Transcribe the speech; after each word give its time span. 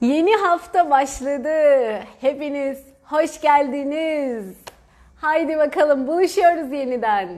Yeni 0.00 0.36
hafta 0.36 0.90
başladı. 0.90 1.50
Hepiniz 2.20 2.82
hoş 3.02 3.40
geldiniz. 3.40 4.56
Haydi 5.16 5.58
bakalım 5.58 6.06
buluşuyoruz 6.06 6.72
yeniden. 6.72 7.28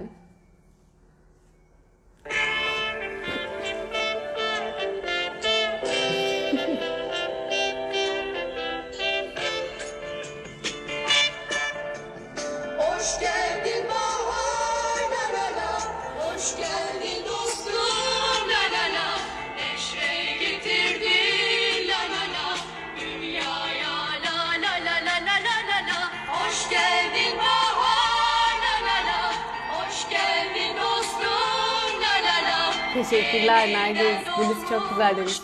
Teşekkürler 33.10 33.68
Nergis. 33.68 34.34
Gülis 34.38 34.68
çok 34.68 34.90
güzel 34.90 35.16
demiş. 35.16 35.40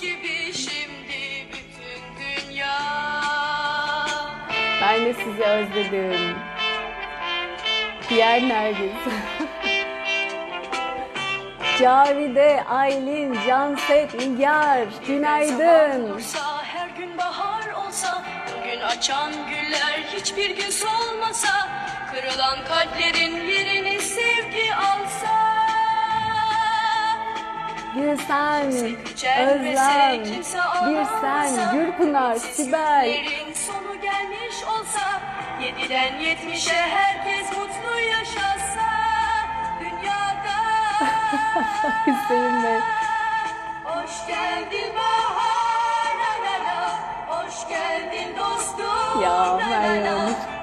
Ben 4.82 5.04
de 5.04 5.14
sizi 5.14 5.42
özledim. 5.44 6.36
Diğer 8.08 8.48
Nergis. 8.48 8.92
Cavide, 11.80 12.64
Aylin, 12.68 13.38
Canset, 13.46 14.14
Nigar, 14.14 14.86
günaydın. 15.06 16.20
her 16.64 16.88
gün 16.88 17.18
bahar 17.18 17.86
olsa, 17.86 18.24
bugün 18.58 18.80
açan 18.80 19.32
güller 19.32 20.00
hiçbir 20.16 20.56
gün 20.56 20.70
solmasa, 20.70 21.68
kırılan 22.12 22.64
kalplerin 22.64 23.46
yerini 23.46 24.00
sevgi 24.00 24.74
alsa. 24.74 25.05
Gülsen, 27.96 28.70
Gücenmese 29.04 29.70
Özlem, 29.70 30.24
bir 30.24 31.04
sen, 31.20 31.72
Gürpınar, 31.72 32.36
Sibel. 32.36 33.10
sonu 33.54 34.00
gelmiş 34.02 34.56
olsa, 34.64 35.20
yediden 35.62 36.18
yetmişe 36.18 36.74
herkes 36.74 37.48
mutlu 37.58 38.00
yaşasa, 38.00 38.88
dünyada. 39.80 40.56
Hüseyin 42.06 42.62
Bey. 42.62 42.80
Hoş 43.84 44.26
geldin 44.26 44.94
bahar 44.96 46.16
Hoş 47.28 47.68
geldin 47.68 48.36
dostum 48.38 49.22
Ya, 49.22 49.58
Meryem 49.70 50.55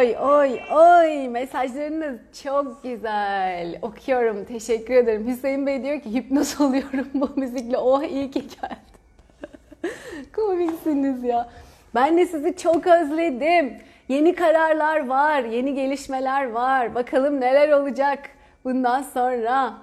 Oy 0.00 0.16
oy 0.20 0.60
oy 0.70 1.28
mesajlarınız 1.28 2.20
çok 2.42 2.82
güzel. 2.82 3.78
Okuyorum 3.82 4.44
teşekkür 4.44 4.94
ederim. 4.94 5.26
Hüseyin 5.26 5.66
Bey 5.66 5.82
diyor 5.82 6.00
ki 6.00 6.14
hipnoz 6.14 6.60
oluyorum 6.60 7.08
bu 7.14 7.30
müzikle. 7.36 7.78
Oh 7.78 8.02
iyi 8.02 8.30
ki 8.30 8.40
geldi. 8.40 9.92
Komiksiniz 10.36 11.24
ya. 11.24 11.50
Ben 11.94 12.18
de 12.18 12.26
sizi 12.26 12.56
çok 12.56 12.86
özledim. 12.86 13.78
Yeni 14.08 14.34
kararlar 14.34 15.06
var, 15.06 15.44
yeni 15.44 15.74
gelişmeler 15.74 16.50
var. 16.50 16.94
Bakalım 16.94 17.40
neler 17.40 17.68
olacak 17.68 18.18
bundan 18.64 19.02
sonra. 19.02 19.74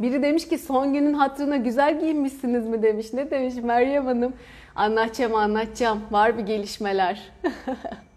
Biri 0.00 0.22
demiş 0.22 0.48
ki 0.48 0.58
son 0.58 0.92
günün 0.92 1.14
hatırına 1.14 1.56
güzel 1.56 2.00
giyinmişsiniz 2.00 2.66
mi 2.66 2.82
demiş. 2.82 3.12
Ne 3.12 3.30
demiş 3.30 3.54
Meryem 3.54 4.06
Hanım? 4.06 4.32
Anlatacağım 4.74 5.34
anlatacağım. 5.34 6.02
Var 6.10 6.38
bir 6.38 6.42
gelişmeler. 6.42 7.32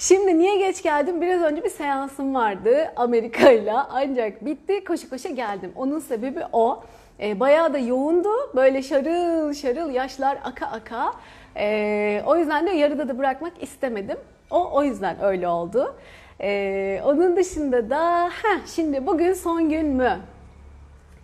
Şimdi 0.00 0.38
niye 0.38 0.56
geç 0.56 0.82
geldim? 0.82 1.20
Biraz 1.20 1.42
önce 1.42 1.64
bir 1.64 1.68
seansım 1.68 2.34
vardı 2.34 2.92
Amerika'yla. 2.96 3.88
Ancak 3.90 4.44
bitti 4.44 4.84
koşu 4.84 5.10
koşa 5.10 5.28
geldim. 5.28 5.72
Onun 5.76 5.98
sebebi 5.98 6.40
o. 6.52 6.82
E, 7.20 7.40
bayağı 7.40 7.72
da 7.72 7.78
yoğundu. 7.78 8.28
Böyle 8.56 8.82
şarıl 8.82 9.54
şarıl 9.54 9.90
yaşlar 9.90 10.38
aka 10.44 10.66
aka. 10.66 11.12
E, 11.56 12.22
o 12.26 12.36
yüzden 12.36 12.66
de 12.66 12.70
yarıda 12.70 13.08
da 13.08 13.18
bırakmak 13.18 13.62
istemedim. 13.62 14.16
O 14.50 14.70
o 14.72 14.82
yüzden 14.82 15.22
öyle 15.22 15.48
oldu. 15.48 15.94
E, 16.40 17.02
onun 17.04 17.36
dışında 17.36 17.90
da 17.90 18.28
heh, 18.28 18.66
şimdi 18.74 19.06
bugün 19.06 19.32
son 19.32 19.68
gün 19.68 19.86
mü? 19.86 20.18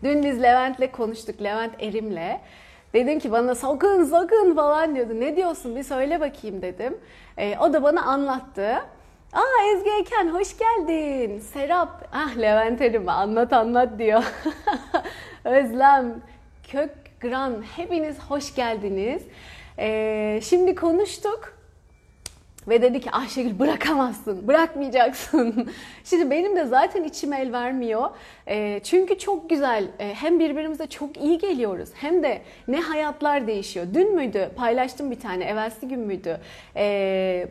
Dün 0.02 0.22
biz 0.22 0.42
Levent'le 0.42 0.92
konuştuk, 0.92 1.42
Levent 1.42 1.82
Erim'le. 1.82 2.40
Dedim 2.96 3.18
ki 3.18 3.32
bana 3.32 3.54
sakın 3.54 4.04
sakın 4.04 4.54
falan 4.54 4.94
diyordu. 4.94 5.20
Ne 5.20 5.36
diyorsun 5.36 5.76
bir 5.76 5.82
söyle 5.82 6.20
bakayım 6.20 6.62
dedim. 6.62 6.98
Ee, 7.38 7.58
o 7.58 7.72
da 7.72 7.82
bana 7.82 8.02
anlattı. 8.02 8.74
Aa 9.32 9.72
Ezgi 9.74 9.90
Eken 9.90 10.28
hoş 10.28 10.58
geldin. 10.58 11.38
Serap, 11.38 12.08
ah 12.12 12.36
Levent 12.36 12.80
Erim 12.80 13.08
anlat 13.08 13.52
anlat 13.52 13.98
diyor. 13.98 14.22
Özlem, 15.44 16.22
Kökgran 16.68 17.62
hepiniz 17.76 18.18
hoş 18.28 18.54
geldiniz. 18.54 19.22
Ee, 19.78 20.40
şimdi 20.42 20.74
konuştuk. 20.74 21.55
Ve 22.68 22.82
dedi 22.82 23.00
ki 23.00 23.10
Ayşegül 23.10 23.58
bırakamazsın, 23.58 24.48
bırakmayacaksın. 24.48 25.70
Şimdi 26.04 26.30
benim 26.30 26.56
de 26.56 26.64
zaten 26.64 27.04
içim 27.04 27.32
el 27.32 27.52
vermiyor. 27.52 28.10
Ee, 28.48 28.80
çünkü 28.84 29.18
çok 29.18 29.50
güzel, 29.50 29.88
e, 29.98 30.14
hem 30.14 30.40
birbirimize 30.40 30.86
çok 30.86 31.16
iyi 31.16 31.38
geliyoruz 31.38 31.88
hem 31.94 32.22
de 32.22 32.42
ne 32.68 32.80
hayatlar 32.80 33.46
değişiyor. 33.46 33.86
Dün 33.94 34.14
müydü? 34.14 34.50
Paylaştım 34.56 35.10
bir 35.10 35.20
tane, 35.20 35.44
evvelsi 35.44 35.88
gün 35.88 36.00
müydü? 36.00 36.40
Ee, 36.76 37.48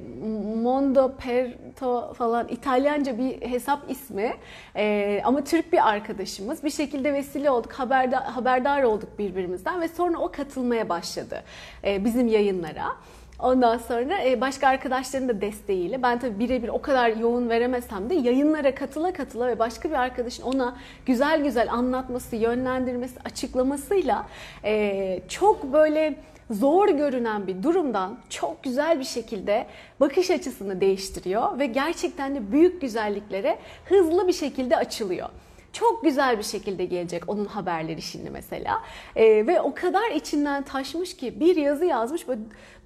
Mondo 0.63 1.15
Perto 1.17 2.13
falan 2.13 2.47
İtalyanca 2.47 3.17
bir 3.17 3.41
hesap 3.41 3.91
ismi. 3.91 4.33
Ee, 4.75 5.21
ama 5.23 5.43
Türk 5.43 5.73
bir 5.73 5.89
arkadaşımız. 5.89 6.63
Bir 6.63 6.69
şekilde 6.69 7.13
vesile 7.13 7.49
olduk, 7.49 7.73
haberdar, 7.73 8.23
haberdar 8.23 8.83
olduk 8.83 9.19
birbirimizden 9.19 9.81
ve 9.81 9.87
sonra 9.87 10.17
o 10.17 10.31
katılmaya 10.31 10.89
başladı 10.89 11.43
e, 11.83 12.05
bizim 12.05 12.27
yayınlara. 12.27 12.95
Ondan 13.39 13.77
sonra 13.77 14.23
e, 14.23 14.41
başka 14.41 14.67
arkadaşların 14.67 15.29
da 15.29 15.41
desteğiyle 15.41 16.03
ben 16.03 16.19
tabii 16.19 16.39
birebir 16.39 16.67
o 16.67 16.81
kadar 16.81 17.09
yoğun 17.09 17.49
veremesem 17.49 18.09
de 18.09 18.15
yayınlara 18.15 18.75
katıla 18.75 19.13
katıla 19.13 19.47
ve 19.47 19.59
başka 19.59 19.89
bir 19.89 19.95
arkadaşın 19.95 20.43
ona 20.43 20.77
güzel 21.05 21.43
güzel 21.43 21.71
anlatması, 21.71 22.35
yönlendirmesi, 22.35 23.19
açıklamasıyla 23.25 24.27
e, 24.63 25.21
çok 25.27 25.73
böyle 25.73 26.15
zor 26.51 26.89
görünen 26.89 27.47
bir 27.47 27.63
durumdan 27.63 28.17
çok 28.29 28.63
güzel 28.63 28.99
bir 28.99 29.05
şekilde 29.05 29.65
bakış 29.99 30.31
açısını 30.31 30.81
değiştiriyor 30.81 31.59
ve 31.59 31.65
gerçekten 31.65 32.35
de 32.35 32.51
büyük 32.51 32.81
güzelliklere 32.81 33.57
hızlı 33.85 34.27
bir 34.27 34.33
şekilde 34.33 34.77
açılıyor 34.77 35.29
çok 35.75 36.03
güzel 36.03 36.37
bir 36.37 36.43
şekilde 36.43 36.85
gelecek 36.85 37.23
onun 37.27 37.45
haberleri 37.45 38.01
şimdi 38.01 38.29
mesela. 38.29 38.81
Ee, 39.15 39.47
ve 39.47 39.61
o 39.61 39.73
kadar 39.73 40.11
içinden 40.11 40.63
taşmış 40.63 41.17
ki 41.17 41.39
bir 41.39 41.55
yazı 41.55 41.85
yazmış 41.85 42.25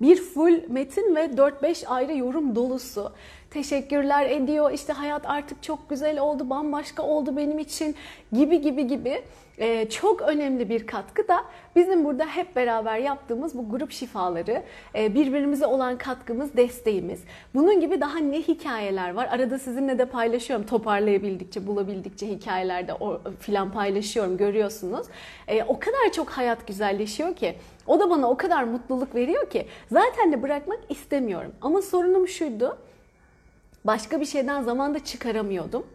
bir 0.01 0.15
full 0.21 0.59
metin 0.69 1.15
ve 1.15 1.25
4-5 1.25 1.87
ayrı 1.87 2.17
yorum 2.17 2.55
dolusu. 2.55 3.11
Teşekkürler 3.49 4.29
ediyor 4.29 4.71
işte 4.71 4.93
hayat 4.93 5.25
artık 5.25 5.63
çok 5.63 5.89
güzel 5.89 6.19
oldu 6.19 6.49
bambaşka 6.49 7.03
oldu 7.03 7.37
benim 7.37 7.59
için 7.59 7.95
gibi 8.31 8.61
gibi 8.61 8.87
gibi. 8.87 9.23
Ee, 9.59 9.89
çok 9.89 10.21
önemli 10.21 10.69
bir 10.69 10.87
katkı 10.87 11.27
da 11.27 11.45
bizim 11.75 12.05
burada 12.05 12.25
hep 12.25 12.55
beraber 12.55 12.97
yaptığımız 12.97 13.57
bu 13.57 13.69
grup 13.69 13.91
şifaları, 13.91 14.63
e, 14.95 15.15
birbirimize 15.15 15.65
olan 15.65 15.97
katkımız, 15.97 16.57
desteğimiz. 16.57 17.23
Bunun 17.55 17.79
gibi 17.81 18.01
daha 18.01 18.17
ne 18.17 18.37
hikayeler 18.37 19.13
var? 19.13 19.27
Arada 19.31 19.59
sizinle 19.59 19.99
de 19.99 20.05
paylaşıyorum 20.05 20.65
toparlayabildikçe, 20.65 21.67
bulabildikçe 21.67 22.27
hikayelerde 22.27 22.93
o 22.93 23.21
filan 23.39 23.71
paylaşıyorum 23.71 24.37
görüyorsunuz. 24.37 25.07
E, 25.47 25.63
o 25.63 25.79
kadar 25.79 26.11
çok 26.13 26.29
hayat 26.29 26.67
güzelleşiyor 26.67 27.35
ki. 27.35 27.55
O 27.87 27.99
da 27.99 28.09
bana 28.09 28.29
o 28.29 28.37
kadar 28.37 28.63
mutluluk 28.63 29.15
veriyor 29.15 29.49
ki 29.49 29.67
zaten 29.91 30.31
de 30.31 30.41
bırakmak 30.41 30.79
istemiyorum. 30.89 31.51
Ama 31.61 31.81
sorunum 31.81 32.27
şuydu. 32.27 32.77
Başka 33.85 34.21
bir 34.21 34.25
şeyden 34.25 34.61
zamanda 34.61 35.03
çıkaramıyordum. 35.05 35.85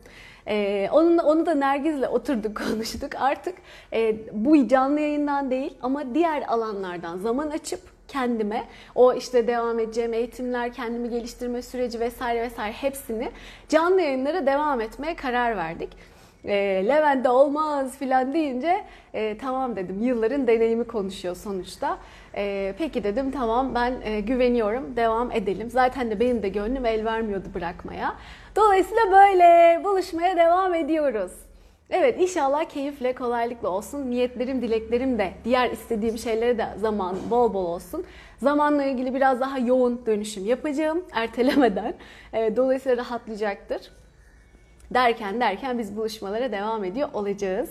Ee, 0.49 0.89
onunla, 0.93 1.23
onu 1.23 1.47
da 1.47 1.55
Nergiz'le 1.55 2.09
oturduk 2.13 2.57
konuştuk. 2.67 3.11
Artık 3.21 3.55
e, 3.93 4.17
bu 4.33 4.69
canlı 4.69 5.01
yayından 5.01 5.51
değil 5.51 5.75
ama 5.83 6.15
diğer 6.15 6.43
alanlardan 6.49 7.19
zaman 7.19 7.51
açıp 7.51 7.81
kendime 8.09 8.65
o 8.95 9.15
işte 9.15 9.47
devam 9.47 9.79
edeceğim 9.79 10.15
eğitimler, 10.15 10.73
kendimi 10.73 11.11
geliştirme 11.11 11.63
süreci 11.63 12.01
vesaire 12.01 12.43
vesaire 12.43 12.73
hepsini 12.73 13.31
canlı 13.69 14.01
yayınlara 14.01 14.47
devam 14.47 14.81
etmeye 14.81 15.17
karar 15.17 15.57
verdik. 15.57 15.91
E, 16.45 16.55
Levent'te 16.89 17.29
olmaz 17.29 17.99
filan 17.99 18.35
deyince 18.35 18.85
e, 19.15 19.39
tamam 19.39 19.77
dedim. 19.77 20.03
Yılların 20.03 20.47
deneyimi 20.47 20.85
konuşuyor 20.85 21.37
sonuçta. 21.37 21.99
E, 22.37 22.75
peki 22.79 23.05
dedim 23.05 23.31
tamam 23.31 23.75
ben 23.75 23.95
e, 24.05 24.21
güveniyorum 24.21 24.97
devam 24.97 25.33
edelim. 25.33 25.71
Zaten 25.71 26.11
de 26.11 26.21
benim 26.21 26.43
de 26.43 26.49
gönlüm 26.49 26.87
el 26.87 27.05
vermiyordu 27.05 27.49
bırakmaya. 27.55 28.15
Dolayısıyla 28.57 29.03
böyle 29.13 29.81
buluşmaya 29.85 30.37
devam 30.37 30.75
ediyoruz. 30.75 31.33
Evet 31.91 32.21
inşallah 32.21 32.65
keyifle, 32.65 33.15
kolaylıkla 33.15 33.69
olsun. 33.69 34.11
Niyetlerim, 34.11 34.63
dileklerim 34.63 35.19
de 35.19 35.33
diğer 35.45 35.71
istediğim 35.71 36.19
şeylere 36.19 36.59
de 36.59 36.67
zaman 36.81 37.17
bol 37.31 37.55
bol 37.55 37.65
olsun. 37.65 38.05
Zamanla 38.43 38.85
ilgili 38.85 39.15
biraz 39.15 39.41
daha 39.41 39.59
yoğun 39.59 40.07
dönüşüm 40.07 40.45
yapacağım 40.47 41.05
ertelemeden. 41.13 41.95
E, 42.33 42.57
Dolayısıyla 42.57 42.97
rahatlayacaktır. 42.97 43.91
Derken 44.91 45.41
derken 45.41 45.79
biz 45.79 45.97
buluşmalara 45.97 46.53
devam 46.53 46.85
ediyor 46.85 47.09
olacağız. 47.13 47.71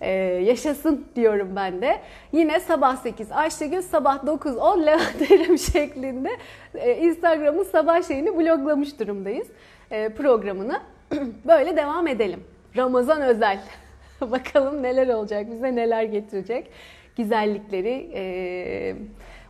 Ee, 0.00 0.10
yaşasın 0.44 1.06
diyorum 1.16 1.48
ben 1.56 1.82
de. 1.82 2.00
Yine 2.32 2.60
sabah 2.60 2.96
8 2.96 3.32
Ayşegül, 3.32 3.82
sabah 3.82 4.26
9 4.26 4.56
10 4.56 4.82
Levent 4.86 5.60
şeklinde 5.72 6.30
e, 6.74 6.96
Instagram'ın 6.96 7.64
sabah 7.64 8.08
şeyini 8.08 8.36
bloglamış 8.36 8.98
durumdayız. 9.00 9.46
E, 9.90 10.08
programını. 10.08 10.80
Böyle 11.44 11.76
devam 11.76 12.06
edelim. 12.06 12.44
Ramazan 12.76 13.22
özel. 13.22 13.60
Bakalım 14.20 14.82
neler 14.82 15.08
olacak, 15.08 15.50
bize 15.50 15.76
neler 15.76 16.02
getirecek. 16.02 16.70
Güzellikleri, 17.16 18.10
e, 18.14 18.96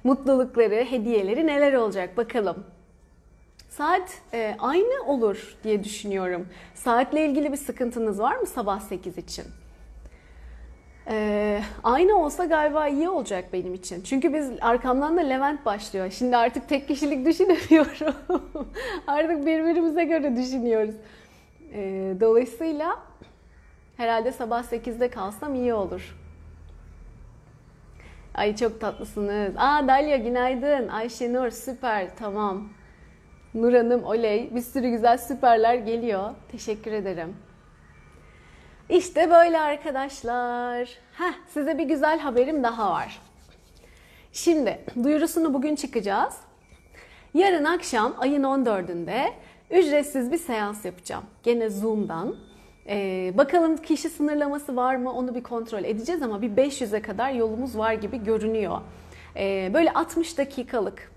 mutlulukları, 0.04 0.84
hediyeleri 0.84 1.46
neler 1.46 1.72
olacak 1.72 2.16
bakalım. 2.16 2.64
Saat 3.68 4.18
e, 4.34 4.56
aynı 4.58 5.04
olur 5.06 5.56
diye 5.64 5.84
düşünüyorum. 5.84 6.48
Saatle 6.74 7.26
ilgili 7.26 7.52
bir 7.52 7.56
sıkıntınız 7.56 8.20
var 8.20 8.36
mı 8.36 8.46
sabah 8.46 8.80
8 8.80 9.18
için? 9.18 9.44
E, 11.08 11.60
aynı 11.82 12.16
olsa 12.16 12.44
galiba 12.44 12.88
iyi 12.88 13.08
olacak 13.08 13.44
benim 13.52 13.74
için. 13.74 14.02
Çünkü 14.02 14.34
biz 14.34 14.50
arkamdan 14.60 15.16
da 15.16 15.20
Levent 15.20 15.64
başlıyor. 15.64 16.10
Şimdi 16.10 16.36
artık 16.36 16.68
tek 16.68 16.88
kişilik 16.88 17.26
düşünemiyorum. 17.26 18.14
artık 19.06 19.46
birbirimize 19.46 20.04
göre 20.04 20.36
düşünüyoruz. 20.36 20.94
E, 21.74 22.14
dolayısıyla 22.20 22.98
herhalde 23.96 24.32
sabah 24.32 24.62
8'de 24.62 25.10
kalsam 25.10 25.54
iyi 25.54 25.74
olur. 25.74 26.16
Ay 28.34 28.56
çok 28.56 28.80
tatlısınız. 28.80 29.54
Aa 29.56 29.88
Dalia 29.88 30.16
günaydın. 30.16 30.88
Ayşenur 30.88 31.50
süper 31.50 32.16
tamam. 32.16 32.68
Nur 33.54 33.72
Hanım 33.72 34.04
oley. 34.04 34.50
Bir 34.54 34.60
sürü 34.60 34.90
güzel 34.90 35.18
süperler 35.18 35.74
geliyor. 35.74 36.30
Teşekkür 36.52 36.92
ederim. 36.92 37.36
İşte 38.90 39.30
böyle 39.30 39.60
arkadaşlar. 39.60 40.88
Heh, 41.12 41.32
size 41.54 41.78
bir 41.78 41.84
güzel 41.84 42.18
haberim 42.18 42.62
daha 42.62 42.90
var. 42.90 43.20
Şimdi 44.32 44.78
duyurusunu 45.04 45.54
bugün 45.54 45.76
çıkacağız. 45.76 46.34
Yarın 47.34 47.64
akşam 47.64 48.14
ayın 48.18 48.42
14'ünde 48.42 49.32
ücretsiz 49.70 50.32
bir 50.32 50.38
seans 50.38 50.84
yapacağım. 50.84 51.24
Gene 51.42 51.70
Zoom'dan. 51.70 52.36
Ee, 52.88 53.32
bakalım 53.36 53.76
kişi 53.76 54.08
sınırlaması 54.08 54.76
var 54.76 54.96
mı 54.96 55.12
onu 55.12 55.34
bir 55.34 55.42
kontrol 55.42 55.84
edeceğiz 55.84 56.22
ama 56.22 56.42
bir 56.42 56.50
500'e 56.50 57.02
kadar 57.02 57.32
yolumuz 57.32 57.78
var 57.78 57.92
gibi 57.92 58.24
görünüyor. 58.24 58.80
Ee, 59.36 59.70
böyle 59.74 59.92
60 59.92 60.38
dakikalık 60.38 61.12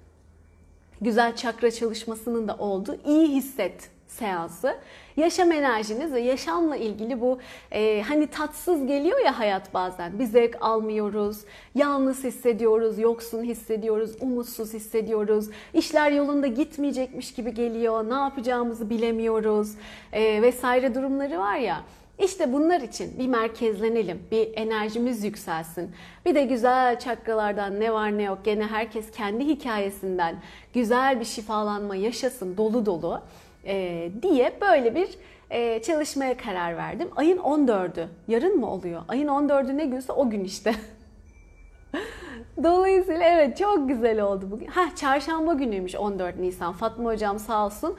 güzel 1.01 1.35
çakra 1.35 1.71
çalışmasının 1.71 2.47
da 2.47 2.55
olduğu 2.55 2.97
iyi 3.05 3.27
hisset 3.27 3.89
seansı. 4.13 4.77
Yaşam 5.17 5.51
enerjiniz 5.51 6.13
ve 6.13 6.19
yaşamla 6.19 6.75
ilgili 6.75 7.21
bu 7.21 7.39
e, 7.71 8.01
hani 8.01 8.27
tatsız 8.27 8.87
geliyor 8.87 9.19
ya 9.25 9.39
hayat 9.39 9.73
bazen. 9.73 10.19
Bir 10.19 10.25
zevk 10.25 10.57
almıyoruz, 10.61 11.37
yalnız 11.75 12.23
hissediyoruz, 12.23 12.99
yoksun 12.99 13.43
hissediyoruz, 13.43 14.11
umutsuz 14.21 14.73
hissediyoruz. 14.73 15.49
İşler 15.73 16.11
yolunda 16.11 16.47
gitmeyecekmiş 16.47 17.33
gibi 17.33 17.53
geliyor, 17.53 18.09
ne 18.09 18.13
yapacağımızı 18.13 18.89
bilemiyoruz 18.89 19.71
e, 20.13 20.41
vesaire 20.41 20.95
durumları 20.95 21.39
var 21.39 21.55
ya. 21.55 21.83
İşte 22.19 22.53
bunlar 22.53 22.81
için 22.81 23.19
bir 23.19 23.27
merkezlenelim, 23.27 24.19
bir 24.31 24.49
enerjimiz 24.55 25.23
yükselsin. 25.23 25.91
Bir 26.25 26.35
de 26.35 26.43
güzel 26.43 26.99
çakralardan 26.99 27.79
ne 27.79 27.93
var 27.93 28.17
ne 28.17 28.23
yok 28.23 28.39
gene 28.43 28.65
herkes 28.67 29.11
kendi 29.11 29.47
hikayesinden 29.47 30.35
güzel 30.73 31.19
bir 31.19 31.25
şifalanma 31.25 31.95
yaşasın 31.95 32.57
dolu 32.57 32.85
dolu 32.85 33.21
e, 33.65 34.09
diye 34.21 34.57
böyle 34.61 34.95
bir 34.95 35.09
e, 35.49 35.81
çalışmaya 35.81 36.37
karar 36.37 36.77
verdim. 36.77 37.09
Ayın 37.15 37.37
14'ü, 37.37 38.07
yarın 38.27 38.59
mı 38.59 38.71
oluyor? 38.71 39.01
Ayın 39.07 39.27
14'ü 39.27 39.77
ne 39.77 39.85
günse 39.85 40.13
o 40.13 40.29
gün 40.29 40.43
işte. 40.43 40.75
Dolayısıyla 42.63 43.23
evet 43.23 43.57
çok 43.57 43.87
güzel 43.87 44.21
oldu 44.21 44.47
bugün. 44.51 44.67
Ha 44.67 44.81
çarşamba 44.95 45.53
günüymüş 45.53 45.95
14 45.95 46.39
Nisan. 46.39 46.73
Fatma 46.73 47.11
hocam 47.11 47.39
sağ 47.39 47.65
olsun. 47.65 47.95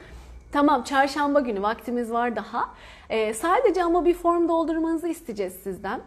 Tamam 0.51 0.83
çarşamba 0.83 1.39
günü 1.39 1.61
vaktimiz 1.61 2.11
var 2.11 2.35
daha. 2.35 2.69
Ee, 3.09 3.33
sadece 3.33 3.83
ama 3.83 4.05
bir 4.05 4.13
form 4.13 4.47
doldurmanızı 4.47 5.07
isteyeceğiz 5.07 5.53
sizden 5.53 6.01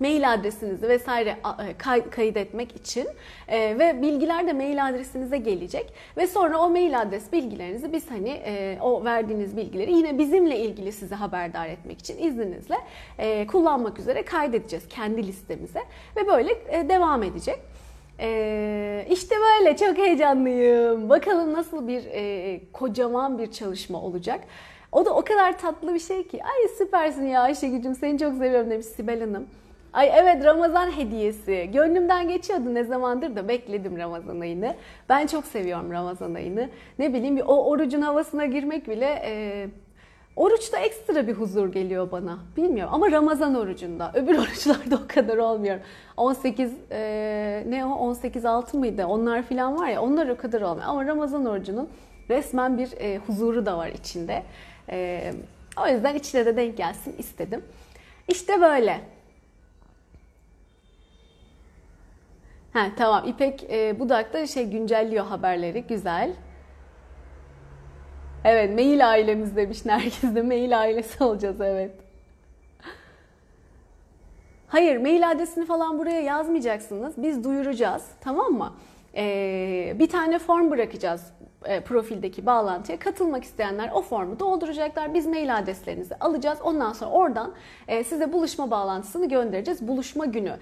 mail 0.00 0.32
adresinizi 0.32 0.88
vesaire 0.88 1.36
kay- 1.78 2.10
kaydetmek 2.10 2.76
için 2.76 3.06
e, 3.48 3.78
ve 3.78 4.02
bilgiler 4.02 4.46
de 4.46 4.52
mail 4.52 4.86
adresinize 4.88 5.38
gelecek 5.38 5.92
ve 6.16 6.26
sonra 6.26 6.58
o 6.58 6.70
mail 6.70 7.00
adres 7.00 7.32
bilgilerinizi 7.32 7.92
biz 7.92 8.10
hani 8.10 8.30
e, 8.30 8.78
o 8.80 9.04
verdiğiniz 9.04 9.56
bilgileri 9.56 9.92
yine 9.92 10.18
bizimle 10.18 10.58
ilgili 10.58 10.92
size 10.92 11.14
haberdar 11.14 11.68
etmek 11.68 11.98
için 11.98 12.18
izninizle 12.18 12.76
e, 13.18 13.46
kullanmak 13.46 13.98
üzere 13.98 14.24
kaydedeceğiz 14.24 14.88
kendi 14.88 15.26
listemize 15.26 15.80
ve 16.16 16.26
böyle 16.26 16.52
e, 16.68 16.88
devam 16.88 17.22
edecek. 17.22 17.58
Ee, 18.20 19.06
işte 19.10 19.34
böyle 19.36 19.76
çok 19.76 19.98
heyecanlıyım. 19.98 21.08
Bakalım 21.08 21.52
nasıl 21.52 21.88
bir 21.88 22.04
e, 22.12 22.60
kocaman 22.72 23.38
bir 23.38 23.52
çalışma 23.52 24.00
olacak. 24.02 24.40
O 24.92 25.04
da 25.04 25.14
o 25.14 25.24
kadar 25.24 25.58
tatlı 25.58 25.94
bir 25.94 25.98
şey 26.00 26.28
ki. 26.28 26.44
Ay 26.44 26.68
süpersin 26.78 27.26
ya 27.26 27.40
Ayşegül'cüm 27.40 27.94
seni 27.94 28.18
çok 28.18 28.34
seviyorum 28.34 28.70
demiş 28.70 28.86
Sibel 28.86 29.20
Hanım. 29.20 29.46
Ay 29.94 30.10
evet 30.14 30.44
Ramazan 30.44 30.90
hediyesi. 30.90 31.70
Gönlümden 31.72 32.28
geçiyordu 32.28 32.74
ne 32.74 32.84
zamandır 32.84 33.36
da 33.36 33.48
bekledim 33.48 33.98
Ramazan 33.98 34.40
ayını. 34.40 34.74
Ben 35.08 35.26
çok 35.26 35.44
seviyorum 35.46 35.92
Ramazan 35.92 36.34
ayını. 36.34 36.68
Ne 36.98 37.14
bileyim 37.14 37.40
o 37.46 37.70
orucun 37.70 38.00
havasına 38.00 38.46
girmek 38.46 38.88
bile 38.88 39.22
e, 39.24 39.66
oruçta 40.36 40.78
ekstra 40.78 41.26
bir 41.26 41.32
huzur 41.32 41.72
geliyor 41.72 42.10
bana. 42.10 42.38
Bilmiyorum 42.56 42.94
ama 42.94 43.10
Ramazan 43.10 43.54
orucunda. 43.54 44.12
Öbür 44.14 44.38
oruçlarda 44.38 44.96
o 44.96 45.08
kadar 45.08 45.36
olmuyor. 45.36 45.78
18 46.16 46.72
e, 46.90 47.64
ne 47.68 47.86
o 47.86 47.94
18 47.94 48.44
6 48.44 48.78
mıydı? 48.78 49.06
Onlar 49.06 49.42
filan 49.42 49.78
var 49.78 49.88
ya 49.88 50.02
onlar 50.02 50.28
o 50.28 50.36
kadar 50.36 50.60
olmuyor. 50.60 50.88
Ama 50.88 51.06
Ramazan 51.06 51.46
orucunun 51.46 51.88
resmen 52.30 52.78
bir 52.78 52.92
e, 53.00 53.18
huzuru 53.18 53.66
da 53.66 53.78
var 53.78 53.88
içinde. 53.88 54.42
E, 54.90 55.32
o 55.84 55.88
yüzden 55.88 56.14
içine 56.14 56.46
de 56.46 56.56
denk 56.56 56.76
gelsin 56.76 57.14
istedim. 57.18 57.64
İşte 58.28 58.60
böyle. 58.60 59.13
Ha 62.74 62.86
tamam 62.96 63.28
İpek 63.28 63.66
e, 63.70 64.00
Budak 64.00 64.32
da 64.32 64.46
şey 64.46 64.70
güncelliyor 64.70 65.26
haberleri. 65.26 65.82
Güzel. 65.82 66.32
Evet 68.44 68.74
mail 68.74 69.10
ailemiz 69.10 69.56
demiş. 69.56 69.78
Herkes 69.86 70.34
de 70.34 70.42
mail 70.42 70.80
ailesi 70.80 71.24
olacağız 71.24 71.60
evet. 71.60 71.92
Hayır 74.68 74.96
mail 74.96 75.30
adresini 75.30 75.66
falan 75.66 75.98
buraya 75.98 76.20
yazmayacaksınız. 76.20 77.14
Biz 77.16 77.44
duyuracağız 77.44 78.06
tamam 78.20 78.52
mı? 78.52 78.72
Ee, 79.16 79.92
bir 79.98 80.08
tane 80.08 80.38
form 80.38 80.70
bırakacağız 80.70 81.32
e, 81.64 81.80
profildeki 81.80 82.46
bağlantıya. 82.46 82.98
Katılmak 82.98 83.44
isteyenler 83.44 83.90
o 83.94 84.02
formu 84.02 84.38
dolduracaklar. 84.38 85.14
Biz 85.14 85.26
mail 85.26 85.56
adreslerinizi 85.58 86.14
alacağız. 86.16 86.58
Ondan 86.64 86.92
sonra 86.92 87.10
oradan 87.10 87.54
e, 87.88 88.04
size 88.04 88.32
buluşma 88.32 88.70
bağlantısını 88.70 89.28
göndereceğiz. 89.28 89.88
Buluşma 89.88 90.24
günü. 90.24 90.56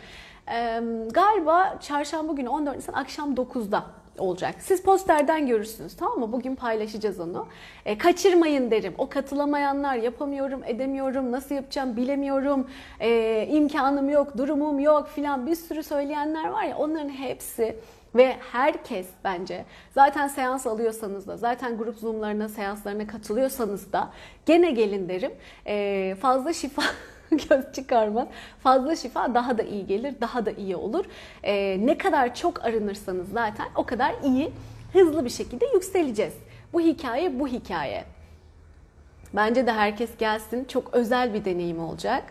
Galiba 1.10 1.78
çarşamba 1.80 2.32
günü 2.32 2.48
14 2.48 2.76
Nisan 2.76 2.92
akşam 2.92 3.34
9'da 3.34 3.84
olacak. 4.18 4.54
Siz 4.58 4.82
posterden 4.82 5.46
görürsünüz 5.46 5.96
tamam 5.96 6.18
mı? 6.18 6.32
Bugün 6.32 6.54
paylaşacağız 6.54 7.20
onu. 7.20 7.46
E, 7.84 7.98
kaçırmayın 7.98 8.70
derim. 8.70 8.94
O 8.98 9.08
katılamayanlar 9.08 9.96
yapamıyorum, 9.96 10.64
edemiyorum, 10.64 11.32
nasıl 11.32 11.54
yapacağım 11.54 11.96
bilemiyorum, 11.96 12.66
e, 13.00 13.46
imkanım 13.50 14.10
yok, 14.10 14.38
durumum 14.38 14.80
yok 14.80 15.08
filan 15.08 15.46
bir 15.46 15.54
sürü 15.54 15.82
söyleyenler 15.82 16.48
var 16.48 16.62
ya 16.62 16.76
onların 16.76 17.08
hepsi 17.08 17.76
ve 18.14 18.36
herkes 18.52 19.06
bence 19.24 19.64
zaten 19.94 20.28
seans 20.28 20.66
alıyorsanız 20.66 21.26
da 21.26 21.36
zaten 21.36 21.78
grup 21.78 21.98
zoomlarına 21.98 22.48
seanslarına 22.48 23.06
katılıyorsanız 23.06 23.92
da 23.92 24.10
gene 24.46 24.70
gelin 24.70 25.08
derim. 25.08 25.32
E, 25.66 26.16
fazla 26.20 26.52
şifa 26.52 26.82
göz 27.48 27.72
çıkarmaz. 27.72 28.28
Fazla 28.62 28.96
şifa 28.96 29.34
daha 29.34 29.58
da 29.58 29.62
iyi 29.62 29.86
gelir, 29.86 30.14
daha 30.20 30.46
da 30.46 30.50
iyi 30.50 30.76
olur. 30.76 31.04
Ee, 31.42 31.86
ne 31.86 31.98
kadar 31.98 32.34
çok 32.34 32.64
arınırsanız 32.64 33.28
zaten 33.32 33.66
o 33.76 33.84
kadar 33.84 34.14
iyi, 34.24 34.50
hızlı 34.92 35.24
bir 35.24 35.30
şekilde 35.30 35.66
yükseleceğiz. 35.74 36.34
Bu 36.72 36.80
hikaye 36.80 37.40
bu 37.40 37.48
hikaye. 37.48 38.04
Bence 39.34 39.66
de 39.66 39.72
herkes 39.72 40.16
gelsin. 40.18 40.64
Çok 40.64 40.94
özel 40.94 41.34
bir 41.34 41.44
deneyim 41.44 41.80
olacak. 41.80 42.24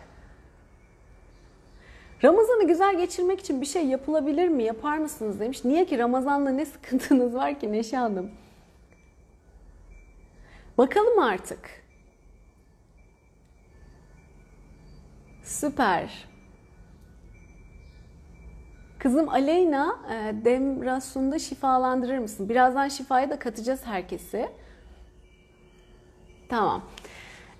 Ramazan'ı 2.24 2.66
güzel 2.66 2.98
geçirmek 2.98 3.40
için 3.40 3.60
bir 3.60 3.66
şey 3.66 3.86
yapılabilir 3.86 4.48
mi? 4.48 4.62
Yapar 4.62 4.98
mısınız 4.98 5.40
demiş. 5.40 5.64
Niye 5.64 5.86
ki 5.86 5.98
Ramazan'la 5.98 6.50
ne 6.50 6.66
sıkıntınız 6.66 7.34
var 7.34 7.60
ki 7.60 7.72
Neşe 7.72 7.96
Hanım? 7.96 8.30
Bakalım 10.78 11.18
artık. 11.18 11.81
Süper. 15.52 16.28
Kızım 18.98 19.28
Aleyna, 19.28 19.96
e, 20.10 20.44
Demrasun'da 20.44 21.38
şifalandırır 21.38 22.18
mısın? 22.18 22.48
Birazdan 22.48 22.88
şifaya 22.88 23.30
da 23.30 23.38
katacağız 23.38 23.86
herkesi. 23.86 24.48
Tamam. 26.48 26.82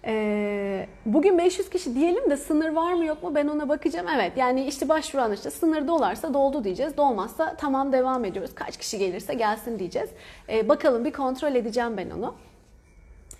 Ee, 0.04 0.86
bugün 1.06 1.38
500 1.38 1.70
kişi 1.70 1.94
diyelim 1.94 2.30
de 2.30 2.36
sınır 2.36 2.68
var 2.68 2.92
mı 2.92 3.04
yok 3.04 3.22
mu 3.22 3.34
ben 3.34 3.48
ona 3.48 3.68
bakacağım. 3.68 4.06
Evet 4.16 4.32
yani 4.36 4.64
işte 4.66 4.88
başvuran 4.88 5.32
işte 5.32 5.50
sınır 5.50 5.88
dolarsa 5.88 6.34
doldu 6.34 6.64
diyeceğiz. 6.64 6.96
Dolmazsa 6.96 7.56
tamam 7.56 7.92
devam 7.92 8.24
ediyoruz. 8.24 8.54
Kaç 8.54 8.76
kişi 8.76 8.98
gelirse 8.98 9.34
gelsin 9.34 9.78
diyeceğiz. 9.78 10.10
Ee, 10.48 10.68
bakalım 10.68 11.04
bir 11.04 11.12
kontrol 11.12 11.54
edeceğim 11.54 11.96
ben 11.96 12.10
onu. 12.10 12.34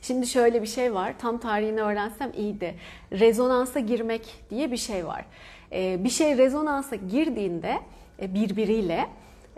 Şimdi 0.03 0.27
şöyle 0.27 0.63
bir 0.63 0.67
şey 0.67 0.95
var. 0.95 1.15
Tam 1.19 1.39
tarihini 1.39 1.83
öğrensem 1.83 2.33
iyiydi. 2.37 2.75
Rezonansa 3.13 3.81
girmek 3.81 4.35
diye 4.51 4.73
bir 4.73 4.77
şey 4.77 5.07
var. 5.07 5.25
Ee, 5.73 6.05
bir 6.05 6.09
şey 6.09 6.39
rezonansa 6.39 6.97
girdiğinde 6.97 7.79
e, 8.23 8.35
birbiriyle 8.35 9.07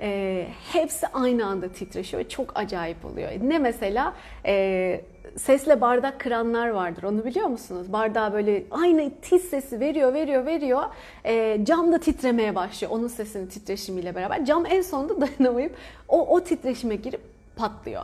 e, 0.00 0.46
hepsi 0.72 1.06
aynı 1.06 1.46
anda 1.46 1.68
titreşiyor 1.68 2.24
ve 2.24 2.28
çok 2.28 2.58
acayip 2.58 3.04
oluyor. 3.04 3.30
Ne 3.42 3.58
mesela 3.58 4.14
e, 4.46 5.00
sesle 5.36 5.80
bardak 5.80 6.20
kıranlar 6.20 6.68
vardır 6.68 7.02
onu 7.02 7.24
biliyor 7.24 7.46
musunuz? 7.46 7.92
Bardağı 7.92 8.32
böyle 8.32 8.64
aynı 8.70 9.10
tiz 9.22 9.42
sesi 9.42 9.80
veriyor 9.80 10.14
veriyor 10.14 10.46
veriyor 10.46 10.82
e, 11.24 11.64
cam 11.64 11.92
da 11.92 11.98
titremeye 11.98 12.54
başlıyor 12.54 12.92
onun 12.92 13.08
sesinin 13.08 13.46
titreşimiyle 13.46 14.14
beraber. 14.14 14.44
Cam 14.44 14.66
en 14.66 14.82
sonunda 14.82 15.20
dayanamayıp 15.28 15.76
o, 16.08 16.34
o 16.36 16.44
titreşime 16.44 16.96
girip 16.96 17.20
patlıyor. 17.56 18.02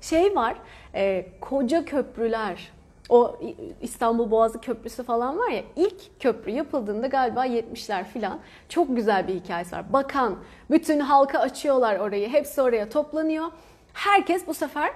Şey 0.00 0.36
var 0.36 0.54
e, 0.94 1.26
koca 1.40 1.84
köprüler 1.84 2.72
o 3.08 3.40
İstanbul 3.82 4.30
Boğazı 4.30 4.60
Köprüsü 4.60 5.02
falan 5.02 5.38
var 5.38 5.48
ya 5.48 5.62
ilk 5.76 6.20
köprü 6.20 6.50
yapıldığında 6.50 7.06
galiba 7.06 7.46
70'ler 7.46 8.04
filan 8.04 8.38
çok 8.68 8.96
güzel 8.96 9.28
bir 9.28 9.34
hikayesi 9.34 9.76
var. 9.76 9.92
Bakan 9.92 10.36
bütün 10.70 11.00
halka 11.00 11.38
açıyorlar 11.38 11.98
orayı 11.98 12.28
hepsi 12.28 12.62
oraya 12.62 12.88
toplanıyor. 12.88 13.46
Herkes 13.92 14.46
bu 14.46 14.54
sefer 14.54 14.90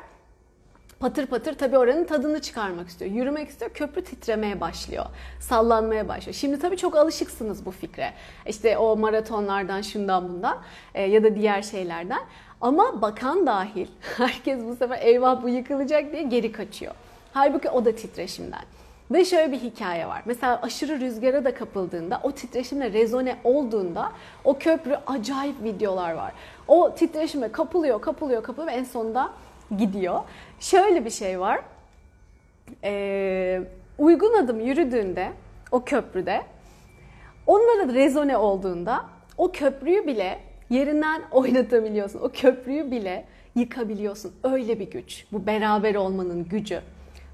patır 1.01 1.27
patır 1.27 1.55
tabii 1.55 1.79
oranın 1.79 2.05
tadını 2.05 2.41
çıkarmak 2.41 2.89
istiyor. 2.89 3.11
Yürümek 3.11 3.49
istiyor. 3.49 3.71
Köprü 3.71 4.05
titremeye 4.05 4.61
başlıyor. 4.61 5.07
Sallanmaya 5.41 6.09
başlıyor. 6.09 6.35
Şimdi 6.35 6.59
tabii 6.59 6.77
çok 6.77 6.97
alışıksınız 6.97 7.67
bu 7.67 7.71
fikre. 7.71 8.13
İşte 8.47 8.79
o 8.79 8.97
maratonlardan 8.97 9.81
şundan 9.81 10.29
bundan 10.29 10.59
e, 10.95 11.03
ya 11.03 11.25
da 11.25 11.37
diğer 11.37 11.63
şeylerden. 11.63 12.21
Ama 12.63 13.03
bakan 13.03 13.47
dahil 13.47 13.87
herkes 14.17 14.65
bu 14.65 14.77
sefer 14.77 14.99
eyvah 15.03 15.43
bu 15.43 15.49
yıkılacak 15.49 16.13
diye 16.13 16.23
geri 16.23 16.53
kaçıyor. 16.53 16.95
Halbuki 17.33 17.71
o 17.71 17.85
da 17.85 17.93
titreşimden. 17.95 18.65
Ve 19.11 19.25
şöyle 19.25 19.53
bir 19.53 19.61
hikaye 19.61 20.07
var. 20.07 20.23
Mesela 20.25 20.63
aşırı 20.63 21.01
rüzgara 21.01 21.45
da 21.45 21.55
kapıldığında, 21.55 22.21
o 22.23 22.33
titreşimle 22.33 22.93
rezone 22.93 23.37
olduğunda 23.45 24.13
o 24.45 24.59
köprü 24.59 24.97
acayip 25.07 25.63
videolar 25.63 26.13
var. 26.13 26.33
O 26.69 26.95
titreşime 26.95 27.53
kapılıyor, 27.53 28.01
kapılıyor, 28.01 28.43
kapılıyor 28.43 28.73
ve 28.73 28.77
en 28.77 28.85
sonunda 28.85 29.33
gidiyor. 29.79 30.21
Şöyle 30.61 31.05
bir 31.05 31.11
şey 31.11 31.41
var. 31.41 31.61
Ee, 32.85 33.63
uygun 33.99 34.35
adım 34.35 34.61
yürüdüğünde 34.61 35.33
o 35.71 35.85
köprüde 35.85 36.43
onlara 37.47 37.95
rezone 37.95 38.37
olduğunda 38.37 39.05
o 39.39 39.53
köprüyü 39.53 40.07
bile 40.07 40.52
yerinden 40.73 41.23
oynatabiliyorsun. 41.31 42.21
O 42.21 42.29
köprüyü 42.35 42.91
bile 42.91 43.25
yıkabiliyorsun. 43.55 44.33
Öyle 44.45 44.81
bir 44.81 44.91
güç. 44.91 45.25
Bu 45.33 45.47
beraber 45.47 45.95
olmanın 45.95 46.45
gücü. 46.45 46.81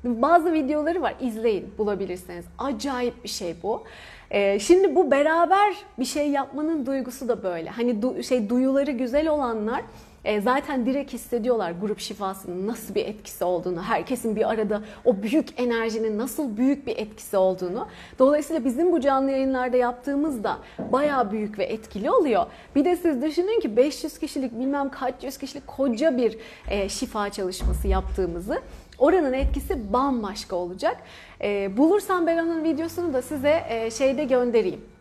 Bazı 0.05 0.53
videoları 0.53 1.03
var 1.03 1.15
izleyin 1.21 1.75
bulabilirseniz. 1.79 2.45
Acayip 2.59 3.25
bir 3.25 3.29
şey 3.29 3.55
bu. 3.63 3.83
Ee, 4.31 4.59
şimdi 4.59 4.95
bu 4.95 5.11
beraber 5.11 5.75
bir 5.99 6.05
şey 6.05 6.31
yapmanın 6.31 6.87
duygusu 6.87 7.29
da 7.29 7.43
böyle. 7.43 7.71
Hani 7.71 7.91
du- 7.91 8.23
şey 8.23 8.49
duyuları 8.49 8.91
güzel 8.91 9.29
olanlar 9.29 9.83
e, 10.29 10.41
zaten 10.41 10.87
direkt 10.87 11.13
hissediyorlar 11.13 11.71
grup 11.71 12.01
şifasının 12.01 12.67
nasıl 12.67 12.95
bir 12.95 13.07
etkisi 13.07 13.45
olduğunu, 13.45 13.83
herkesin 13.83 14.37
bir 14.37 14.51
arada 14.51 14.83
o 15.05 15.23
büyük 15.23 15.61
enerjinin 15.61 16.19
nasıl 16.19 16.57
büyük 16.57 16.87
bir 16.87 16.97
etkisi 16.97 17.37
olduğunu. 17.37 17.89
Dolayısıyla 18.19 18.65
bizim 18.65 18.93
bu 18.93 19.01
canlı 19.01 19.31
yayınlarda 19.31 19.77
yaptığımızda 19.77 20.59
bayağı 20.93 21.31
büyük 21.31 21.59
ve 21.59 21.65
etkili 21.65 22.11
oluyor. 22.11 22.47
Bir 22.77 22.85
de 22.85 22.97
siz 22.97 23.23
düşünün 23.23 23.61
ki 23.61 23.77
500 23.77 24.19
kişilik 24.19 24.53
bilmem 24.53 24.91
kaç 24.91 25.15
yüz 25.25 25.39
kişilik 25.39 25.67
koca 25.67 26.17
bir 26.17 26.39
e, 26.71 26.89
şifa 26.89 27.31
çalışması 27.31 27.89
yaptığımızı 27.89 28.63
oranın 28.99 29.33
etkisi 29.33 29.93
bambaşka 29.93 30.57
olacak. 30.57 30.97
E, 31.43 31.77
bulursam 31.77 32.27
ben 32.27 32.39
onun 32.39 32.65
videosunu 32.65 33.13
da 33.13 33.23
size 33.23 33.65
e, 33.69 33.91
şeyde 33.91 34.25
göndereyim 34.25 34.98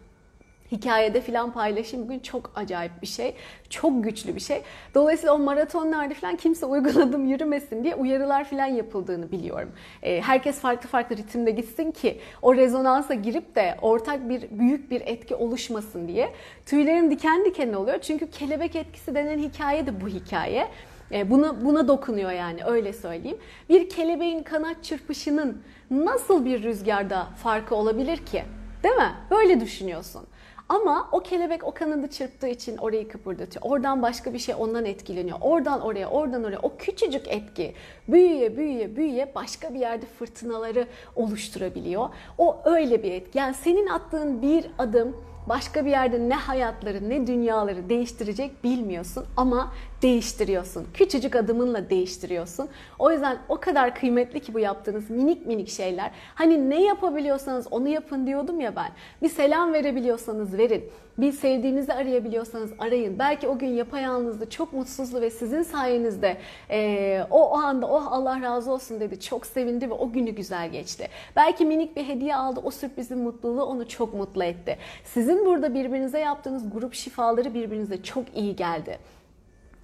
hikayede 0.72 1.22
filan 1.22 1.54
paylaşayım. 1.54 2.06
Bugün 2.06 2.20
çok 2.20 2.52
acayip 2.56 2.92
bir 3.02 3.08
şey. 3.08 3.36
Çok 3.70 4.04
güçlü 4.04 4.36
bir 4.36 4.40
şey. 4.40 4.62
Dolayısıyla 4.96 5.34
o 5.34 5.38
maratonlarda 5.38 6.14
filan 6.14 6.36
kimse 6.36 6.66
uygun 6.66 7.02
adım 7.02 7.26
yürümesin 7.28 7.84
diye 7.84 7.96
uyarılar 7.96 8.44
filan 8.44 8.66
yapıldığını 8.66 9.32
biliyorum. 9.32 9.72
E, 10.04 10.22
herkes 10.22 10.60
farklı 10.60 10.90
farklı 10.90 11.18
ritimde 11.18 11.52
gitsin 11.52 11.92
ki 11.92 12.20
o 12.42 12.56
rezonansa 12.56 13.14
girip 13.14 13.56
de 13.56 13.78
ortak 13.82 14.30
bir 14.30 14.48
büyük 14.52 14.92
bir 14.92 15.02
etki 15.06 15.36
oluşmasın 15.36 16.08
diye. 16.08 16.34
Tüylerim 16.66 17.12
diken 17.12 17.46
diken 17.46 17.74
oluyor. 17.74 18.00
Çünkü 18.02 18.30
kelebek 18.30 18.76
etkisi 18.76 19.16
denen 19.16 19.38
hikaye 19.40 19.86
de 19.88 20.02
bu 20.02 20.08
hikaye. 20.08 20.68
E, 21.12 21.30
buna 21.30 21.66
buna 21.66 21.88
dokunuyor 21.88 22.32
yani 22.32 22.64
öyle 22.66 22.94
söyleyeyim. 22.94 23.38
Bir 23.70 23.90
kelebeğin 23.90 24.44
kanat 24.44 24.84
çırpışının 24.84 25.62
nasıl 25.92 26.46
bir 26.46 26.64
rüzgarda 26.64 27.28
farkı 27.44 27.76
olabilir 27.76 28.18
ki? 28.18 28.44
Değil 28.84 28.96
mi? 28.96 29.12
Böyle 29.32 29.60
düşünüyorsun. 29.60 30.28
Ama 30.70 31.10
o 31.12 31.20
kelebek 31.20 31.64
o 31.64 31.74
kanadı 31.74 32.08
çırptığı 32.08 32.48
için 32.48 32.78
orayı 32.78 33.08
kıpırdatıyor. 33.08 33.66
Oradan 33.66 34.02
başka 34.02 34.34
bir 34.34 34.40
şey 34.40 34.56
ondan 34.60 34.86
etkileniyor. 34.86 35.38
Oradan 35.42 35.82
oraya, 35.82 36.10
oradan 36.10 36.44
oraya. 36.44 36.60
O 36.60 36.78
küçücük 36.78 37.28
etki 37.28 37.74
büyüye, 38.08 38.58
büyüye, 38.58 38.96
büyüye 38.96 39.32
başka 39.36 39.74
bir 39.74 39.80
yerde 39.80 40.06
fırtınaları 40.06 40.88
oluşturabiliyor. 41.16 42.10
O 42.38 42.62
öyle 42.66 43.04
bir 43.04 43.12
etki. 43.12 43.38
Yani 43.38 43.54
senin 43.54 43.88
attığın 43.88 44.42
bir 44.42 44.66
adım 44.78 45.16
başka 45.50 45.86
bir 45.86 45.90
yerde 45.90 46.30
ne 46.30 46.36
hayatları 46.36 47.10
ne 47.10 47.28
dünyaları 47.28 47.90
değiştirecek 47.90 48.64
bilmiyorsun 48.64 49.26
ama 49.38 49.74
değiştiriyorsun. 50.02 50.88
Küçücük 50.94 51.36
adımınla 51.36 51.90
değiştiriyorsun. 51.90 52.70
O 53.00 53.12
yüzden 53.12 53.38
o 53.50 53.60
kadar 53.60 53.96
kıymetli 53.96 54.40
ki 54.40 54.54
bu 54.54 54.60
yaptığınız 54.60 55.10
minik 55.10 55.46
minik 55.46 55.70
şeyler. 55.70 56.12
Hani 56.36 56.70
ne 56.70 56.84
yapabiliyorsanız 56.84 57.68
onu 57.72 57.88
yapın 57.88 58.28
diyordum 58.28 58.60
ya 58.60 58.76
ben. 58.76 58.92
Bir 59.22 59.30
selam 59.30 59.74
verebiliyorsanız 59.74 60.58
verin. 60.58 60.84
Bir 61.18 61.32
sevdiğinizi 61.32 61.94
arayabiliyorsanız 61.94 62.72
arayın. 62.80 63.20
Belki 63.20 63.48
o 63.48 63.58
gün 63.58 63.68
yapayalnızdı, 63.68 64.50
çok 64.50 64.74
mutsuzdu 64.74 65.22
ve 65.22 65.30
sizin 65.30 65.64
sayenizde 65.64 66.38
e, 66.70 67.22
o, 67.32 67.50
o 67.50 67.58
anda 67.58 67.88
oh 67.88 68.08
Allah 68.12 68.42
razı 68.42 68.72
olsun 68.72 69.00
dedi. 69.00 69.20
Çok 69.20 69.46
sevindi 69.46 69.90
ve 69.90 69.94
o 69.94 70.12
günü 70.12 70.30
güzel 70.30 70.70
geçti. 70.70 71.08
Belki 71.36 71.66
minik 71.66 71.96
bir 71.96 72.08
hediye 72.08 72.36
aldı. 72.36 72.60
O 72.64 72.72
sürprizin 72.72 73.18
mutluluğu 73.18 73.64
onu 73.64 73.88
çok 73.88 74.14
mutlu 74.14 74.44
etti. 74.44 74.78
Sizin 75.04 75.46
burada 75.46 75.74
birbirinize 75.74 76.20
yaptığınız 76.20 76.72
grup 76.74 76.94
şifaları 76.94 77.54
birbirinize 77.54 78.04
çok 78.04 78.26
iyi 78.36 78.56
geldi. 78.56 78.98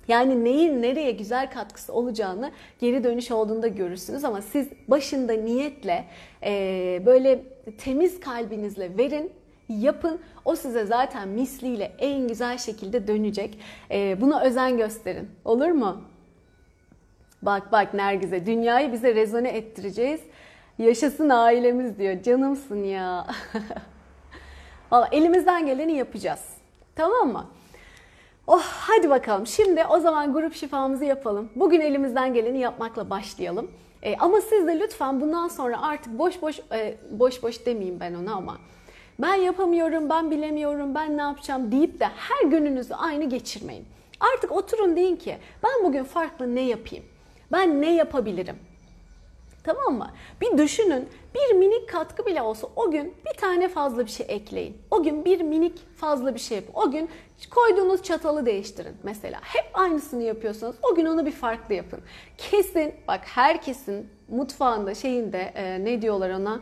Yani 0.08 0.44
neyin 0.44 0.82
nereye 0.82 1.12
güzel 1.12 1.52
katkısı 1.52 1.94
olacağını 1.94 2.52
geri 2.80 3.04
dönüş 3.04 3.32
olduğunda 3.32 3.68
görürsünüz 3.68 4.24
ama 4.24 4.42
siz 4.42 4.68
başında 4.88 5.34
niyetle 5.34 6.06
e, 6.44 7.02
böyle 7.06 7.44
temiz 7.78 8.20
kalbinizle 8.20 8.98
verin 8.98 9.32
yapın. 9.70 10.20
O 10.46 10.56
size 10.56 10.86
zaten 10.86 11.28
misliyle 11.28 11.96
en 12.00 12.28
güzel 12.28 12.58
şekilde 12.58 13.08
dönecek. 13.08 13.60
E, 13.92 14.22
buna 14.22 14.42
özen 14.42 14.78
gösterin. 14.78 15.30
Olur 15.46 15.70
mu? 15.70 16.02
Bak 17.42 17.72
bak 17.72 17.94
Nergize 17.94 18.46
dünyayı 18.46 18.92
bize 18.92 19.16
rezone 19.16 19.50
ettireceğiz. 19.50 20.22
Yaşasın 20.78 21.30
ailemiz 21.30 21.98
diyor. 22.00 22.24
Canımsın 22.24 22.84
ya. 22.84 23.28
Valla 24.92 25.10
elimizden 25.12 25.66
geleni 25.66 25.94
yapacağız. 25.94 26.58
Tamam 26.96 27.32
mı? 27.32 27.46
Oh 28.48 28.64
hadi 28.64 29.10
bakalım. 29.10 29.48
Şimdi 29.48 29.86
o 29.90 30.00
zaman 30.00 30.34
grup 30.34 30.54
şifamızı 30.54 31.06
yapalım. 31.06 31.50
Bugün 31.56 31.82
elimizden 31.82 32.34
geleni 32.34 32.60
yapmakla 32.60 33.10
başlayalım. 33.10 33.72
E, 34.04 34.18
ama 34.18 34.42
siz 34.42 34.68
de 34.68 34.80
lütfen 34.80 35.22
bundan 35.22 35.48
sonra 35.48 35.82
artık 35.82 36.20
boş 36.20 36.42
boş 36.42 36.60
e, 36.72 36.96
boş 37.12 37.44
boş 37.44 37.66
demeyeyim 37.66 38.00
ben 38.00 38.14
ona 38.14 38.34
ama 38.34 38.58
ben 39.20 39.36
yapamıyorum, 39.36 40.10
ben 40.10 40.32
bilemiyorum, 40.32 40.96
ben 40.96 41.18
ne 41.18 41.22
yapacağım 41.22 41.72
deyip 41.72 42.00
de 42.00 42.06
her 42.06 42.50
gününüzü 42.50 42.94
aynı 42.94 43.30
geçirmeyin. 43.30 43.86
Artık 44.20 44.52
oturun 44.52 44.96
deyin 44.96 45.16
ki 45.16 45.38
ben 45.64 45.84
bugün 45.84 46.04
farklı 46.04 46.56
ne 46.56 46.62
yapayım? 46.62 47.06
Ben 47.52 47.82
ne 47.82 47.96
yapabilirim? 47.96 48.56
Tamam 49.64 49.98
mı? 49.98 50.12
Bir 50.42 50.58
düşünün 50.58 51.10
bir 51.36 51.56
minik 51.56 51.90
katkı 51.90 52.26
bile 52.26 52.42
olsa 52.42 52.68
o 52.76 52.92
gün 52.92 53.14
bir 53.26 53.38
tane 53.38 53.68
fazla 53.68 54.06
bir 54.06 54.12
şey 54.12 54.26
ekleyin. 54.30 54.78
O 54.92 55.04
gün 55.04 55.26
bir 55.26 55.42
minik 55.42 55.98
fazla 55.98 56.36
bir 56.36 56.40
şey 56.40 56.58
yapın. 56.58 56.74
O 56.74 56.92
gün 56.92 57.10
koyduğunuz 57.50 58.04
çatalı 58.04 58.46
değiştirin 58.46 58.96
mesela. 59.04 59.40
Hep 59.44 59.66
aynısını 59.74 60.24
yapıyorsanız 60.24 60.76
o 60.92 60.96
gün 60.96 61.06
onu 61.06 61.26
bir 61.26 61.32
farklı 61.32 61.76
yapın. 61.76 62.00
Kesin 62.38 62.94
bak 63.08 63.22
herkesin 63.24 64.10
mutfağında 64.30 64.96
şeyinde 64.96 65.52
e, 65.56 65.86
ne 65.86 66.02
diyorlar 66.02 66.30
ona 66.30 66.60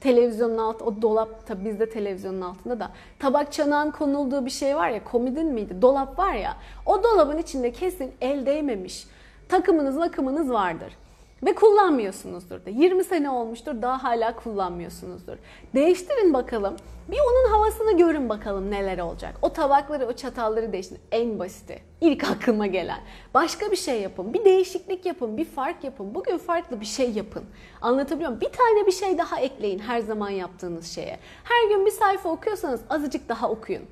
televizyonun 0.00 0.58
alt 0.58 0.82
o 0.82 1.02
dolap 1.02 1.46
tabi 1.46 1.64
bizde 1.64 1.90
televizyonun 1.90 2.40
altında 2.40 2.80
da 2.80 2.90
tabak 3.18 3.52
çanağın 3.52 3.90
konulduğu 3.90 4.46
bir 4.46 4.50
şey 4.50 4.76
var 4.76 4.88
ya 4.88 5.04
komodin 5.04 5.46
miydi 5.46 5.82
dolap 5.82 6.18
var 6.18 6.34
ya 6.34 6.56
o 6.86 7.02
dolabın 7.02 7.38
içinde 7.38 7.72
kesin 7.72 8.12
el 8.20 8.46
değmemiş 8.46 9.06
takımınız 9.48 9.96
makımınız 9.96 10.50
vardır. 10.50 10.92
Ve 11.42 11.54
kullanmıyorsunuzdur 11.54 12.64
da. 12.64 12.70
20 12.70 13.04
sene 13.04 13.30
olmuştur 13.30 13.82
daha 13.82 14.04
hala 14.04 14.36
kullanmıyorsunuzdur. 14.36 15.36
Değiştirin 15.74 16.34
bakalım. 16.34 16.76
Bir 17.10 17.18
onun 17.20 17.50
havasını 17.52 17.96
görün 17.96 18.28
bakalım 18.28 18.70
neler 18.70 18.98
olacak. 18.98 19.34
O 19.42 19.52
tabakları, 19.52 20.06
o 20.06 20.12
çatalları 20.12 20.72
değiştirin. 20.72 21.00
En 21.12 21.38
basiti. 21.38 21.82
İlk 22.00 22.24
aklıma 22.24 22.66
gelen. 22.66 23.00
Başka 23.34 23.70
bir 23.70 23.76
şey 23.76 24.00
yapın. 24.00 24.34
Bir 24.34 24.44
değişiklik 24.44 25.06
yapın. 25.06 25.36
Bir 25.36 25.44
fark 25.44 25.84
yapın. 25.84 26.14
Bugün 26.14 26.38
farklı 26.38 26.80
bir 26.80 26.86
şey 26.86 27.10
yapın. 27.10 27.44
Anlatabiliyor 27.80 28.30
muyum? 28.30 28.40
Bir 28.40 28.52
tane 28.52 28.86
bir 28.86 28.92
şey 28.92 29.18
daha 29.18 29.40
ekleyin 29.40 29.78
her 29.78 30.00
zaman 30.00 30.30
yaptığınız 30.30 30.86
şeye. 30.86 31.18
Her 31.44 31.68
gün 31.68 31.86
bir 31.86 31.90
sayfa 31.90 32.28
okuyorsanız 32.28 32.80
azıcık 32.90 33.28
daha 33.28 33.50
okuyun. 33.50 33.82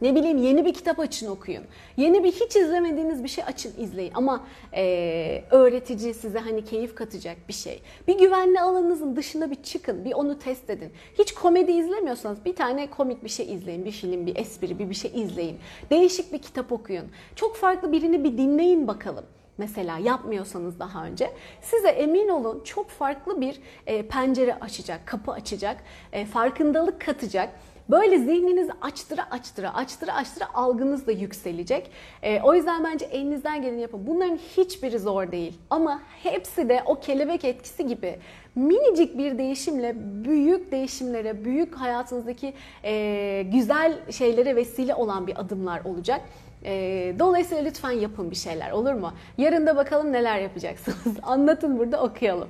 Ne 0.00 0.14
bileyim 0.14 0.38
yeni 0.38 0.64
bir 0.64 0.74
kitap 0.74 1.00
açın 1.00 1.26
okuyun. 1.26 1.64
Yeni 1.96 2.24
bir 2.24 2.32
hiç 2.32 2.56
izlemediğiniz 2.56 3.24
bir 3.24 3.28
şey 3.28 3.44
açın 3.44 3.72
izleyin. 3.78 4.12
Ama 4.14 4.44
e, 4.74 5.44
öğretici 5.50 6.14
size 6.14 6.38
hani 6.38 6.64
keyif 6.64 6.94
katacak 6.94 7.36
bir 7.48 7.52
şey. 7.52 7.82
Bir 8.08 8.18
güvenli 8.18 8.60
alanınızın 8.60 9.16
dışına 9.16 9.50
bir 9.50 9.62
çıkın. 9.62 10.04
Bir 10.04 10.12
onu 10.12 10.38
test 10.38 10.70
edin. 10.70 10.92
Hiç 11.18 11.34
komedi 11.34 11.72
izlemiyorsanız 11.72 12.44
bir 12.44 12.56
tane 12.56 12.90
komik 12.90 13.24
bir 13.24 13.28
şey 13.28 13.54
izleyin. 13.54 13.84
Bir 13.84 13.92
film, 13.92 14.26
bir 14.26 14.36
espri, 14.36 14.78
bir 14.78 14.90
bir 14.90 14.94
şey 14.94 15.10
izleyin. 15.14 15.58
Değişik 15.90 16.32
bir 16.32 16.38
kitap 16.38 16.72
okuyun. 16.72 17.06
Çok 17.36 17.56
farklı 17.56 17.92
birini 17.92 18.24
bir 18.24 18.38
dinleyin 18.38 18.88
bakalım 18.88 19.24
mesela 19.58 19.98
yapmıyorsanız 19.98 20.78
daha 20.80 21.04
önce 21.04 21.32
size 21.62 21.88
emin 21.88 22.28
olun 22.28 22.60
çok 22.64 22.90
farklı 22.90 23.40
bir 23.40 23.60
e, 23.86 24.08
pencere 24.08 24.54
açacak, 24.54 25.06
kapı 25.06 25.32
açacak, 25.32 25.76
e, 26.12 26.26
farkındalık 26.26 27.00
katacak 27.00 27.50
Böyle 27.90 28.18
zihninizi 28.18 28.72
açtıra 28.80 29.30
açtıra 29.30 29.74
açtıra 29.74 30.14
açtıra 30.14 30.54
algınız 30.54 31.06
da 31.06 31.12
yükselecek. 31.12 31.90
E, 32.22 32.40
o 32.40 32.54
yüzden 32.54 32.84
bence 32.84 33.04
elinizden 33.04 33.62
geleni 33.62 33.80
yapın. 33.80 34.06
Bunların 34.06 34.36
hiçbiri 34.36 34.98
zor 34.98 35.32
değil. 35.32 35.58
Ama 35.70 36.02
hepsi 36.22 36.68
de 36.68 36.82
o 36.86 37.00
kelebek 37.00 37.44
etkisi 37.44 37.86
gibi 37.86 38.18
minicik 38.54 39.18
bir 39.18 39.38
değişimle 39.38 39.94
büyük 40.24 40.72
değişimlere, 40.72 41.44
büyük 41.44 41.74
hayatınızdaki 41.74 42.54
e, 42.84 43.42
güzel 43.52 43.98
şeylere 44.10 44.56
vesile 44.56 44.94
olan 44.94 45.26
bir 45.26 45.40
adımlar 45.40 45.84
olacak. 45.84 46.20
E, 46.64 46.72
dolayısıyla 47.18 47.64
lütfen 47.64 47.90
yapın 47.90 48.30
bir 48.30 48.36
şeyler 48.36 48.70
olur 48.70 48.92
mu? 48.92 49.12
Yarın 49.38 49.66
da 49.66 49.76
bakalım 49.76 50.12
neler 50.12 50.38
yapacaksınız. 50.38 51.16
Anlatın 51.22 51.78
burada 51.78 52.02
okuyalım. 52.02 52.48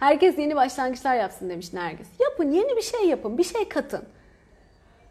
Herkes 0.00 0.38
yeni 0.38 0.56
başlangıçlar 0.56 1.16
yapsın 1.16 1.50
demiş 1.50 1.72
Nergis. 1.72 2.08
Yapın, 2.20 2.50
yeni 2.50 2.76
bir 2.76 2.82
şey 2.82 3.08
yapın, 3.08 3.38
bir 3.38 3.44
şey 3.44 3.68
katın. 3.68 4.02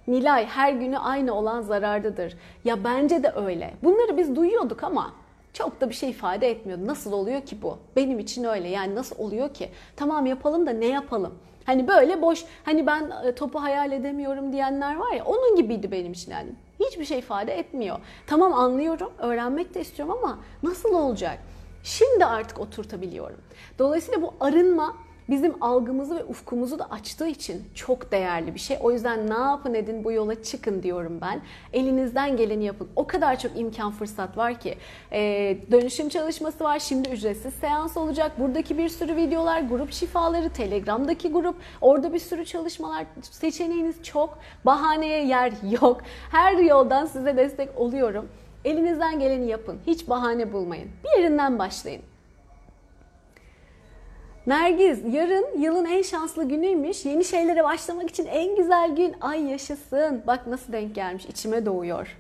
Nilay 0.08 0.46
her 0.46 0.74
günü 0.74 0.98
aynı 0.98 1.34
olan 1.34 1.62
zarardadır. 1.62 2.38
Ya 2.66 2.84
bence 2.84 3.24
de 3.24 3.34
öyle. 3.36 3.74
Bunları 3.84 4.18
biz 4.18 4.36
duyuyorduk 4.36 4.84
ama 4.84 5.14
çok 5.54 5.82
da 5.82 5.90
bir 5.90 5.96
şey 5.96 6.10
ifade 6.10 6.50
etmiyordu. 6.50 6.88
Nasıl 6.88 7.12
oluyor 7.12 7.42
ki 7.42 7.62
bu? 7.62 7.78
Benim 7.96 8.20
için 8.20 8.44
öyle. 8.44 8.68
Yani 8.68 8.96
nasıl 8.96 9.20
oluyor 9.20 9.54
ki? 9.54 9.70
Tamam 9.96 10.26
yapalım 10.26 10.68
da 10.68 10.72
ne 10.72 10.88
yapalım? 10.88 11.34
Hani 11.66 11.88
böyle 11.88 12.22
boş, 12.22 12.46
hani 12.66 12.88
ben 12.88 13.12
e, 13.26 13.36
topu 13.36 13.62
hayal 13.62 13.92
edemiyorum 13.92 14.52
diyenler 14.54 14.96
var 14.96 15.12
ya, 15.12 15.26
onun 15.26 15.56
gibiydi 15.56 15.92
benim 15.92 16.12
için 16.12 16.32
yani. 16.32 16.50
Hiçbir 16.80 17.06
şey 17.06 17.20
ifade 17.20 17.54
etmiyor. 17.60 17.98
Tamam 18.28 18.54
anlıyorum, 18.54 19.12
öğrenmek 19.18 19.74
de 19.74 19.82
istiyorum 19.82 20.16
ama 20.24 20.40
nasıl 20.64 20.94
olacak? 20.94 21.40
Şimdi 21.84 22.26
artık 22.26 22.60
oturtabiliyorum. 22.60 23.38
Dolayısıyla 23.80 24.22
bu 24.22 24.34
arınma 24.40 24.96
bizim 25.30 25.64
algımızı 25.64 26.16
ve 26.16 26.24
ufkumuzu 26.24 26.80
da 26.80 26.86
açtığı 26.86 27.28
için 27.28 27.64
çok 27.76 28.12
değerli 28.12 28.56
bir 28.56 28.60
şey. 28.60 28.78
O 28.82 28.92
yüzden 28.92 29.30
ne 29.30 29.34
yapın 29.34 29.74
edin 29.74 30.04
bu 30.04 30.12
yola 30.12 30.44
çıkın 30.44 30.84
diyorum 30.84 31.20
ben. 31.22 31.42
Elinizden 31.74 32.38
geleni 32.38 32.66
yapın. 32.66 32.88
O 32.96 33.08
kadar 33.08 33.40
çok 33.40 33.60
imkan 33.60 33.92
fırsat 33.92 34.38
var 34.38 34.60
ki. 34.60 34.78
Ee, 35.12 35.58
dönüşüm 35.72 36.10
çalışması 36.10 36.64
var. 36.64 36.80
Şimdi 36.80 37.10
ücretsiz 37.10 37.54
seans 37.54 37.98
olacak. 37.98 38.32
Buradaki 38.40 38.78
bir 38.78 38.90
sürü 38.90 39.16
videolar, 39.16 39.62
grup 39.62 39.92
şifaları, 39.92 40.50
Telegram'daki 40.50 41.32
grup. 41.32 41.56
Orada 41.82 42.14
bir 42.14 42.20
sürü 42.20 42.46
çalışmalar. 42.46 43.06
Seçeneğiniz 43.22 44.04
çok. 44.04 44.40
Bahaneye 44.66 45.26
yer 45.26 45.54
yok. 45.82 46.02
Her 46.32 46.58
yoldan 46.58 47.06
size 47.06 47.38
destek 47.38 47.80
oluyorum. 47.80 48.30
Elinizden 48.66 49.20
geleni 49.20 49.48
yapın. 49.48 49.80
Hiç 49.88 50.10
bahane 50.10 50.54
bulmayın. 50.54 50.90
Bir 51.04 51.22
yerinden 51.22 51.60
başlayın. 51.60 52.02
Nergiz, 54.50 55.14
yarın 55.14 55.60
yılın 55.60 55.86
en 55.86 56.02
şanslı 56.02 56.50
günüymüş. 56.50 57.06
Yeni 57.06 57.26
şeylere 57.26 57.64
başlamak 57.64 58.10
için 58.10 58.26
en 58.26 58.56
güzel 58.56 58.96
gün. 58.96 59.16
Ay 59.22 59.44
yaşasın. 59.44 60.24
Bak 60.28 60.48
nasıl 60.48 60.74
denk 60.74 60.96
gelmiş. 60.96 61.26
İçime 61.26 61.66
doğuyor. 61.66 62.18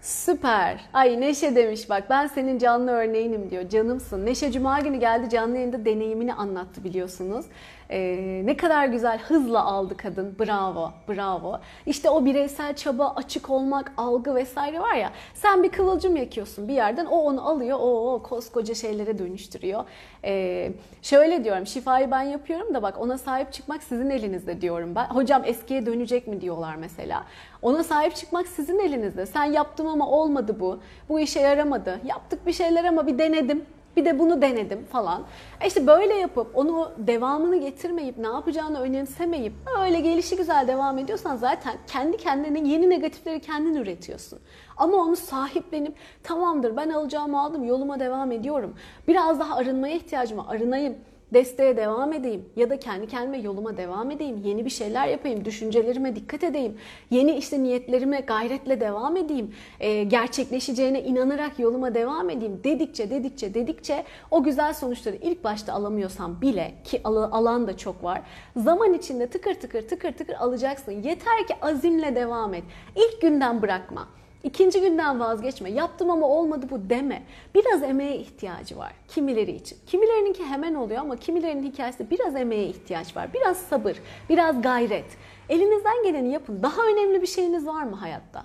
Süper. 0.00 0.80
Ay 0.92 1.20
Neşe 1.20 1.56
demiş 1.56 1.90
bak 1.90 2.10
ben 2.10 2.26
senin 2.26 2.58
canlı 2.58 2.90
örneğinim 2.90 3.50
diyor. 3.50 3.68
Canımsın. 3.68 4.26
Neşe 4.26 4.52
Cuma 4.52 4.80
günü 4.80 5.00
geldi 5.00 5.30
canlı 5.30 5.56
yayında 5.56 5.84
deneyimini 5.84 6.34
anlattı 6.34 6.84
biliyorsunuz. 6.84 7.46
Ee, 7.92 8.42
ne 8.44 8.56
kadar 8.56 8.86
güzel 8.86 9.18
hızla 9.18 9.64
aldı 9.64 9.96
kadın. 9.96 10.36
Bravo, 10.38 10.90
bravo. 11.08 11.60
İşte 11.86 12.10
o 12.10 12.24
bireysel 12.24 12.76
çaba, 12.76 13.12
açık 13.16 13.50
olmak, 13.50 13.92
algı 13.96 14.34
vesaire 14.34 14.80
var 14.80 14.94
ya. 14.94 15.10
Sen 15.34 15.62
bir 15.62 15.68
kıvılcım 15.68 16.16
yakıyorsun 16.16 16.68
bir 16.68 16.72
yerden. 16.72 17.06
O 17.06 17.16
onu 17.16 17.48
alıyor, 17.48 17.78
o, 17.80 18.22
koskoca 18.22 18.74
şeylere 18.74 19.18
dönüştürüyor. 19.18 19.84
Ee, 20.24 20.72
şöyle 21.02 21.44
diyorum, 21.44 21.66
şifayı 21.66 22.10
ben 22.10 22.22
yapıyorum 22.22 22.74
da 22.74 22.82
bak 22.82 23.00
ona 23.00 23.18
sahip 23.18 23.52
çıkmak 23.52 23.82
sizin 23.82 24.10
elinizde 24.10 24.60
diyorum 24.60 24.94
ben. 24.94 25.06
Hocam 25.06 25.42
eskiye 25.44 25.86
dönecek 25.86 26.26
mi 26.26 26.40
diyorlar 26.40 26.76
mesela. 26.76 27.24
Ona 27.62 27.84
sahip 27.84 28.16
çıkmak 28.16 28.46
sizin 28.46 28.78
elinizde. 28.78 29.26
Sen 29.26 29.44
yaptım 29.44 29.86
ama 29.86 30.08
olmadı 30.08 30.56
bu. 30.60 30.80
Bu 31.08 31.20
işe 31.20 31.40
yaramadı. 31.40 32.00
Yaptık 32.04 32.46
bir 32.46 32.52
şeyler 32.52 32.84
ama 32.84 33.06
bir 33.06 33.18
denedim. 33.18 33.64
Bir 33.96 34.04
de 34.04 34.18
bunu 34.18 34.42
denedim 34.42 34.84
falan. 34.84 35.22
E 35.60 35.66
işte 35.66 35.86
böyle 35.86 36.14
yapıp 36.14 36.50
onu 36.54 36.92
devamını 36.98 37.56
getirmeyip 37.56 38.18
ne 38.18 38.26
yapacağını 38.26 38.80
önemsemeyip 38.80 39.52
öyle 39.80 40.00
gelişi 40.00 40.36
güzel 40.36 40.68
devam 40.68 40.98
ediyorsan 40.98 41.36
zaten 41.36 41.74
kendi 41.86 42.16
kendine 42.16 42.68
yeni 42.68 42.90
negatifleri 42.90 43.40
kendin 43.40 43.74
üretiyorsun. 43.74 44.38
Ama 44.76 44.96
onu 44.96 45.16
sahiplenip 45.16 45.94
tamamdır 46.22 46.76
ben 46.76 46.90
alacağımı 46.90 47.40
aldım 47.40 47.64
yoluma 47.64 48.00
devam 48.00 48.32
ediyorum. 48.32 48.74
Biraz 49.08 49.40
daha 49.40 49.56
arınmaya 49.56 49.96
ihtiyacım 49.96 50.38
var 50.38 50.54
arınayım 50.54 50.96
desteğe 51.34 51.76
devam 51.76 52.12
edeyim 52.12 52.44
ya 52.56 52.70
da 52.70 52.78
kendi 52.78 53.06
kendime 53.06 53.38
yoluma 53.38 53.76
devam 53.76 54.10
edeyim, 54.10 54.42
yeni 54.44 54.64
bir 54.64 54.70
şeyler 54.70 55.08
yapayım, 55.08 55.44
düşüncelerime 55.44 56.16
dikkat 56.16 56.44
edeyim, 56.44 56.78
yeni 57.10 57.36
işte 57.36 57.62
niyetlerime 57.62 58.20
gayretle 58.20 58.80
devam 58.80 59.16
edeyim, 59.16 59.54
e, 59.80 60.04
gerçekleşeceğine 60.04 61.02
inanarak 61.02 61.58
yoluma 61.58 61.94
devam 61.94 62.30
edeyim 62.30 62.60
dedikçe 62.64 63.10
dedikçe 63.10 63.54
dedikçe 63.54 64.04
o 64.30 64.42
güzel 64.42 64.74
sonuçları 64.74 65.16
ilk 65.16 65.44
başta 65.44 65.72
alamıyorsam 65.72 66.40
bile 66.40 66.74
ki 66.84 67.00
alan 67.04 67.66
da 67.66 67.76
çok 67.76 68.04
var. 68.04 68.22
Zaman 68.56 68.94
içinde 68.94 69.26
tıkır 69.26 69.54
tıkır 69.54 69.88
tıkır 69.88 70.12
tıkır 70.12 70.34
alacaksın. 70.34 70.92
Yeter 70.92 71.46
ki 71.48 71.54
azimle 71.62 72.14
devam 72.14 72.54
et. 72.54 72.64
İlk 72.96 73.22
günden 73.22 73.62
bırakma. 73.62 74.08
İkinci 74.44 74.80
günden 74.80 75.20
vazgeçme. 75.20 75.70
Yaptım 75.70 76.10
ama 76.10 76.26
olmadı 76.26 76.66
bu 76.70 76.90
deme. 76.90 77.22
Biraz 77.54 77.82
emeğe 77.82 78.16
ihtiyacı 78.16 78.78
var 78.78 78.92
kimileri 79.08 79.50
için. 79.50 79.78
Kimilerininki 79.86 80.44
hemen 80.44 80.74
oluyor 80.74 81.00
ama 81.00 81.16
kimilerinin 81.16 81.62
hikayesi 81.62 82.10
biraz 82.10 82.36
emeğe 82.36 82.66
ihtiyaç 82.66 83.16
var. 83.16 83.34
Biraz 83.34 83.56
sabır, 83.56 83.96
biraz 84.28 84.62
gayret. 84.62 85.16
Elinizden 85.48 86.02
geleni 86.04 86.32
yapın. 86.32 86.62
Daha 86.62 86.82
önemli 86.82 87.22
bir 87.22 87.26
şeyiniz 87.26 87.66
var 87.66 87.82
mı 87.82 87.96
hayatta? 87.96 88.44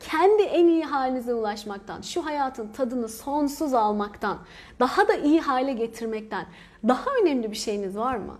Kendi 0.00 0.42
en 0.42 0.66
iyi 0.66 0.84
halinize 0.84 1.34
ulaşmaktan, 1.34 2.00
şu 2.00 2.26
hayatın 2.26 2.68
tadını 2.68 3.08
sonsuz 3.08 3.74
almaktan, 3.74 4.38
daha 4.80 5.08
da 5.08 5.14
iyi 5.14 5.40
hale 5.40 5.72
getirmekten 5.72 6.46
daha 6.88 7.10
önemli 7.22 7.50
bir 7.50 7.56
şeyiniz 7.56 7.96
var 7.96 8.16
mı? 8.16 8.38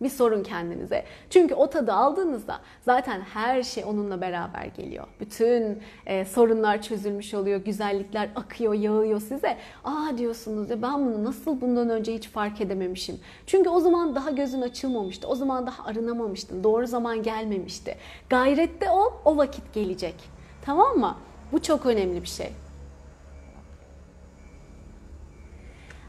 Bir 0.00 0.08
sorun 0.08 0.42
kendinize. 0.42 1.04
Çünkü 1.30 1.54
o 1.54 1.70
tadı 1.70 1.92
aldığınızda 1.92 2.60
zaten 2.82 3.20
her 3.20 3.62
şey 3.62 3.84
onunla 3.84 4.20
beraber 4.20 4.64
geliyor. 4.64 5.06
Bütün 5.20 5.82
e, 6.06 6.24
sorunlar 6.24 6.82
çözülmüş 6.82 7.34
oluyor, 7.34 7.60
güzellikler 7.60 8.28
akıyor, 8.36 8.74
yağıyor 8.74 9.20
size. 9.20 9.56
Aa 9.84 10.18
diyorsunuz 10.18 10.70
ya 10.70 10.82
ben 10.82 11.06
bunu 11.06 11.24
nasıl 11.24 11.60
bundan 11.60 11.88
önce 11.90 12.14
hiç 12.14 12.28
fark 12.28 12.60
edememişim. 12.60 13.20
Çünkü 13.46 13.68
o 13.68 13.80
zaman 13.80 14.14
daha 14.14 14.30
gözün 14.30 14.60
açılmamıştı. 14.60 15.28
O 15.28 15.34
zaman 15.34 15.66
daha 15.66 15.84
arınamamıştın. 15.84 16.64
Doğru 16.64 16.86
zaman 16.86 17.22
gelmemişti. 17.22 17.96
Gayrette 18.30 18.90
ol, 18.90 19.12
o 19.24 19.36
vakit 19.36 19.74
gelecek. 19.74 20.14
Tamam 20.62 20.98
mı? 20.98 21.16
Bu 21.52 21.62
çok 21.62 21.86
önemli 21.86 22.22
bir 22.22 22.28
şey. 22.28 22.52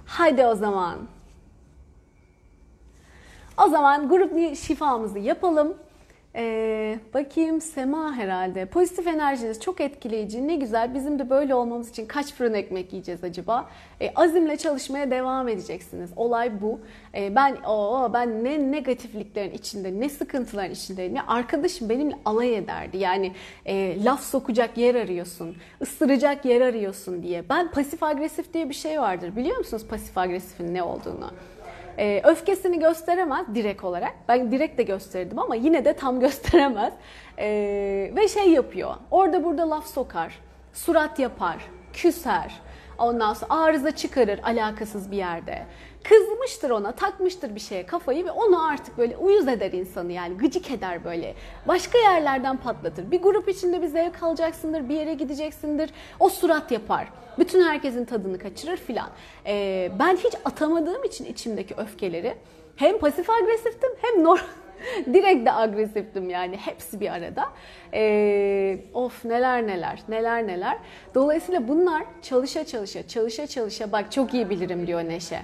Hadi 0.05 0.45
o 0.45 0.55
zaman. 0.55 0.97
O 3.65 3.67
zaman 3.69 4.09
grup 4.09 4.55
şifamızı 4.55 5.19
yapalım. 5.19 5.77
Ee, 6.35 6.99
bakayım 7.13 7.61
Sema 7.61 8.13
herhalde. 8.13 8.65
Pozitif 8.65 9.07
enerjiniz 9.07 9.59
çok 9.59 9.81
etkileyici. 9.81 10.47
Ne 10.47 10.55
güzel. 10.55 10.93
Bizim 10.93 11.19
de 11.19 11.29
böyle 11.29 11.55
olmamız 11.55 11.89
için 11.89 12.05
kaç 12.05 12.33
fırın 12.33 12.53
ekmek 12.53 12.93
yiyeceğiz 12.93 13.23
acaba? 13.23 13.69
Ee, 14.01 14.11
azimle 14.15 14.57
çalışmaya 14.57 15.11
devam 15.11 15.47
edeceksiniz. 15.47 16.09
Olay 16.15 16.61
bu. 16.61 16.79
Ee, 17.15 17.35
ben 17.35 17.55
o 17.67 18.09
ben 18.13 18.43
ne 18.43 18.71
negatifliklerin 18.71 19.51
içinde, 19.51 19.99
ne 19.99 20.09
sıkıntıların 20.09 20.71
içinde, 20.71 21.13
ne 21.13 21.21
arkadaşım 21.21 21.89
benimle 21.89 22.15
alay 22.25 22.55
ederdi. 22.55 22.97
Yani 22.97 23.31
e, 23.65 24.03
laf 24.03 24.23
sokacak 24.23 24.77
yer 24.77 24.95
arıyorsun, 24.95 25.55
ısıracak 25.81 26.45
yer 26.45 26.61
arıyorsun 26.61 27.23
diye. 27.23 27.49
Ben 27.49 27.71
pasif 27.71 28.03
agresif 28.03 28.53
diye 28.53 28.69
bir 28.69 28.75
şey 28.75 29.01
vardır. 29.01 29.35
Biliyor 29.35 29.57
musunuz 29.57 29.85
pasif 29.89 30.17
agresifin 30.17 30.73
ne 30.73 30.83
olduğunu? 30.83 31.31
Ee, 32.01 32.21
öfkesini 32.23 32.79
gösteremez 32.79 33.45
direkt 33.55 33.83
olarak. 33.83 34.13
Ben 34.27 34.51
direkt 34.51 34.77
de 34.77 34.83
gösterdim 34.83 35.39
ama 35.39 35.55
yine 35.55 35.85
de 35.85 35.93
tam 35.93 36.19
gösteremez. 36.25 36.93
Ee, 37.37 38.11
ve 38.15 38.27
şey 38.27 38.49
yapıyor. 38.49 38.95
Orada 39.11 39.43
burada 39.43 39.69
laf 39.69 39.87
sokar, 39.87 40.39
surat 40.73 41.19
yapar, 41.19 41.57
küser. 41.93 42.61
Ondan 42.97 43.33
sonra 43.33 43.53
arıza 43.53 43.91
çıkarır 43.91 44.39
alakasız 44.43 45.11
bir 45.11 45.17
yerde. 45.17 45.65
Kızmıştır 46.03 46.69
ona, 46.69 46.91
takmıştır 46.91 47.55
bir 47.55 47.59
şeye 47.59 47.85
kafayı 47.85 48.25
ve 48.25 48.31
onu 48.31 48.67
artık 48.67 48.97
böyle 48.97 49.17
uyuz 49.17 49.47
eder 49.47 49.71
insanı 49.71 50.11
yani 50.11 50.37
gıcık 50.37 50.71
eder 50.71 51.03
böyle. 51.03 51.35
Başka 51.67 51.97
yerlerden 51.97 52.57
patlatır. 52.57 53.11
Bir 53.11 53.21
grup 53.21 53.49
içinde 53.49 53.81
bir 53.81 53.87
zevk 53.87 54.23
alacaksındır, 54.23 54.89
bir 54.89 54.95
yere 54.95 55.13
gideceksindir. 55.13 55.89
O 56.19 56.29
surat 56.29 56.71
yapar. 56.71 57.07
Bütün 57.39 57.63
herkesin 57.63 58.05
tadını 58.05 58.39
kaçırır 58.39 58.77
filan. 58.77 59.09
Ee, 59.45 59.91
ben 59.99 60.15
hiç 60.15 60.33
atamadığım 60.45 61.03
için 61.03 61.25
içimdeki 61.25 61.75
öfkeleri 61.77 62.35
hem 62.75 62.97
pasif 62.97 63.29
agresiftim 63.29 63.89
hem 64.01 64.23
normal 64.23 64.43
Direkt 65.13 65.45
de 65.45 65.53
agresiftim 65.53 66.29
yani 66.29 66.57
hepsi 66.57 66.99
bir 66.99 67.09
arada. 67.09 67.49
Ee, 67.93 68.77
of 68.93 69.25
neler 69.25 69.67
neler 69.67 69.99
neler 70.09 70.47
neler. 70.47 70.77
Dolayısıyla 71.15 71.67
bunlar 71.67 72.03
çalışa 72.21 72.65
çalışa 72.65 73.07
çalışa 73.07 73.47
çalışa 73.47 73.91
bak 73.91 74.11
çok 74.11 74.33
iyi 74.33 74.49
bilirim 74.49 74.87
diyor 74.87 75.03
Neşe. 75.03 75.39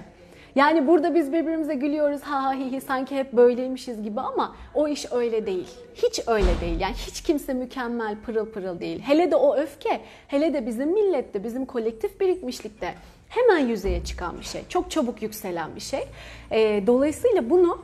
Yani 0.58 0.86
burada 0.86 1.14
biz 1.14 1.32
birbirimize 1.32 1.74
gülüyoruz 1.74 2.22
ha 2.22 2.44
ha 2.44 2.54
hi 2.54 2.72
hi 2.72 2.80
sanki 2.80 3.16
hep 3.16 3.32
böyleymişiz 3.32 4.02
gibi 4.02 4.20
ama 4.20 4.56
o 4.74 4.88
iş 4.88 5.12
öyle 5.12 5.46
değil. 5.46 5.68
Hiç 5.94 6.20
öyle 6.26 6.60
değil. 6.60 6.80
Yani 6.80 6.94
hiç 6.94 7.20
kimse 7.20 7.54
mükemmel 7.54 8.16
pırıl 8.26 8.46
pırıl 8.46 8.80
değil. 8.80 9.00
Hele 9.00 9.30
de 9.30 9.36
o 9.36 9.56
öfke, 9.56 10.00
hele 10.28 10.54
de 10.54 10.66
bizim 10.66 10.92
millette, 10.92 11.44
bizim 11.44 11.66
kolektif 11.66 12.20
birikmişlikte 12.20 12.94
hemen 13.28 13.58
yüzeye 13.58 14.04
çıkan 14.04 14.38
bir 14.40 14.44
şey. 14.44 14.62
Çok 14.68 14.90
çabuk 14.90 15.22
yükselen 15.22 15.74
bir 15.76 15.80
şey. 15.80 16.04
Ee, 16.50 16.82
dolayısıyla 16.86 17.50
bunu 17.50 17.78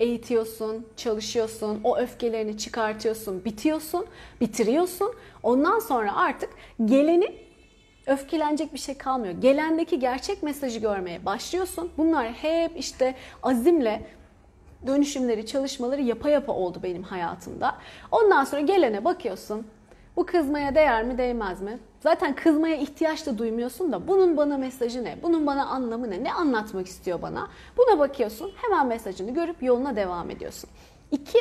eğitiyorsun, 0.00 0.86
çalışıyorsun, 0.96 1.80
o 1.84 1.98
öfkelerini 1.98 2.58
çıkartıyorsun, 2.58 3.44
bitiyorsun, 3.44 4.06
bitiriyorsun. 4.40 5.14
Ondan 5.42 5.78
sonra 5.78 6.16
artık 6.16 6.50
geleni 6.84 7.47
öfkelenecek 8.08 8.72
bir 8.72 8.78
şey 8.78 8.98
kalmıyor. 8.98 9.34
Gelendeki 9.34 9.98
gerçek 9.98 10.42
mesajı 10.42 10.80
görmeye 10.80 11.24
başlıyorsun. 11.24 11.90
Bunlar 11.98 12.32
hep 12.32 12.72
işte 12.76 13.14
azimle 13.42 14.02
dönüşümleri, 14.86 15.46
çalışmaları 15.46 16.02
yapa 16.02 16.28
yapa 16.28 16.52
oldu 16.52 16.80
benim 16.82 17.02
hayatımda. 17.02 17.74
Ondan 18.10 18.44
sonra 18.44 18.60
gelene 18.60 19.04
bakıyorsun. 19.04 19.66
Bu 20.16 20.26
kızmaya 20.26 20.74
değer 20.74 21.04
mi 21.04 21.18
değmez 21.18 21.62
mi? 21.62 21.78
Zaten 22.00 22.34
kızmaya 22.34 22.76
ihtiyaç 22.76 23.26
da 23.26 23.38
duymuyorsun 23.38 23.92
da 23.92 24.08
bunun 24.08 24.36
bana 24.36 24.58
mesajı 24.58 25.04
ne? 25.04 25.18
Bunun 25.22 25.46
bana 25.46 25.66
anlamı 25.66 26.10
ne? 26.10 26.24
Ne 26.24 26.32
anlatmak 26.32 26.86
istiyor 26.86 27.22
bana? 27.22 27.48
Buna 27.76 27.98
bakıyorsun. 27.98 28.52
Hemen 28.56 28.86
mesajını 28.86 29.34
görüp 29.34 29.62
yoluna 29.62 29.96
devam 29.96 30.30
ediyorsun. 30.30 30.70
İki, 31.12 31.38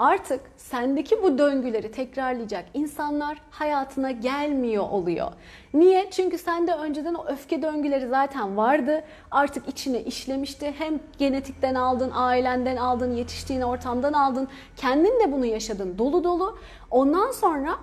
artık 0.00 0.40
sendeki 0.56 1.22
bu 1.22 1.38
döngüleri 1.38 1.90
tekrarlayacak 1.92 2.64
insanlar 2.74 3.38
hayatına 3.50 4.10
gelmiyor 4.10 4.84
oluyor. 4.90 5.32
Niye? 5.74 6.10
Çünkü 6.10 6.38
sende 6.38 6.74
önceden 6.74 7.14
o 7.14 7.26
öfke 7.26 7.62
döngüleri 7.62 8.08
zaten 8.08 8.56
vardı. 8.56 9.04
Artık 9.30 9.68
içine 9.68 10.02
işlemişti. 10.02 10.74
Hem 10.78 11.00
genetikten 11.18 11.74
aldın, 11.74 12.10
ailenden 12.14 12.76
aldın, 12.76 13.12
yetiştiğin 13.12 13.60
ortamdan 13.60 14.12
aldın. 14.12 14.48
Kendin 14.76 15.20
de 15.20 15.32
bunu 15.32 15.46
yaşadın 15.46 15.98
dolu 15.98 16.24
dolu. 16.24 16.58
Ondan 16.90 17.30
sonra 17.30 17.76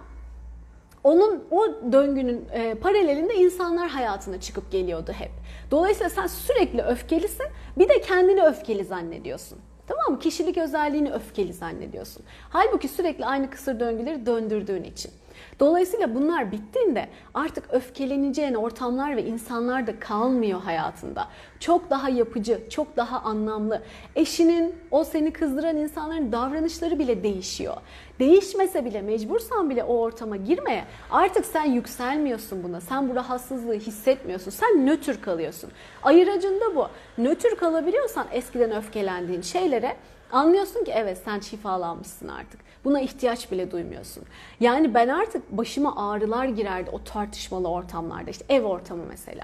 onun 1.03 1.43
o 1.51 1.67
döngünün 1.91 2.45
e, 2.51 2.75
paralelinde 2.75 3.35
insanlar 3.35 3.89
hayatına 3.89 4.39
çıkıp 4.41 4.71
geliyordu 4.71 5.11
hep. 5.11 5.31
Dolayısıyla 5.71 6.09
sen 6.09 6.27
sürekli 6.27 6.81
öfkelisin. 6.81 7.47
Bir 7.77 7.89
de 7.89 8.01
kendini 8.01 8.43
öfkeli 8.43 8.83
zannediyorsun. 8.83 9.59
Tamam 9.87 10.11
mı? 10.11 10.19
Kişilik 10.19 10.57
özelliğini 10.57 11.11
öfkeli 11.11 11.53
zannediyorsun. 11.53 12.23
Halbuki 12.49 12.87
sürekli 12.87 13.25
aynı 13.25 13.49
kısır 13.49 13.79
döngüleri 13.79 14.25
döndürdüğün 14.25 14.83
için. 14.83 15.11
Dolayısıyla 15.59 16.15
bunlar 16.15 16.51
bittiğinde 16.51 17.09
artık 17.33 17.73
öfkeleneceğin 17.73 18.53
ortamlar 18.53 19.17
ve 19.17 19.23
insanlar 19.25 19.87
da 19.87 19.99
kalmıyor 19.99 20.61
hayatında. 20.61 21.27
Çok 21.59 21.89
daha 21.89 22.09
yapıcı, 22.09 22.69
çok 22.69 22.97
daha 22.97 23.19
anlamlı. 23.19 23.81
Eşinin, 24.15 24.75
o 24.91 25.03
seni 25.03 25.33
kızdıran 25.33 25.77
insanların 25.77 26.31
davranışları 26.31 26.99
bile 26.99 27.23
değişiyor. 27.23 27.77
Değişmese 28.19 28.85
bile, 28.85 29.01
mecbursan 29.01 29.69
bile 29.69 29.83
o 29.83 29.97
ortama 29.97 30.35
girmeye 30.35 30.83
artık 31.11 31.45
sen 31.45 31.65
yükselmiyorsun 31.65 32.63
buna. 32.63 32.81
Sen 32.81 33.09
bu 33.09 33.15
rahatsızlığı 33.15 33.73
hissetmiyorsun. 33.73 34.51
Sen 34.51 34.85
nötr 34.85 35.21
kalıyorsun. 35.21 35.71
Ayıracın 36.03 36.59
da 36.59 36.75
bu. 36.75 36.87
Nötr 37.17 37.55
kalabiliyorsan 37.55 38.27
eskiden 38.31 38.75
öfkelendiğin 38.75 39.41
şeylere 39.41 39.95
Anlıyorsun 40.31 40.83
ki 40.83 40.91
evet 40.95 41.21
sen 41.25 41.39
şifalanmışsın 41.39 42.27
artık. 42.27 42.59
Buna 42.85 43.01
ihtiyaç 43.01 43.51
bile 43.51 43.71
duymuyorsun. 43.71 44.23
Yani 44.59 44.93
ben 44.93 45.07
artık 45.07 45.51
başıma 45.51 46.09
ağrılar 46.09 46.45
girerdi 46.45 46.89
o 46.93 47.03
tartışmalı 47.03 47.69
ortamlarda. 47.69 48.31
İşte 48.31 48.45
ev 48.49 48.63
ortamı 48.63 49.03
mesela. 49.09 49.43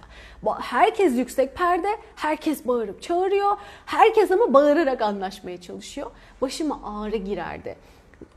Herkes 0.61 1.17
yüksek 1.17 1.55
perde, 1.55 1.87
herkes 2.15 2.67
bağırıp 2.67 3.01
çağırıyor. 3.01 3.57
Herkes 3.85 4.31
ama 4.31 4.53
bağırarak 4.53 5.01
anlaşmaya 5.01 5.61
çalışıyor. 5.61 6.11
Başıma 6.41 6.79
ağrı 6.83 7.17
girerdi. 7.17 7.75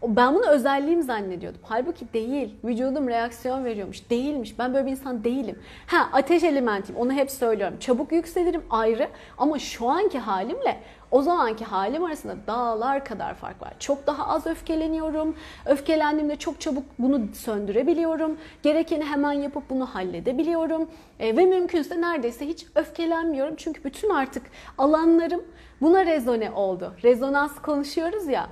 Ben 0.08 0.34
bunu 0.34 0.46
özelliğim 0.46 1.02
zannediyordum. 1.02 1.60
Halbuki 1.64 2.12
değil. 2.12 2.54
Vücudum 2.64 3.08
reaksiyon 3.08 3.64
veriyormuş. 3.64 4.10
Değilmiş. 4.10 4.58
Ben 4.58 4.74
böyle 4.74 4.86
bir 4.86 4.90
insan 4.90 5.24
değilim. 5.24 5.58
Ha 5.86 6.08
ateş 6.12 6.42
elementiyim. 6.42 7.00
Onu 7.00 7.12
hep 7.12 7.30
söylüyorum. 7.30 7.76
Çabuk 7.80 8.12
yükselirim 8.12 8.62
ayrı. 8.70 9.08
Ama 9.38 9.58
şu 9.58 9.88
anki 9.88 10.18
halimle 10.18 10.80
o 11.10 11.22
zamanki 11.22 11.64
halim 11.64 12.04
arasında 12.04 12.36
dağlar 12.46 13.04
kadar 13.04 13.34
fark 13.34 13.62
var. 13.62 13.74
Çok 13.78 14.06
daha 14.06 14.28
az 14.28 14.46
öfkeleniyorum. 14.46 15.36
Öfkelendiğimde 15.66 16.36
çok 16.36 16.60
çabuk 16.60 16.84
bunu 16.98 17.20
söndürebiliyorum. 17.34 18.36
Gerekeni 18.62 19.04
hemen 19.04 19.32
yapıp 19.32 19.70
bunu 19.70 19.86
halledebiliyorum. 19.86 20.90
E, 21.20 21.36
ve 21.36 21.44
mümkünse 21.44 22.00
neredeyse 22.00 22.46
hiç 22.46 22.66
öfkelenmiyorum. 22.74 23.54
Çünkü 23.56 23.84
bütün 23.84 24.10
artık 24.10 24.42
alanlarım 24.78 25.42
buna 25.80 26.06
rezone 26.06 26.50
oldu. 26.50 26.92
Rezonans 27.04 27.58
konuşuyoruz 27.62 28.26
ya. 28.26 28.48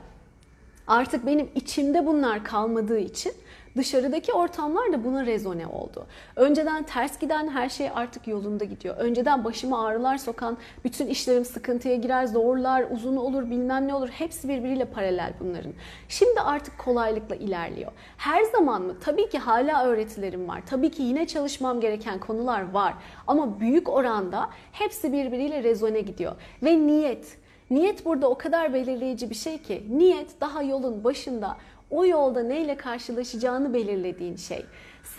Artık 0.87 1.27
benim 1.27 1.49
içimde 1.55 2.07
bunlar 2.07 2.45
kalmadığı 2.45 2.99
için 2.99 3.33
Dışarıdaki 3.77 4.33
ortamlar 4.33 4.93
da 4.93 5.05
buna 5.05 5.27
rezone 5.27 5.67
oldu. 5.67 6.07
Önceden 6.37 6.83
ters 6.83 7.19
giden 7.19 7.49
her 7.49 7.69
şey 7.69 7.91
artık 7.95 8.27
yolunda 8.29 8.65
gidiyor. 8.65 8.97
Önceden 8.97 9.45
başıma 9.45 9.87
ağrılar 9.87 10.19
sokan, 10.19 10.57
bütün 10.85 11.07
işlerim 11.07 11.45
sıkıntıya 11.45 11.97
girer, 11.97 12.27
zorlar, 12.27 12.85
uzun 12.91 13.17
olur, 13.17 13.51
bilmem 13.51 13.89
ne 13.89 13.95
olur. 13.95 14.09
Hepsi 14.09 14.49
birbiriyle 14.49 14.85
paralel 14.85 15.33
bunların. 15.41 15.73
Şimdi 16.09 16.41
artık 16.41 16.79
kolaylıkla 16.79 17.35
ilerliyor. 17.35 17.93
Her 18.17 18.43
zaman 18.43 18.83
mı? 18.83 18.95
Tabii 19.01 19.29
ki 19.29 19.39
hala 19.39 19.85
öğretilerim 19.85 20.49
var. 20.49 20.63
Tabii 20.67 20.91
ki 20.91 21.03
yine 21.03 21.27
çalışmam 21.27 21.81
gereken 21.81 22.21
konular 22.21 22.73
var. 22.73 22.95
Ama 23.27 23.61
büyük 23.61 23.89
oranda 23.89 24.51
hepsi 24.73 25.13
birbiriyle 25.13 25.63
rezone 25.63 26.01
gidiyor. 26.01 26.33
Ve 26.63 26.87
niyet, 26.87 27.39
Niyet 27.75 28.05
burada 28.05 28.31
o 28.31 28.39
kadar 28.39 28.75
belirleyici 28.75 29.31
bir 29.31 29.35
şey 29.35 29.59
ki 29.59 29.83
niyet 29.91 30.41
daha 30.41 30.63
yolun 30.63 31.05
başında 31.05 31.57
o 31.91 32.07
yolda 32.07 32.43
neyle 32.43 32.77
karşılaşacağını 32.77 33.75
belirlediğin 33.75 34.37
şey. 34.37 34.65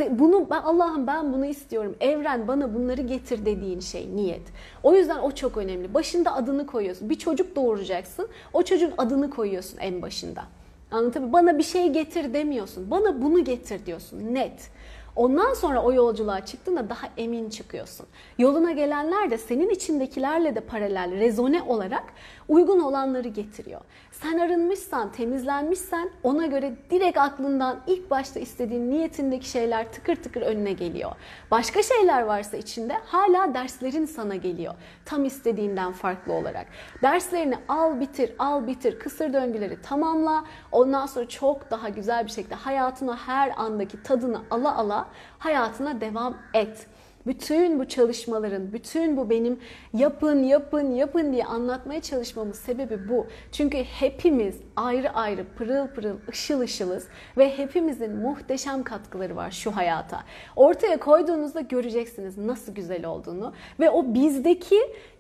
Bunu 0.10 0.50
ben 0.50 0.62
Allah'ım 0.62 1.08
ben 1.08 1.34
bunu 1.34 1.46
istiyorum. 1.46 1.96
Evren 2.00 2.48
bana 2.48 2.74
bunları 2.74 3.02
getir 3.02 3.46
dediğin 3.46 3.80
şey 3.80 4.16
niyet. 4.16 4.42
O 4.84 4.96
yüzden 4.96 5.20
o 5.20 5.32
çok 5.32 5.58
önemli. 5.58 5.94
Başında 5.94 6.36
adını 6.36 6.68
koyuyorsun. 6.68 7.10
Bir 7.10 7.16
çocuk 7.16 7.56
doğuracaksın. 7.56 8.28
O 8.54 8.64
çocuğun 8.64 8.94
adını 8.98 9.30
koyuyorsun 9.30 9.78
en 9.78 10.02
başında. 10.02 10.44
Anlatabiliyor 10.92 11.34
Bana 11.34 11.58
bir 11.58 11.64
şey 11.64 11.90
getir 11.90 12.34
demiyorsun. 12.34 12.92
Bana 12.92 13.22
bunu 13.22 13.44
getir 13.44 13.86
diyorsun. 13.86 14.34
Net. 14.34 14.70
Ondan 15.16 15.54
sonra 15.54 15.84
o 15.84 15.94
yolculuğa 15.94 16.46
çıktığında 16.46 16.90
daha 16.90 17.08
emin 17.18 17.50
çıkıyorsun. 17.50 18.06
Yoluna 18.38 18.72
gelenler 18.72 19.32
de 19.32 19.38
senin 19.38 19.70
içindekilerle 19.70 20.56
de 20.56 20.60
paralel, 20.60 21.12
rezone 21.12 21.62
olarak 21.64 22.04
uygun 22.48 22.80
olanları 22.80 23.28
getiriyor. 23.28 23.82
Sen 24.12 24.38
arınmışsan, 24.40 25.12
temizlenmişsen 25.12 26.10
ona 26.24 26.46
göre 26.46 26.74
direkt 26.90 27.18
aklından 27.18 27.80
ilk 27.88 28.12
başta 28.12 28.40
istediğin 28.40 28.92
niyetindeki 28.92 29.50
şeyler 29.50 29.92
tıkır 29.92 30.16
tıkır 30.16 30.42
önüne 30.42 30.74
geliyor. 30.74 31.12
Başka 31.52 31.84
şeyler 31.84 32.22
varsa 32.22 32.58
içinde 32.58 32.94
hala 33.06 33.54
derslerin 33.54 34.06
sana 34.06 34.36
geliyor. 34.36 34.74
Tam 35.06 35.26
istediğinden 35.26 35.92
farklı 35.92 36.34
olarak. 36.34 36.68
Derslerini 37.02 37.58
al 37.68 38.00
bitir, 38.00 38.32
al 38.40 38.68
bitir, 38.68 39.00
kısır 39.00 39.34
döngüleri 39.34 39.82
tamamla. 39.82 40.46
Ondan 40.72 41.06
sonra 41.06 41.28
çok 41.28 41.72
daha 41.72 41.90
güzel 41.90 42.26
bir 42.26 42.32
şekilde 42.32 42.56
hayatına 42.56 43.18
her 43.18 43.54
andaki 43.58 44.04
tadını 44.04 44.42
ala 44.52 44.78
ala 44.78 45.08
hayatına 45.40 46.02
devam 46.02 46.38
et. 46.54 46.88
Bütün 47.26 47.80
bu 47.80 47.88
çalışmaların, 47.88 48.74
bütün 48.74 49.18
bu 49.18 49.30
benim 49.30 49.60
yapın, 49.94 50.44
yapın, 50.44 50.92
yapın 50.92 51.34
diye 51.34 51.46
anlatmaya 51.46 52.02
çalışmamın 52.02 52.52
sebebi 52.52 53.10
bu. 53.10 53.28
Çünkü 53.52 53.78
hepimiz 53.78 54.56
ayrı 54.76 55.10
ayrı 55.10 55.46
pırıl 55.58 55.88
pırıl, 55.88 56.18
ışıl 56.30 56.60
ışılız 56.60 57.08
ve 57.38 57.58
hepimizin 57.58 58.16
muhteşem 58.16 58.84
katkıları 58.84 59.36
var 59.36 59.52
şu 59.52 59.76
hayata. 59.76 60.24
Ortaya 60.56 61.00
koyduğunuzda 61.00 61.62
göreceksiniz 61.62 62.38
nasıl 62.38 62.76
güzel 62.76 63.06
olduğunu 63.06 63.54
ve 63.80 63.90
o 63.90 64.14
bizdeki 64.14 64.80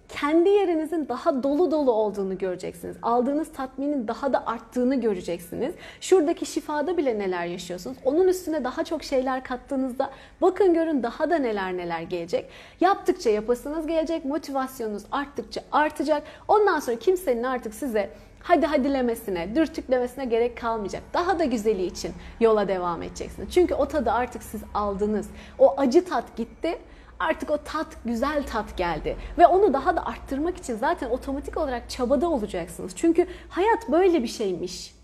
kendi 0.09 0.49
yerinizin 0.49 1.07
daha 1.09 1.43
dolu 1.43 1.71
dolu 1.71 1.91
olduğunu 1.91 2.37
göreceksiniz. 2.37 2.97
Aldığınız 3.01 3.51
tatminin 3.51 4.07
daha 4.07 4.33
da 4.33 4.47
arttığını 4.47 5.01
göreceksiniz. 5.01 5.75
Şuradaki 6.01 6.45
şifada 6.45 6.97
bile 6.97 7.19
neler 7.19 7.45
yaşıyorsunuz. 7.45 7.97
Onun 8.05 8.27
üstüne 8.27 8.63
daha 8.63 8.83
çok 8.83 9.03
şeyler 9.03 9.43
kattığınızda 9.43 10.09
bakın 10.41 10.73
görün 10.73 11.03
daha 11.03 11.29
da 11.29 11.37
neler 11.37 11.77
neler 11.77 12.01
gelecek. 12.01 12.49
Yaptıkça 12.81 13.29
yapasınız 13.29 13.87
gelecek. 13.87 14.25
Motivasyonunuz 14.25 15.03
arttıkça 15.11 15.61
artacak. 15.71 16.23
Ondan 16.47 16.79
sonra 16.79 16.99
kimsenin 16.99 17.43
artık 17.43 17.73
size 17.73 18.09
hadi 18.43 18.65
hadilemesine, 18.65 19.55
dürtüklemesine 19.55 20.25
gerek 20.25 20.57
kalmayacak. 20.57 21.03
Daha 21.13 21.39
da 21.39 21.45
güzeli 21.45 21.85
için 21.85 22.11
yola 22.39 22.67
devam 22.67 23.01
edeceksiniz. 23.01 23.53
Çünkü 23.53 23.73
o 23.73 23.87
tadı 23.87 24.11
artık 24.11 24.43
siz 24.43 24.61
aldınız. 24.73 25.29
O 25.59 25.73
acı 25.77 26.05
tat 26.05 26.35
gitti 26.35 26.77
Artık 27.19 27.51
o 27.51 27.57
tat, 27.57 27.87
güzel 28.05 28.43
tat 28.43 28.77
geldi. 28.77 29.17
Ve 29.37 29.47
onu 29.47 29.73
daha 29.73 29.95
da 29.95 30.05
arttırmak 30.05 30.57
için 30.57 30.75
zaten 30.75 31.09
otomatik 31.09 31.57
olarak 31.57 31.89
çabada 31.89 32.29
olacaksınız. 32.29 32.95
Çünkü 32.95 33.27
hayat 33.49 33.91
böyle 33.91 34.23
bir 34.23 34.27
şeymiş. 34.27 34.95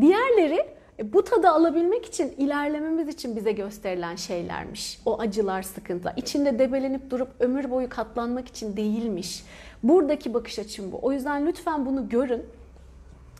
Diğerleri 0.00 0.66
e, 0.98 1.12
bu 1.12 1.24
tadı 1.24 1.48
alabilmek 1.48 2.06
için, 2.06 2.34
ilerlememiz 2.38 3.08
için 3.08 3.36
bize 3.36 3.52
gösterilen 3.52 4.16
şeylermiş. 4.16 5.00
O 5.06 5.20
acılar, 5.20 5.62
sıkıntılar. 5.62 6.14
İçinde 6.16 6.58
debelenip 6.58 7.10
durup 7.10 7.28
ömür 7.40 7.70
boyu 7.70 7.88
katlanmak 7.88 8.48
için 8.48 8.76
değilmiş. 8.76 9.44
Buradaki 9.82 10.34
bakış 10.34 10.58
açım 10.58 10.92
bu. 10.92 10.98
O 11.02 11.12
yüzden 11.12 11.46
lütfen 11.46 11.86
bunu 11.86 12.08
görün. 12.08 12.46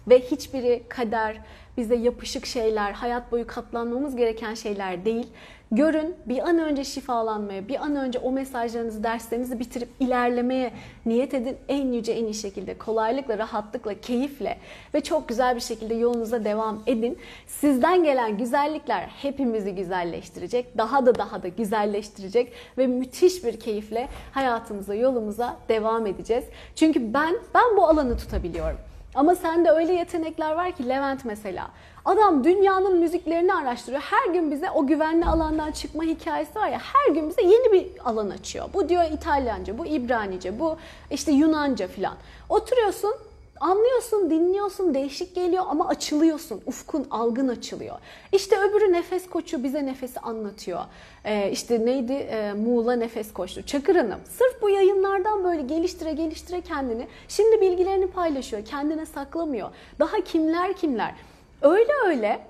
Ve 0.09 0.21
hiçbiri 0.21 0.83
kader, 0.88 1.41
bize 1.77 1.95
yapışık 1.95 2.47
şeyler, 2.47 2.93
hayat 2.93 3.33
boyu 3.33 3.47
katlanmamız 3.47 4.17
gereken 4.17 4.55
şeyler 4.55 5.05
değil. 5.05 5.27
Görün 5.73 6.17
bir 6.27 6.49
an 6.49 6.59
önce 6.59 6.85
şifalanmaya, 6.85 7.69
bir 7.69 7.85
an 7.85 7.97
önce 7.97 8.19
o 8.19 8.33
mesajlarınızı, 8.33 9.05
derslerinizi 9.05 9.59
bitirip 9.59 9.88
ilerlemeye 10.01 10.73
niyet 11.07 11.35
edin. 11.35 11.57
En 11.69 11.93
yüce, 11.93 12.12
en 12.12 12.25
iyi 12.25 12.35
şekilde, 12.35 12.79
kolaylıkla, 12.79 13.38
rahatlıkla, 13.38 14.01
keyifle 14.01 14.59
ve 14.95 15.01
çok 15.01 15.29
güzel 15.29 15.55
bir 15.57 15.61
şekilde 15.61 15.95
yolunuza 15.95 16.45
devam 16.45 16.83
edin. 16.87 17.19
Sizden 17.47 18.05
gelen 18.05 18.38
güzellikler 18.38 19.11
hepimizi 19.23 19.75
güzelleştirecek, 19.75 20.79
daha 20.79 21.07
da 21.07 21.15
daha 21.15 21.43
da 21.43 21.49
güzelleştirecek 21.49 22.53
ve 22.79 22.87
müthiş 22.87 23.45
bir 23.45 23.61
keyifle 23.61 24.09
hayatımıza, 24.33 24.95
yolumuza 24.95 25.57
devam 25.69 26.07
edeceğiz. 26.07 26.45
Çünkü 26.75 27.15
ben 27.15 27.35
ben 27.55 27.77
bu 27.77 27.87
alanı 27.88 28.17
tutabiliyorum. 28.17 28.92
Ama 29.14 29.35
sende 29.35 29.70
öyle 29.70 29.92
yetenekler 29.92 30.53
var 30.53 30.72
ki 30.72 30.88
Levent 30.88 31.25
mesela. 31.25 31.70
Adam 32.05 32.44
dünyanın 32.44 32.98
müziklerini 32.98 33.55
araştırıyor. 33.55 34.03
Her 34.03 34.33
gün 34.33 34.51
bize 34.51 34.70
o 34.70 34.87
güvenli 34.87 35.27
alandan 35.27 35.72
çıkma 35.72 36.03
hikayesi 36.05 36.55
var 36.59 36.68
ya 36.68 36.79
her 36.79 37.14
gün 37.14 37.29
bize 37.29 37.42
yeni 37.42 37.72
bir 37.72 37.87
alan 38.05 38.31
açıyor. 38.31 38.68
Bu 38.75 38.88
diyor 38.88 39.05
İtalyanca, 39.12 39.79
bu 39.79 39.87
İbranice, 39.87 40.59
bu 40.61 40.77
işte 41.11 41.33
Yunanca 41.33 41.88
filan. 41.88 42.14
Oturuyorsun 42.48 43.14
Anlıyorsun, 43.62 44.31
dinliyorsun, 44.31 44.94
değişik 44.94 45.35
geliyor 45.35 45.64
ama 45.68 45.88
açılıyorsun. 45.88 46.62
Ufkun, 46.66 47.07
algın 47.11 47.48
açılıyor. 47.48 47.98
İşte 48.33 48.59
öbürü 48.59 48.92
nefes 48.92 49.31
koçu 49.31 49.64
bize 49.64 49.87
nefesi 49.87 50.20
anlatıyor. 50.20 50.81
Ee, 51.25 51.51
işte 51.51 51.87
neydi? 51.87 52.12
Ee, 52.12 52.53
Muğla 52.53 52.92
nefes 52.92 53.33
koçtu. 53.33 53.62
Çakır 53.66 53.96
Hanım. 53.96 54.20
Sırf 54.38 54.62
bu 54.62 54.70
yayınlardan 54.70 55.44
böyle 55.44 55.62
geliştire 55.62 56.12
geliştire 56.12 56.61
kendini. 56.61 57.07
Şimdi 57.29 57.61
bilgilerini 57.61 58.07
paylaşıyor. 58.07 58.64
Kendine 58.64 59.07
saklamıyor. 59.07 59.70
Daha 59.98 60.20
kimler 60.20 60.72
kimler. 60.72 61.14
Öyle 61.62 61.92
öyle 62.07 62.40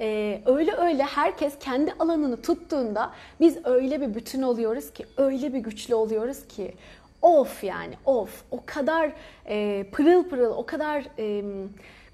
ee, 0.00 0.42
öyle 0.46 0.72
öyle 0.72 1.02
herkes 1.02 1.58
kendi 1.60 1.92
alanını 1.98 2.42
tuttuğunda 2.42 3.10
biz 3.40 3.66
öyle 3.66 4.00
bir 4.00 4.14
bütün 4.14 4.42
oluyoruz 4.42 4.92
ki, 4.92 5.06
öyle 5.16 5.54
bir 5.54 5.58
güçlü 5.58 5.94
oluyoruz 5.94 6.46
ki 6.48 6.74
of 7.22 7.64
yani 7.64 7.94
of 8.04 8.42
o 8.50 8.62
kadar 8.66 9.12
e, 9.46 9.86
pırıl 9.92 10.28
pırıl 10.28 10.50
o 10.50 10.66
kadar 10.66 11.04
e, 11.18 11.42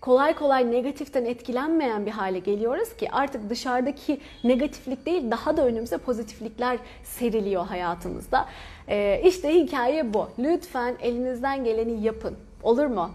kolay 0.01 0.35
kolay 0.35 0.73
negatiften 0.73 1.25
etkilenmeyen 1.25 2.07
bir 2.07 2.11
hale 2.11 2.39
geliyoruz 2.39 2.97
ki 2.97 3.09
artık 3.13 3.51
dışarıdaki 3.51 4.21
negatiflik 4.45 5.07
değil 5.07 5.31
daha 5.31 5.57
da 5.57 5.67
önümüze 5.67 5.99
pozitiflikler 5.99 6.79
seriliyor 7.05 7.67
hayatımızda. 7.67 8.49
E, 8.89 9.23
işte 9.25 9.55
hikaye 9.55 10.15
bu. 10.15 10.29
Lütfen 10.39 10.97
elinizden 11.01 11.65
geleni 11.65 12.05
yapın. 12.05 12.37
Olur 12.63 12.87
mu? 12.87 13.11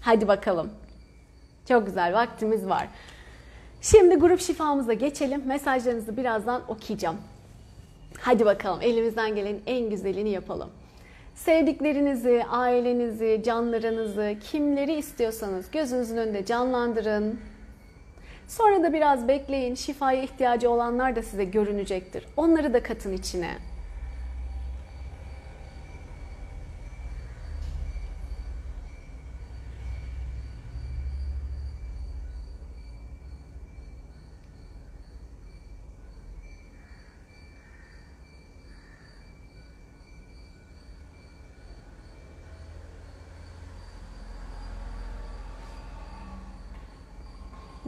Hadi 0.00 0.28
bakalım. 0.28 0.70
Çok 1.68 1.86
güzel 1.86 2.14
vaktimiz 2.14 2.68
var. 2.68 2.88
Şimdi 3.82 4.14
grup 4.14 4.40
şifamıza 4.40 4.92
geçelim. 4.92 5.42
Mesajlarınızı 5.46 6.16
birazdan 6.16 6.62
okuyacağım. 6.68 7.16
Hadi 8.20 8.46
bakalım 8.46 8.82
elimizden 8.82 9.34
gelenin 9.34 9.62
en 9.66 9.90
güzelini 9.90 10.30
yapalım. 10.30 10.70
Sevdiklerinizi, 11.36 12.44
ailenizi, 12.50 13.42
canlarınızı, 13.44 14.36
kimleri 14.50 14.92
istiyorsanız 14.92 15.70
gözünüzün 15.70 16.16
önünde 16.16 16.44
canlandırın. 16.44 17.40
Sonra 18.48 18.82
da 18.82 18.92
biraz 18.92 19.28
bekleyin. 19.28 19.74
Şifaya 19.74 20.22
ihtiyacı 20.22 20.70
olanlar 20.70 21.16
da 21.16 21.22
size 21.22 21.44
görünecektir. 21.44 22.26
Onları 22.36 22.74
da 22.74 22.82
katın 22.82 23.12
içine. 23.12 23.50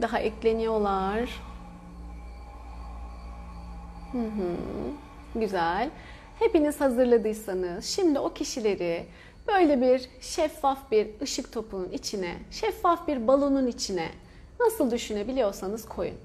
Daha 0.09 0.19
ekleniyorlar. 0.19 1.29
Hı 4.11 4.17
hı. 4.17 4.55
Güzel. 5.35 5.89
Hepiniz 6.39 6.81
hazırladıysanız 6.81 7.85
şimdi 7.85 8.19
o 8.19 8.33
kişileri 8.33 9.05
böyle 9.47 9.81
bir 9.81 10.09
şeffaf 10.21 10.91
bir 10.91 11.07
ışık 11.21 11.53
topunun 11.53 11.89
içine, 11.89 12.35
şeffaf 12.51 13.07
bir 13.07 13.27
balonun 13.27 13.67
içine 13.67 14.09
nasıl 14.59 14.91
düşünebiliyorsanız 14.91 15.85
koyun. 15.85 16.15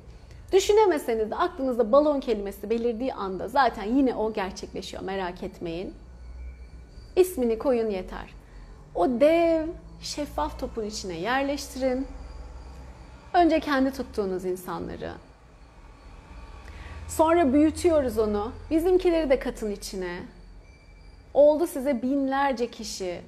Düşünemeseniz 0.52 1.30
de 1.30 1.36
aklınızda 1.36 1.92
balon 1.92 2.20
kelimesi 2.20 2.70
belirdiği 2.70 3.14
anda 3.14 3.48
zaten 3.48 3.84
yine 3.84 4.14
o 4.14 4.32
gerçekleşiyor 4.32 5.02
merak 5.02 5.42
etmeyin. 5.42 5.94
İsmini 7.16 7.58
koyun 7.58 7.90
yeter. 7.90 8.34
O 8.94 9.08
dev 9.08 9.66
şeffaf 10.00 10.60
topun 10.60 10.84
içine 10.84 11.18
yerleştirin. 11.18 12.06
Önce 13.34 13.60
kendi 13.60 13.92
tuttuğunuz 13.92 14.44
insanları. 14.44 15.12
Sonra 17.08 17.52
büyütüyoruz 17.52 18.18
onu. 18.18 18.52
Bizimkileri 18.70 19.30
de 19.30 19.38
katın 19.38 19.70
içine. 19.70 20.18
Oldu 21.34 21.66
size 21.66 22.02
binlerce 22.02 22.70
kişi. 22.70 23.20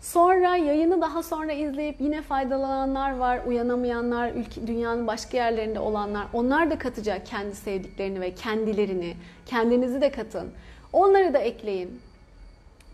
Sonra 0.00 0.56
yayını 0.56 1.00
daha 1.00 1.22
sonra 1.22 1.52
izleyip 1.52 2.00
yine 2.00 2.22
faydalananlar 2.22 3.16
var, 3.16 3.40
uyanamayanlar, 3.46 4.32
ülke, 4.32 4.66
dünyanın 4.66 5.06
başka 5.06 5.36
yerlerinde 5.36 5.80
olanlar. 5.80 6.26
Onlar 6.32 6.70
da 6.70 6.78
katacak 6.78 7.26
kendi 7.26 7.54
sevdiklerini 7.54 8.20
ve 8.20 8.34
kendilerini. 8.34 9.16
Kendinizi 9.46 10.00
de 10.00 10.10
katın. 10.10 10.50
Onları 10.92 11.34
da 11.34 11.38
ekleyin. 11.38 12.00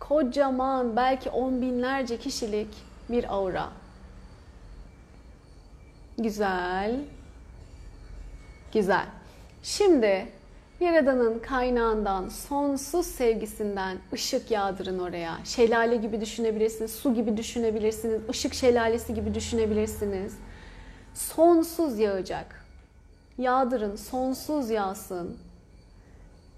Kocaman 0.00 0.96
belki 0.96 1.30
on 1.30 1.62
binlerce 1.62 2.16
kişilik 2.16 2.68
bir 3.08 3.34
aura. 3.34 3.81
Güzel. 6.18 7.00
Güzel. 8.72 9.06
Şimdi 9.62 10.26
Yaradan'ın 10.80 11.38
kaynağından, 11.38 12.28
sonsuz 12.28 13.06
sevgisinden 13.06 13.98
ışık 14.12 14.50
yağdırın 14.50 14.98
oraya. 14.98 15.38
Şelale 15.44 15.96
gibi 15.96 16.20
düşünebilirsiniz, 16.20 16.94
su 16.94 17.14
gibi 17.14 17.36
düşünebilirsiniz, 17.36 18.20
ışık 18.30 18.54
şelalesi 18.54 19.14
gibi 19.14 19.34
düşünebilirsiniz. 19.34 20.36
Sonsuz 21.14 21.98
yağacak. 21.98 22.64
Yağdırın, 23.38 23.96
sonsuz 23.96 24.70
yağsın. 24.70 25.38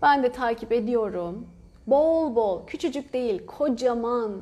Ben 0.02 0.22
de 0.22 0.32
takip 0.32 0.72
ediyorum. 0.72 1.46
Bol 1.86 2.34
bol, 2.34 2.66
küçücük 2.66 3.12
değil, 3.12 3.46
kocaman. 3.46 4.40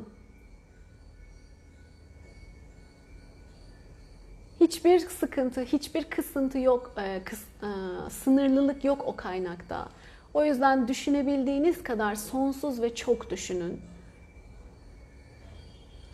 Hiçbir 4.62 4.98
sıkıntı, 4.98 5.60
hiçbir 5.60 6.04
kısıntı 6.04 6.58
yok, 6.58 6.92
e, 6.98 7.20
kıs, 7.24 7.42
e, 7.42 7.70
sınırlılık 8.10 8.84
yok 8.84 9.02
o 9.06 9.16
kaynakta. 9.16 9.88
O 10.34 10.44
yüzden 10.44 10.88
düşünebildiğiniz 10.88 11.82
kadar 11.82 12.14
sonsuz 12.14 12.82
ve 12.82 12.94
çok 12.94 13.30
düşünün. 13.30 13.80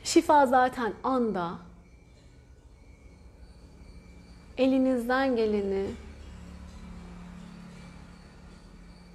Şifa 0.05 0.47
zaten 0.47 0.93
anda. 1.05 1.59
Elinizden 4.59 5.37
geleni 5.37 5.87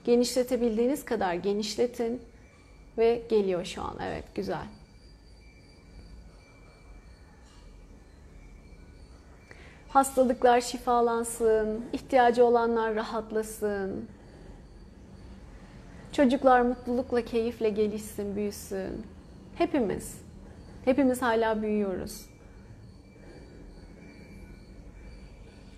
genişletebildiğiniz 0.06 1.06
kadar 1.06 1.34
genişletin 1.34 2.22
ve 2.98 3.22
geliyor 3.30 3.66
şu 3.66 3.82
an. 3.82 3.98
Evet, 4.04 4.26
güzel. 4.36 4.83
Hastalıklar 9.94 10.62
şifalansın, 10.62 11.86
ihtiyacı 11.94 12.46
olanlar 12.46 12.96
rahatlasın. 12.96 14.10
Çocuklar 16.12 16.62
mutlulukla, 16.62 17.22
keyifle 17.22 17.70
gelişsin, 17.70 18.36
büyüsün. 18.36 19.06
Hepimiz. 19.56 20.22
Hepimiz 20.86 21.22
hala 21.22 21.62
büyüyoruz. 21.62 22.26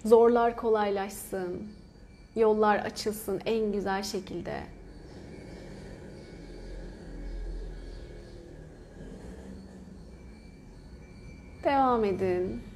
Zorlar 0.05 0.55
kolaylaşsın. 0.57 1.67
Yollar 2.35 2.79
açılsın 2.79 3.41
en 3.45 3.71
güzel 3.71 4.03
şekilde. 4.03 4.59
Devam 11.63 12.05
edin. 12.05 12.74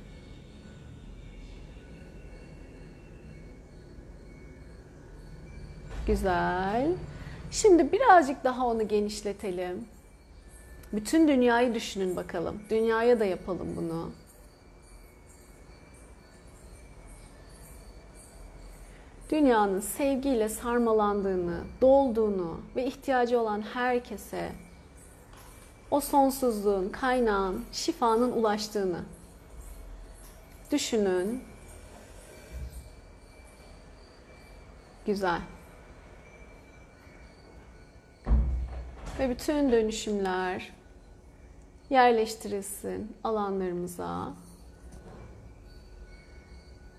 Güzel. 6.10 6.92
Şimdi 7.52 7.92
birazcık 7.92 8.44
daha 8.44 8.68
onu 8.68 8.88
genişletelim. 8.88 9.88
Bütün 10.94 11.28
dünyayı 11.28 11.74
düşünün 11.74 12.16
bakalım. 12.16 12.60
Dünyaya 12.70 13.20
da 13.20 13.26
yapalım 13.26 13.68
bunu. 13.76 14.12
Dünyanın 19.32 19.80
sevgiyle 19.80 20.50
sarmalandığını, 20.50 21.62
dolduğunu 21.82 22.62
ve 22.76 22.86
ihtiyacı 22.86 23.40
olan 23.40 23.62
herkese 23.62 24.52
o 25.92 26.00
sonsuzluğun, 26.00 26.90
kaynağın, 26.90 27.66
şifanın 27.72 28.32
ulaştığını 28.32 29.00
düşünün. 30.72 31.44
Güzel. 35.06 35.42
Ve 39.20 39.30
bütün 39.30 39.72
dönüşümler 39.72 40.72
yerleştirilsin 41.90 43.12
alanlarımıza. 43.24 44.34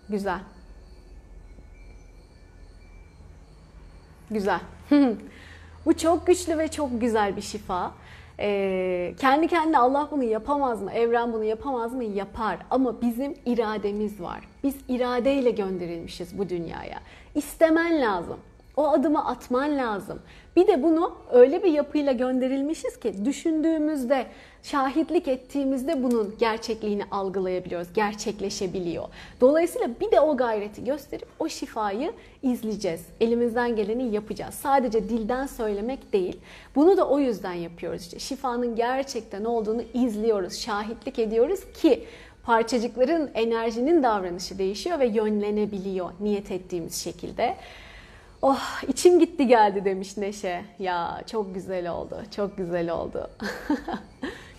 Güzel. 0.08 0.40
Güzel. 4.30 4.60
Bu 5.86 5.96
çok 5.96 6.26
güçlü 6.26 6.58
ve 6.58 6.68
çok 6.68 7.00
güzel 7.00 7.36
bir 7.36 7.42
şifa. 7.42 7.92
Ee, 8.38 9.14
kendi 9.18 9.48
kendine 9.48 9.78
Allah 9.78 10.08
bunu 10.10 10.24
yapamaz 10.24 10.82
mı? 10.82 10.92
Evren 10.92 11.32
bunu 11.32 11.44
yapamaz 11.44 11.94
mı? 11.94 12.04
Yapar. 12.04 12.58
Ama 12.70 13.02
bizim 13.02 13.34
irademiz 13.46 14.20
var. 14.20 14.40
Biz 14.62 14.76
iradeyle 14.88 15.50
gönderilmişiz 15.50 16.38
bu 16.38 16.48
dünyaya. 16.48 17.00
İstemen 17.34 18.00
lazım. 18.00 18.36
O 18.76 18.88
adımı 18.88 19.26
atman 19.26 19.76
lazım. 19.76 20.18
Bir 20.56 20.66
de 20.66 20.82
bunu 20.82 21.16
öyle 21.32 21.62
bir 21.62 21.72
yapıyla 21.72 22.12
gönderilmişiz 22.12 23.00
ki 23.00 23.24
düşündüğümüzde, 23.24 24.26
şahitlik 24.62 25.28
ettiğimizde 25.28 26.02
bunun 26.02 26.34
gerçekliğini 26.38 27.04
algılayabiliyoruz, 27.10 27.92
gerçekleşebiliyor. 27.92 29.04
Dolayısıyla 29.40 29.88
bir 30.00 30.10
de 30.10 30.20
o 30.20 30.36
gayreti 30.36 30.84
gösterip 30.84 31.28
o 31.38 31.48
şifayı 31.48 32.12
izleyeceğiz. 32.42 33.00
Elimizden 33.20 33.76
geleni 33.76 34.14
yapacağız. 34.14 34.54
Sadece 34.54 35.08
dilden 35.08 35.46
söylemek 35.46 36.12
değil. 36.12 36.40
Bunu 36.74 36.96
da 36.96 37.08
o 37.08 37.18
yüzden 37.18 37.52
yapıyoruz 37.54 38.02
işte. 38.02 38.18
Şifanın 38.18 38.76
gerçekten 38.76 39.44
olduğunu 39.44 39.82
izliyoruz, 39.94 40.58
şahitlik 40.58 41.18
ediyoruz 41.18 41.60
ki 41.82 42.04
parçacıkların 42.42 43.30
enerjinin 43.34 44.02
davranışı 44.02 44.58
değişiyor 44.58 44.98
ve 44.98 45.06
yönlenebiliyor 45.06 46.10
niyet 46.20 46.50
ettiğimiz 46.50 46.94
şekilde. 46.94 47.56
Oh 48.42 48.82
içim 48.88 49.20
gitti 49.20 49.46
geldi 49.46 49.84
demiş 49.84 50.16
Neşe. 50.16 50.64
Ya 50.78 51.22
çok 51.30 51.54
güzel 51.54 51.90
oldu. 51.90 52.22
Çok 52.36 52.56
güzel 52.56 52.90
oldu. 52.90 53.30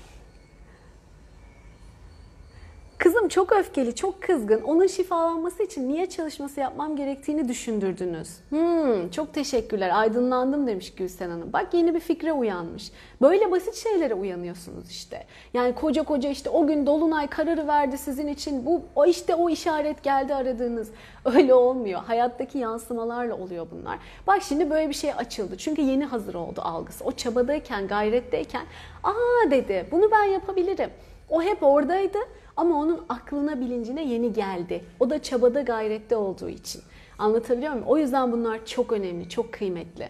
Kızım 3.02 3.28
çok 3.28 3.52
öfkeli, 3.52 3.96
çok 3.96 4.22
kızgın. 4.22 4.62
Onun 4.62 4.88
şifalanması 4.88 5.64
için 5.64 5.90
niye 5.90 6.10
çalışması 6.10 6.60
yapmam 6.60 6.96
gerektiğini 6.96 7.48
düşündürdünüz. 7.48 8.30
Hmm, 8.50 9.10
çok 9.10 9.34
teşekkürler. 9.34 9.92
Aydınlandım 10.00 10.68
demiş 10.68 10.94
Gülsen 10.94 11.30
Hanım. 11.30 11.54
Bak 11.54 11.74
yeni 11.74 11.96
bir 11.96 12.00
fikre 12.00 12.34
uyanmış. 12.34 12.92
Böyle 13.22 13.52
basit 13.52 13.76
şeylere 13.76 14.14
uyanıyorsunuz 14.14 14.90
işte. 14.90 15.26
Yani 15.54 15.76
koca 15.76 16.04
koca 16.04 16.30
işte 16.30 16.50
o 16.50 16.68
gün 16.68 16.86
dolunay 16.86 17.28
kararı 17.28 17.68
verdi 17.68 17.98
sizin 17.98 18.28
için. 18.28 18.66
Bu 18.66 18.82
o 18.96 19.06
işte 19.06 19.36
o 19.36 19.50
işaret 19.50 20.04
geldi 20.04 20.36
aradığınız. 20.36 20.90
Öyle 21.26 21.54
olmuyor. 21.54 22.04
Hayattaki 22.04 22.58
yansımalarla 22.58 23.36
oluyor 23.36 23.68
bunlar. 23.72 24.00
Bak 24.28 24.42
şimdi 24.42 24.70
böyle 24.70 24.90
bir 24.90 24.96
şey 24.96 25.14
açıldı. 25.14 25.58
Çünkü 25.58 25.82
yeni 25.82 26.06
hazır 26.06 26.34
oldu 26.34 26.62
algısı. 26.64 27.04
O 27.06 27.12
çabadayken, 27.12 27.88
gayretteyken, 27.88 28.66
"Aa" 29.04 29.52
dedi. 29.52 29.86
Bunu 29.92 30.12
ben 30.12 30.24
yapabilirim. 30.24 30.90
O 31.30 31.42
hep 31.42 31.64
oradaydı 31.64 32.18
ama 32.58 32.76
onun 32.76 33.06
aklına 33.10 33.62
bilincine 33.62 34.04
yeni 34.04 34.34
geldi. 34.34 34.84
O 35.00 35.10
da 35.10 35.22
çabada 35.24 35.62
gayrette 35.62 36.16
olduğu 36.16 36.50
için. 36.50 36.82
Anlatabiliyor 37.18 37.74
muyum? 37.74 37.88
O 37.88 37.98
yüzden 37.98 38.32
bunlar 38.32 38.66
çok 38.66 38.92
önemli, 38.92 39.30
çok 39.30 39.54
kıymetli. 39.54 40.10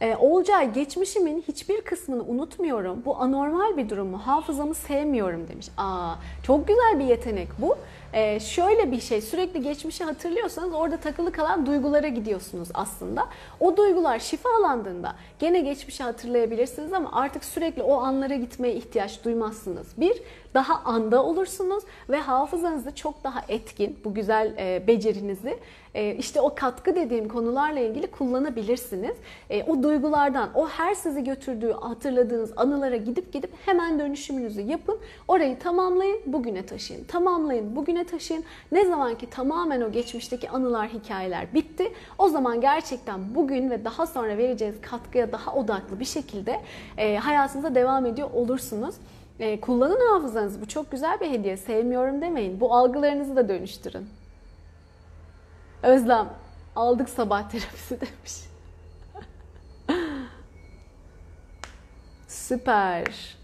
Ee, 0.00 0.16
Olcay, 0.16 0.72
geçmişimin 0.72 1.44
hiçbir 1.48 1.80
kısmını 1.80 2.22
unutmuyorum. 2.22 3.02
Bu 3.04 3.16
anormal 3.16 3.76
bir 3.76 3.90
durum 3.90 4.08
mu? 4.08 4.18
Hafızamı 4.18 4.74
sevmiyorum 4.74 5.48
demiş. 5.48 5.68
Aa, 5.76 6.14
çok 6.42 6.68
güzel 6.68 6.98
bir 6.98 7.04
yetenek 7.04 7.48
bu. 7.58 7.76
Ee, 8.12 8.40
şöyle 8.40 8.92
bir 8.92 9.00
şey, 9.00 9.20
sürekli 9.20 9.62
geçmişi 9.62 10.04
hatırlıyorsanız 10.04 10.74
orada 10.74 10.96
takılı 10.96 11.32
kalan 11.32 11.66
duygulara 11.66 12.08
gidiyorsunuz 12.08 12.68
aslında. 12.74 13.28
O 13.60 13.76
duygular 13.76 14.18
şifalandığında 14.18 15.14
gene 15.38 15.60
geçmişi 15.60 16.02
hatırlayabilirsiniz 16.02 16.92
ama 16.92 17.12
artık 17.12 17.44
sürekli 17.44 17.82
o 17.82 17.94
anlara 18.00 18.34
gitmeye 18.34 18.74
ihtiyaç 18.74 19.24
duymazsınız. 19.24 19.86
Bir, 19.96 20.22
daha 20.54 20.82
anda 20.84 21.24
olursunuz 21.24 21.84
ve 22.08 22.20
hafızanızı 22.20 22.94
çok 22.94 23.24
daha 23.24 23.42
etkin, 23.48 23.98
bu 24.04 24.14
güzel 24.14 24.54
e, 24.58 24.86
becerinizi 24.86 25.58
e, 25.94 26.14
işte 26.14 26.40
o 26.40 26.54
katkı 26.54 26.96
dediğim 26.96 27.28
konularla 27.28 27.80
ilgili 27.80 28.06
kullanabilirsiniz. 28.06 29.16
E, 29.50 29.64
o 29.64 29.82
duygulardan, 29.82 30.50
o 30.54 30.68
her 30.68 30.94
sizi 30.94 31.24
götürdüğü 31.24 31.72
hatırladığınız 31.72 32.52
anılara 32.56 32.96
gidip 32.96 33.32
gidip 33.32 33.50
hemen 33.66 33.98
dönüşümünüzü 33.98 34.60
yapın. 34.60 34.98
Orayı 35.28 35.58
tamamlayın, 35.58 36.20
bugüne 36.26 36.66
taşıyın. 36.66 37.04
Tamamlayın, 37.04 37.76
bugüne 37.76 37.97
taşıyın. 38.04 38.44
Ne 38.72 38.86
zaman 38.86 39.18
ki 39.18 39.30
tamamen 39.30 39.80
o 39.80 39.92
geçmişteki 39.92 40.50
anılar, 40.50 40.88
hikayeler 40.88 41.54
bitti, 41.54 41.92
o 42.18 42.28
zaman 42.28 42.60
gerçekten 42.60 43.34
bugün 43.34 43.70
ve 43.70 43.84
daha 43.84 44.06
sonra 44.06 44.38
vereceğiniz 44.38 44.80
katkıya 44.80 45.32
daha 45.32 45.54
odaklı 45.54 46.00
bir 46.00 46.04
şekilde 46.04 46.60
e, 46.96 47.16
hayatınıza 47.16 47.74
devam 47.74 48.06
ediyor 48.06 48.30
olursunuz. 48.30 48.94
E, 49.40 49.60
kullanın 49.60 50.12
hafızanızı. 50.12 50.60
Bu 50.60 50.68
çok 50.68 50.90
güzel 50.90 51.20
bir 51.20 51.30
hediye. 51.30 51.56
Sevmiyorum 51.56 52.20
demeyin. 52.20 52.60
Bu 52.60 52.74
algılarınızı 52.74 53.36
da 53.36 53.48
dönüştürün. 53.48 54.08
Özlem, 55.82 56.28
aldık 56.76 57.08
sabah 57.08 57.50
terapisi 57.50 58.00
demiş. 58.00 58.48
Süper. 62.28 63.38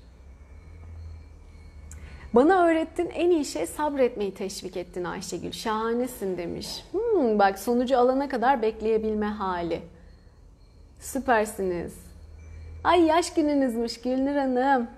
Bana 2.34 2.66
öğrettin 2.66 3.10
en 3.10 3.30
iyi 3.30 3.44
şey 3.44 3.66
sabretmeyi 3.66 4.34
teşvik 4.34 4.76
ettin 4.76 5.04
Ayşegül. 5.04 5.52
Şahanesin 5.52 6.38
demiş. 6.38 6.84
Hmm, 6.92 7.38
bak 7.38 7.58
sonucu 7.58 7.98
alana 7.98 8.28
kadar 8.28 8.62
bekleyebilme 8.62 9.26
hali. 9.26 9.82
Süpersiniz. 11.00 11.94
Ay 12.84 13.02
yaş 13.02 13.34
gününüzmüş 13.34 14.00
Gülnur 14.00 14.36
Hanım. 14.36 14.88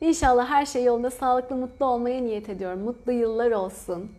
İnşallah 0.00 0.48
her 0.48 0.66
şey 0.66 0.84
yolunda 0.84 1.10
sağlıklı 1.10 1.56
mutlu 1.56 1.86
olmaya 1.86 2.20
niyet 2.20 2.48
ediyorum. 2.48 2.80
Mutlu 2.80 3.12
yıllar 3.12 3.50
olsun. 3.50 4.12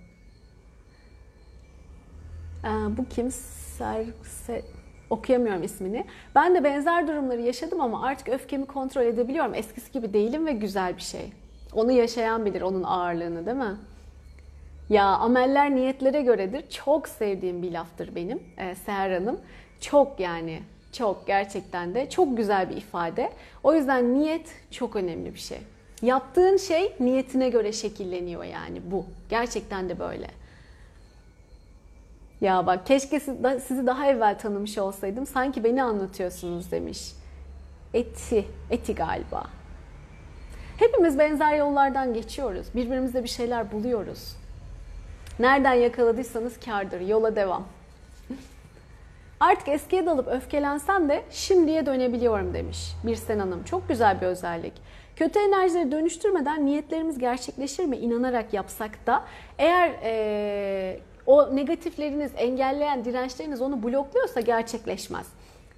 Ee, 2.63 2.97
bu 2.97 3.05
kim? 3.09 3.31
Ser, 3.31 4.05
Se- 4.47 4.65
okuyamıyorum 5.09 5.63
ismini. 5.63 6.05
Ben 6.35 6.55
de 6.55 6.63
benzer 6.63 7.07
durumları 7.07 7.41
yaşadım 7.41 7.81
ama 7.81 8.05
artık 8.05 8.29
öfkemi 8.29 8.65
kontrol 8.65 9.01
edebiliyorum. 9.01 9.55
Eskisi 9.55 9.91
gibi 9.91 10.13
değilim 10.13 10.45
ve 10.45 10.51
güzel 10.51 10.97
bir 10.97 11.01
şey. 11.01 11.33
Onu 11.75 11.91
yaşayan 11.91 12.45
bilir 12.45 12.61
onun 12.61 12.83
ağırlığını 12.83 13.45
değil 13.45 13.57
mi? 13.57 13.75
Ya 14.89 15.05
ameller 15.05 15.75
niyetlere 15.75 16.21
göredir. 16.21 16.69
Çok 16.69 17.07
sevdiğim 17.07 17.61
bir 17.61 17.71
laftır 17.71 18.15
benim 18.15 18.43
e, 18.57 18.75
Seher 18.75 19.11
Hanım. 19.11 19.39
Çok 19.81 20.19
yani 20.19 20.59
çok 20.91 21.27
gerçekten 21.27 21.95
de 21.95 22.09
çok 22.09 22.37
güzel 22.37 22.69
bir 22.69 22.77
ifade. 22.77 23.31
O 23.63 23.73
yüzden 23.73 24.13
niyet 24.13 24.47
çok 24.71 24.95
önemli 24.95 25.33
bir 25.33 25.39
şey. 25.39 25.57
Yaptığın 26.01 26.57
şey 26.57 26.93
niyetine 26.99 27.49
göre 27.49 27.71
şekilleniyor 27.71 28.43
yani 28.43 28.81
bu. 28.91 29.05
Gerçekten 29.29 29.89
de 29.89 29.99
böyle. 29.99 30.27
Ya 32.41 32.67
bak 32.67 32.85
keşke 32.85 33.19
siz- 33.19 33.63
sizi 33.67 33.87
daha 33.87 34.07
evvel 34.07 34.39
tanımış 34.39 34.77
olsaydım. 34.77 35.25
Sanki 35.25 35.63
beni 35.63 35.83
anlatıyorsunuz 35.83 36.71
demiş. 36.71 37.11
Eti, 37.93 38.45
eti 38.71 38.95
galiba. 38.95 39.43
Hepimiz 40.77 41.19
benzer 41.19 41.55
yollardan 41.55 42.13
geçiyoruz. 42.13 42.67
Birbirimizde 42.75 43.23
bir 43.23 43.29
şeyler 43.29 43.71
buluyoruz. 43.71 44.35
Nereden 45.39 45.73
yakaladıysanız 45.73 46.59
kardır. 46.59 47.01
Yola 47.01 47.35
devam. 47.35 47.63
Artık 49.39 49.67
eskiye 49.67 50.05
dalıp 50.05 50.27
öfkelensem 50.27 51.09
de 51.09 51.23
şimdiye 51.31 51.85
dönebiliyorum 51.85 52.53
demiş 52.53 52.91
Birsen 53.03 53.39
Hanım. 53.39 53.63
Çok 53.63 53.89
güzel 53.89 54.21
bir 54.21 54.25
özellik. 54.25 54.73
Kötü 55.15 55.39
enerjileri 55.39 55.91
dönüştürmeden 55.91 56.65
niyetlerimiz 56.65 57.19
gerçekleşir 57.19 57.85
mi 57.85 57.97
inanarak 57.97 58.53
yapsak 58.53 59.07
da 59.07 59.23
eğer 59.57 59.89
eee, 60.03 60.99
o 61.25 61.55
negatifleriniz, 61.55 62.31
engelleyen 62.37 63.05
dirençleriniz 63.05 63.61
onu 63.61 63.83
blokluyorsa 63.83 64.39
gerçekleşmez. 64.39 65.27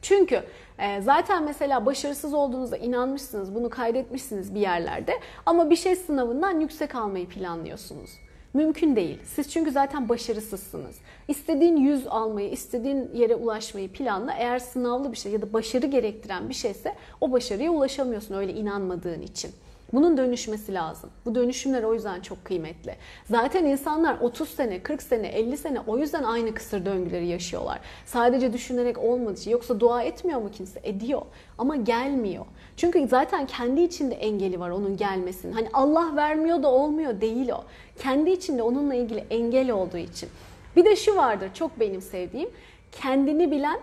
Çünkü 0.01 0.43
e, 0.79 1.01
zaten 1.01 1.43
mesela 1.43 1.85
başarısız 1.85 2.33
olduğunuzda 2.33 2.77
inanmışsınız, 2.77 3.55
bunu 3.55 3.69
kaydetmişsiniz 3.69 4.55
bir 4.55 4.59
yerlerde 4.59 5.13
ama 5.45 5.69
bir 5.69 5.75
şey 5.75 5.95
sınavından 5.95 6.59
yüksek 6.59 6.95
almayı 6.95 7.27
planlıyorsunuz. 7.27 8.09
Mümkün 8.53 8.95
değil. 8.95 9.19
Siz 9.23 9.51
çünkü 9.51 9.71
zaten 9.71 10.09
başarısızsınız. 10.09 10.95
İstediğin 11.27 11.77
yüz 11.77 12.07
almayı, 12.07 12.49
istediğin 12.49 13.09
yere 13.13 13.35
ulaşmayı 13.35 13.91
planla. 13.91 14.33
Eğer 14.33 14.59
sınavlı 14.59 15.11
bir 15.11 15.17
şey 15.17 15.31
ya 15.31 15.41
da 15.41 15.53
başarı 15.53 15.85
gerektiren 15.85 16.49
bir 16.49 16.53
şeyse 16.53 16.95
o 17.21 17.31
başarıya 17.31 17.71
ulaşamıyorsun 17.71 18.35
öyle 18.35 18.53
inanmadığın 18.53 19.21
için. 19.21 19.51
Bunun 19.93 20.17
dönüşmesi 20.17 20.73
lazım. 20.73 21.09
Bu 21.25 21.35
dönüşümler 21.35 21.83
o 21.83 21.93
yüzden 21.93 22.21
çok 22.21 22.45
kıymetli. 22.45 22.95
Zaten 23.25 23.65
insanlar 23.65 24.17
30 24.19 24.49
sene, 24.49 24.83
40 24.83 25.01
sene, 25.01 25.27
50 25.27 25.57
sene 25.57 25.79
o 25.87 25.97
yüzden 25.97 26.23
aynı 26.23 26.53
kısır 26.53 26.85
döngüleri 26.85 27.27
yaşıyorlar. 27.27 27.79
Sadece 28.05 28.53
düşünerek 28.53 28.97
olmadığı 28.97 29.39
için. 29.39 29.51
Yoksa 29.51 29.79
dua 29.79 30.03
etmiyor 30.03 30.41
mu 30.41 30.51
kimse? 30.51 30.79
Ediyor. 30.83 31.21
Ama 31.57 31.75
gelmiyor. 31.75 32.45
Çünkü 32.77 33.07
zaten 33.07 33.45
kendi 33.45 33.81
içinde 33.81 34.15
engeli 34.15 34.59
var 34.59 34.69
onun 34.69 34.97
gelmesinin. 34.97 35.53
Hani 35.53 35.69
Allah 35.73 36.15
vermiyor 36.15 36.63
da 36.63 36.71
olmuyor 36.71 37.21
değil 37.21 37.49
o. 37.49 37.63
Kendi 37.99 38.29
içinde 38.29 38.63
onunla 38.63 38.95
ilgili 38.95 39.25
engel 39.29 39.71
olduğu 39.71 39.97
için. 39.97 40.29
Bir 40.75 40.85
de 40.85 40.95
şu 40.95 41.15
vardır 41.15 41.49
çok 41.53 41.79
benim 41.79 42.01
sevdiğim. 42.01 42.49
Kendini 42.91 43.51
bilen 43.51 43.79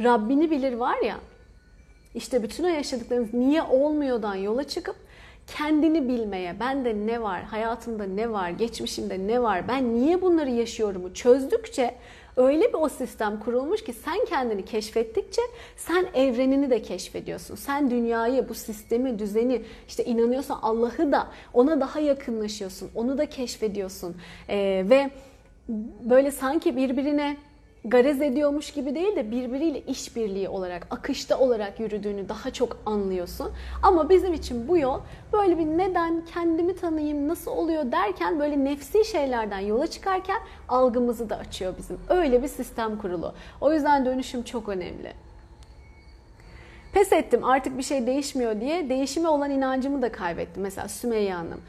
Rabbini 0.00 0.50
bilir 0.50 0.72
var 0.72 0.98
ya. 0.98 1.16
İşte 2.14 2.42
bütün 2.42 2.64
o 2.64 2.68
yaşadıklarımız 2.68 3.34
niye 3.34 3.62
olmuyordan 3.62 4.34
yola 4.34 4.64
çıkıp 4.64 4.96
kendini 5.46 6.08
bilmeye, 6.08 6.60
bende 6.60 7.06
ne 7.06 7.22
var, 7.22 7.42
hayatımda 7.42 8.04
ne 8.04 8.32
var, 8.32 8.50
geçmişimde 8.50 9.26
ne 9.26 9.42
var, 9.42 9.68
ben 9.68 9.94
niye 9.94 10.22
bunları 10.22 10.50
yaşıyorumu 10.50 11.14
çözdükçe 11.14 11.94
öyle 12.36 12.68
bir 12.68 12.78
o 12.78 12.88
sistem 12.88 13.40
kurulmuş 13.40 13.84
ki 13.84 13.92
sen 13.92 14.24
kendini 14.24 14.64
keşfettikçe 14.64 15.42
sen 15.76 16.06
evrenini 16.14 16.70
de 16.70 16.82
keşfediyorsun. 16.82 17.54
Sen 17.54 17.90
dünyayı, 17.90 18.48
bu 18.48 18.54
sistemi, 18.54 19.18
düzeni, 19.18 19.62
işte 19.88 20.04
inanıyorsan 20.04 20.58
Allah'ı 20.62 21.12
da 21.12 21.26
ona 21.52 21.80
daha 21.80 22.00
yakınlaşıyorsun, 22.00 22.90
onu 22.94 23.18
da 23.18 23.26
keşfediyorsun. 23.26 24.16
Ee, 24.48 24.84
ve 24.90 25.10
böyle 26.00 26.30
sanki 26.30 26.76
birbirine 26.76 27.36
garez 27.84 28.22
ediyormuş 28.22 28.70
gibi 28.70 28.94
değil 28.94 29.16
de 29.16 29.30
birbiriyle 29.30 29.80
işbirliği 29.80 30.48
olarak, 30.48 30.86
akışta 30.90 31.38
olarak 31.38 31.80
yürüdüğünü 31.80 32.28
daha 32.28 32.50
çok 32.50 32.76
anlıyorsun. 32.86 33.52
Ama 33.82 34.08
bizim 34.08 34.32
için 34.32 34.68
bu 34.68 34.78
yol 34.78 35.00
böyle 35.32 35.58
bir 35.58 35.64
neden, 35.64 36.22
kendimi 36.34 36.76
tanıyayım, 36.76 37.28
nasıl 37.28 37.50
oluyor 37.50 37.92
derken 37.92 38.40
böyle 38.40 38.64
nefsi 38.64 39.04
şeylerden 39.04 39.58
yola 39.58 39.86
çıkarken 39.86 40.38
algımızı 40.68 41.30
da 41.30 41.36
açıyor 41.36 41.74
bizim. 41.78 41.98
Öyle 42.08 42.42
bir 42.42 42.48
sistem 42.48 42.98
kurulu. 42.98 43.34
O 43.60 43.72
yüzden 43.72 44.04
dönüşüm 44.04 44.42
çok 44.42 44.68
önemli. 44.68 45.12
Pes 46.92 47.12
ettim 47.12 47.44
artık 47.44 47.78
bir 47.78 47.82
şey 47.82 48.06
değişmiyor 48.06 48.60
diye 48.60 48.88
değişime 48.88 49.28
olan 49.28 49.50
inancımı 49.50 50.02
da 50.02 50.12
kaybettim. 50.12 50.62
Mesela 50.62 50.88
Sümeyye 50.88 51.34
Hanım. 51.34 51.60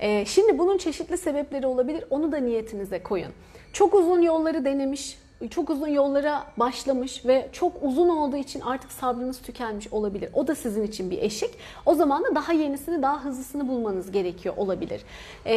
Ee, 0.00 0.24
şimdi 0.24 0.58
bunun 0.58 0.78
çeşitli 0.78 1.16
sebepleri 1.16 1.66
olabilir. 1.66 2.04
Onu 2.10 2.32
da 2.32 2.36
niyetinize 2.36 3.02
koyun. 3.02 3.32
Çok 3.72 3.94
uzun 3.94 4.22
yolları 4.22 4.64
denemiş, 4.64 5.18
çok 5.48 5.70
uzun 5.70 5.88
yollara 5.88 6.44
başlamış 6.56 7.26
ve 7.26 7.48
çok 7.52 7.72
uzun 7.82 8.08
olduğu 8.08 8.36
için 8.36 8.60
artık 8.60 8.92
sabrınız 8.92 9.42
tükenmiş 9.42 9.92
olabilir. 9.92 10.30
O 10.34 10.46
da 10.46 10.54
sizin 10.54 10.82
için 10.82 11.10
bir 11.10 11.22
eşik. 11.22 11.50
O 11.86 11.94
zaman 11.94 12.24
da 12.24 12.34
daha 12.34 12.52
yenisini, 12.52 13.02
daha 13.02 13.24
hızlısını 13.24 13.68
bulmanız 13.68 14.10
gerekiyor 14.10 14.54
olabilir. 14.56 15.02
Ee, 15.44 15.54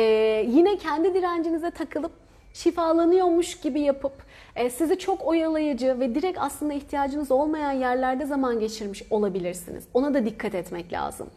yine 0.48 0.78
kendi 0.78 1.14
direncinize 1.14 1.72
takılıp 1.72 2.12
şifalanıyormuş 2.54 3.60
gibi 3.60 3.82
yapıp 3.82 4.14
e, 4.56 4.70
sizi 4.70 5.00
çok 5.00 5.28
oyalayıcı 5.28 6.00
ve 6.00 6.16
direkt 6.16 6.38
aslında 6.42 6.74
ihtiyacınız 6.74 7.32
olmayan 7.32 7.72
yerlerde 7.72 8.26
zaman 8.26 8.60
geçirmiş 8.60 9.04
olabilirsiniz. 9.10 9.84
Ona 9.94 10.14
da 10.14 10.26
dikkat 10.26 10.56
etmek 10.56 10.94
lazım. 10.94 11.28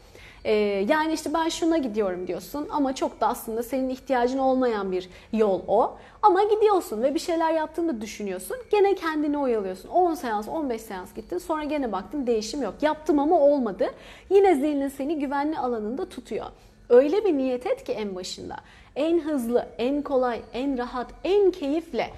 E, 0.45 0.53
yani 0.89 1.13
işte 1.13 1.35
ben 1.35 1.49
şuna 1.49 1.79
gidiyorum 1.79 2.27
diyorsun 2.27 2.69
ama 2.71 2.95
çok 2.95 3.21
da 3.21 3.27
aslında 3.27 3.63
senin 3.63 3.89
ihtiyacın 3.89 4.39
olmayan 4.39 4.93
bir 4.93 5.09
yol 5.33 5.61
o. 5.69 5.97
Ama 6.23 6.43
gidiyorsun 6.43 7.03
ve 7.03 7.15
bir 7.15 7.19
şeyler 7.19 7.53
yaptığını 7.53 8.01
düşünüyorsun. 8.01 8.57
Gene 8.71 8.95
kendini 8.95 9.39
oyalıyorsun. 9.39 9.89
10 9.89 10.15
seans, 10.15 10.49
15 10.49 10.81
seans 10.83 11.15
gittin 11.15 11.39
sonra 11.39 11.65
gene 11.65 11.93
baktın 11.93 12.27
değişim 12.27 12.63
yok. 12.63 12.75
Yaptım 12.83 13.19
ama 13.19 13.41
olmadı. 13.41 13.91
Yine 14.31 14.55
zihnin 14.55 14.89
seni 14.89 15.19
güvenli 15.19 15.59
alanında 15.59 16.09
tutuyor. 16.09 16.47
Öyle 16.89 17.25
bir 17.25 17.37
niyet 17.37 17.67
et 17.67 17.85
ki 17.85 17.93
en 17.93 18.15
başında. 18.15 18.57
En 18.97 19.21
hızlı, 19.21 19.69
en 19.79 20.03
kolay, 20.03 20.41
en 20.53 20.79
rahat, 20.79 21.07
en 21.25 21.51
keyifle 21.51 22.11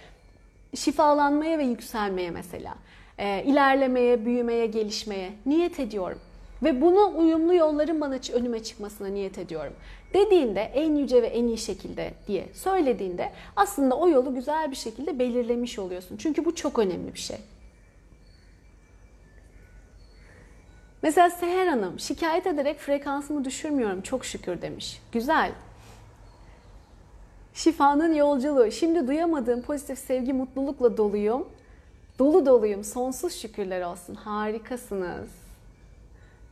şifalanmaya 0.75 1.59
ve 1.59 1.65
yükselmeye 1.65 2.31
mesela. 2.31 2.75
E, 3.19 3.45
ilerlemeye, 3.45 4.25
büyümeye, 4.25 4.67
gelişmeye 4.67 5.33
niyet 5.47 5.81
ediyorum. 5.81 6.19
Ve 6.63 6.81
bunu 6.81 7.19
uyumlu 7.19 7.55
yolların 7.55 8.01
bana 8.01 8.19
önüme 8.33 8.63
çıkmasına 8.63 9.09
niyet 9.09 9.39
ediyorum. 9.39 9.73
Dediğinde 10.15 10.61
en 10.61 10.97
yüce 10.97 11.23
ve 11.23 11.27
en 11.27 11.47
iyi 11.47 11.59
şekilde 11.59 12.15
diye 12.27 12.49
söylediğinde 12.55 13.33
aslında 13.57 13.97
o 13.97 14.09
yolu 14.09 14.35
güzel 14.35 14.71
bir 14.71 14.77
şekilde 14.77 15.19
belirlemiş 15.19 15.79
oluyorsun. 15.79 16.17
Çünkü 16.17 16.45
bu 16.45 16.55
çok 16.55 16.79
önemli 16.79 17.15
bir 17.15 17.19
şey. 17.19 17.39
Mesela 21.03 21.31
Seher 21.31 21.67
Hanım 21.67 22.01
şikayet 22.01 22.47
ederek 22.47 22.79
frekansımı 22.79 23.45
düşürmüyorum 23.45 24.03
çok 24.03 24.25
şükür 24.25 24.63
demiş. 24.63 25.03
Güzel. 25.13 25.53
Şifanın 27.55 28.15
yolculuğu. 28.15 28.71
Şimdi 28.71 29.07
duyamadığım 29.07 29.63
pozitif 29.63 29.99
sevgi, 29.99 30.33
mutlulukla 30.33 30.97
doluyum. 30.97 31.49
Dolu 32.19 32.47
doluyum. 32.47 32.85
Sonsuz 32.85 33.33
şükürler 33.33 33.83
olsun. 33.83 34.15
Harikasınız. 34.15 35.42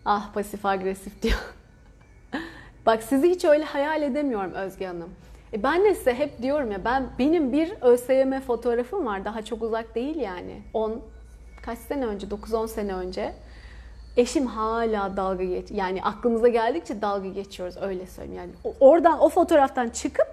Ah 0.04 0.32
pasif 0.34 0.66
agresif 0.66 1.22
diyor. 1.22 1.54
Bak 2.86 3.02
sizi 3.02 3.30
hiç 3.30 3.44
öyle 3.44 3.64
hayal 3.64 4.02
edemiyorum 4.02 4.52
Özge 4.52 4.86
Hanım. 4.86 5.10
E 5.52 5.62
ben 5.62 5.84
de 5.84 5.94
size 5.94 6.14
hep 6.14 6.42
diyorum 6.42 6.72
ya 6.72 6.84
ben 6.84 7.06
benim 7.18 7.52
bir 7.52 7.72
ÖSYM 7.80 8.40
fotoğrafım 8.40 9.06
var. 9.06 9.24
Daha 9.24 9.42
çok 9.42 9.62
uzak 9.62 9.94
değil 9.94 10.16
yani. 10.16 10.62
10 10.74 11.00
kaç 11.62 11.78
sene 11.78 12.06
önce? 12.06 12.26
9-10 12.26 12.68
sene 12.68 12.94
önce. 12.94 13.32
Eşim 14.16 14.46
hala 14.46 15.16
dalga 15.16 15.44
geç 15.44 15.70
yani 15.70 16.02
aklımıza 16.02 16.48
geldikçe 16.48 17.02
dalga 17.02 17.28
geçiyoruz 17.28 17.76
öyle 17.80 18.06
söyleyeyim 18.06 18.40
yani. 18.64 18.74
Oradan 18.80 19.20
o 19.20 19.28
fotoğraftan 19.28 19.88
çıkıp 19.88 20.26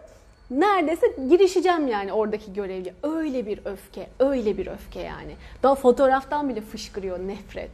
neredeyse 0.51 1.15
girişeceğim 1.29 1.87
yani 1.87 2.13
oradaki 2.13 2.53
görevli. 2.53 2.93
Öyle 3.03 3.45
bir 3.45 3.59
öfke, 3.65 4.07
öyle 4.19 4.57
bir 4.57 4.67
öfke 4.67 5.01
yani. 5.01 5.35
Daha 5.63 5.75
fotoğraftan 5.75 6.49
bile 6.49 6.61
fışkırıyor 6.61 7.19
nefret. 7.19 7.71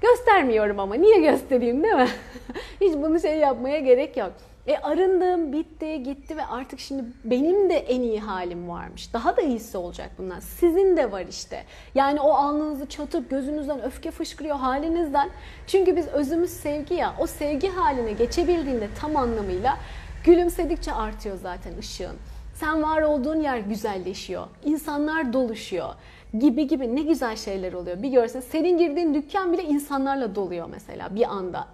Göstermiyorum 0.00 0.80
ama 0.80 0.94
niye 0.94 1.20
göstereyim 1.20 1.82
değil 1.82 1.94
mi? 1.94 2.08
Hiç 2.80 2.94
bunu 2.94 3.20
şey 3.20 3.38
yapmaya 3.38 3.78
gerek 3.78 4.16
yok. 4.16 4.32
E 4.66 4.76
arındım, 4.78 5.52
bitti, 5.52 6.02
gitti 6.02 6.36
ve 6.36 6.44
artık 6.44 6.80
şimdi 6.80 7.04
benim 7.24 7.70
de 7.70 7.74
en 7.74 8.00
iyi 8.00 8.20
halim 8.20 8.68
varmış. 8.68 9.12
Daha 9.12 9.36
da 9.36 9.40
iyisi 9.42 9.78
olacak 9.78 10.10
bundan. 10.18 10.40
Sizin 10.40 10.96
de 10.96 11.12
var 11.12 11.24
işte. 11.30 11.64
Yani 11.94 12.20
o 12.20 12.30
alnınızı 12.30 12.86
çatıp 12.86 13.30
gözünüzden 13.30 13.82
öfke 13.82 14.10
fışkırıyor 14.10 14.56
halinizden. 14.56 15.30
Çünkü 15.66 15.96
biz 15.96 16.08
özümüz 16.08 16.50
sevgi 16.50 16.94
ya. 16.94 17.14
O 17.18 17.26
sevgi 17.26 17.68
haline 17.68 18.12
geçebildiğinde 18.12 18.88
tam 19.00 19.16
anlamıyla 19.16 19.78
gülümsedikçe 20.24 20.92
artıyor 20.92 21.36
zaten 21.42 21.78
ışığın. 21.78 22.16
Sen 22.54 22.82
var 22.82 23.02
olduğun 23.02 23.40
yer 23.40 23.58
güzelleşiyor. 23.58 24.46
İnsanlar 24.64 25.32
doluşuyor 25.32 25.94
gibi 26.38 26.66
gibi 26.66 26.96
ne 26.96 27.02
güzel 27.02 27.36
şeyler 27.36 27.72
oluyor. 27.72 28.02
Bir 28.02 28.08
görsen 28.08 28.40
senin 28.40 28.78
girdiğin 28.78 29.14
dükkan 29.14 29.52
bile 29.52 29.64
insanlarla 29.64 30.34
doluyor 30.34 30.68
mesela 30.70 31.14
bir 31.14 31.24
anda. 31.24 31.68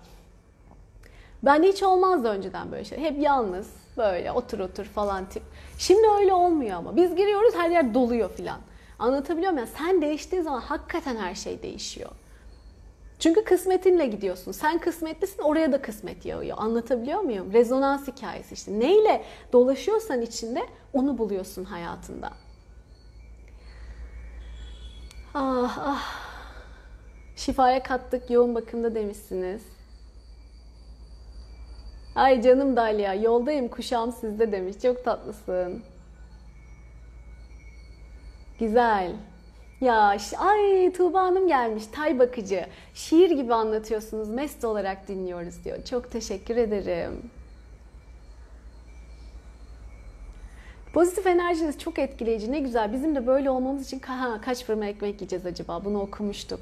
Ben 1.42 1.62
hiç 1.62 1.82
olmazdı 1.82 2.28
önceden 2.28 2.72
böyle 2.72 2.84
şey. 2.84 2.98
Hep 2.98 3.18
yalnız 3.18 3.66
böyle 3.96 4.32
otur 4.32 4.58
otur 4.58 4.84
falan 4.84 5.28
tip. 5.28 5.42
Şimdi 5.78 6.08
öyle 6.20 6.32
olmuyor 6.32 6.76
ama. 6.76 6.96
Biz 6.96 7.16
giriyoruz 7.16 7.54
her 7.54 7.70
yer 7.70 7.94
doluyor 7.94 8.30
filan. 8.30 8.58
Anlatabiliyor 8.98 9.52
muyum? 9.52 9.66
Yani 9.66 9.78
sen 9.88 10.02
değiştiğin 10.02 10.42
zaman 10.42 10.60
hakikaten 10.60 11.16
her 11.16 11.34
şey 11.34 11.62
değişiyor. 11.62 12.10
Çünkü 13.18 13.44
kısmetinle 13.44 14.06
gidiyorsun. 14.06 14.52
Sen 14.52 14.78
kısmetlisin 14.78 15.42
oraya 15.42 15.72
da 15.72 15.82
kısmet 15.82 16.26
yağıyor. 16.26 16.56
Anlatabiliyor 16.60 17.20
muyum? 17.20 17.52
Rezonans 17.52 18.08
hikayesi 18.08 18.54
işte. 18.54 18.78
Neyle 18.80 19.24
dolaşıyorsan 19.52 20.22
içinde 20.22 20.62
onu 20.92 21.18
buluyorsun 21.18 21.64
hayatında. 21.64 22.30
Ah 25.34 25.78
ah. 25.78 26.24
Şifaya 27.36 27.82
kattık 27.82 28.30
yoğun 28.30 28.54
bakımda 28.54 28.94
demişsiniz. 28.94 29.62
Ay 32.14 32.42
canım 32.42 32.76
Dalia 32.76 33.14
yoldayım 33.14 33.68
kuşağım 33.68 34.12
sizde 34.12 34.52
demiş. 34.52 34.76
Çok 34.82 35.04
tatlısın. 35.04 35.82
Güzel. 38.60 39.12
Ya 39.80 40.16
ay 40.38 40.92
Tuğba 40.92 41.22
Hanım 41.22 41.48
gelmiş. 41.48 41.86
Tay 41.86 42.18
bakıcı. 42.18 42.66
Şiir 42.94 43.30
gibi 43.30 43.54
anlatıyorsunuz. 43.54 44.28
Mest 44.28 44.64
olarak 44.64 45.08
dinliyoruz 45.08 45.64
diyor. 45.64 45.84
Çok 45.84 46.10
teşekkür 46.10 46.56
ederim. 46.56 47.30
Pozitif 50.94 51.26
enerjiniz 51.26 51.78
çok 51.78 51.98
etkileyici. 51.98 52.52
Ne 52.52 52.60
güzel. 52.60 52.92
Bizim 52.92 53.14
de 53.14 53.26
böyle 53.26 53.50
olmamız 53.50 53.86
için 53.86 54.00
ha, 54.00 54.40
kaç 54.44 54.64
fırma 54.64 54.86
ekmek 54.86 55.14
yiyeceğiz 55.14 55.46
acaba? 55.46 55.84
Bunu 55.84 56.00
okumuştuk. 56.00 56.60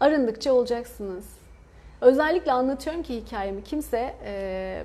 Arındıkça 0.00 0.52
olacaksınız. 0.52 1.24
Özellikle 2.00 2.52
anlatıyorum 2.52 3.02
ki 3.02 3.16
hikayemi. 3.16 3.64
Kimse 3.64 4.14
e, 4.24 4.84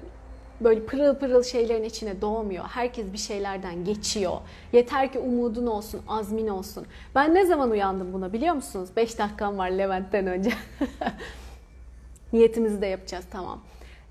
böyle 0.62 0.86
pırıl 0.86 1.16
pırıl 1.16 1.44
şeylerin 1.44 1.84
içine 1.84 2.22
doğmuyor. 2.22 2.66
Herkes 2.66 3.14
bir 3.14 3.18
şeylerden 3.18 3.86
geçiyor. 3.86 4.38
Yeter 4.74 5.12
ki 5.12 5.20
umudun 5.20 5.68
olsun, 5.68 6.02
azmin 6.08 6.48
olsun. 6.48 6.86
Ben 7.16 7.36
ne 7.36 7.46
zaman 7.46 7.72
uyandım 7.72 8.14
buna 8.14 8.34
biliyor 8.34 8.56
musunuz? 8.56 8.90
5 8.96 9.20
dakikam 9.20 9.58
var 9.58 9.70
Levent'ten 9.70 10.28
önce. 10.28 10.54
Niyetimizi 12.34 12.82
de 12.82 12.88
yapacağız 12.88 13.26
tamam. 13.32 13.62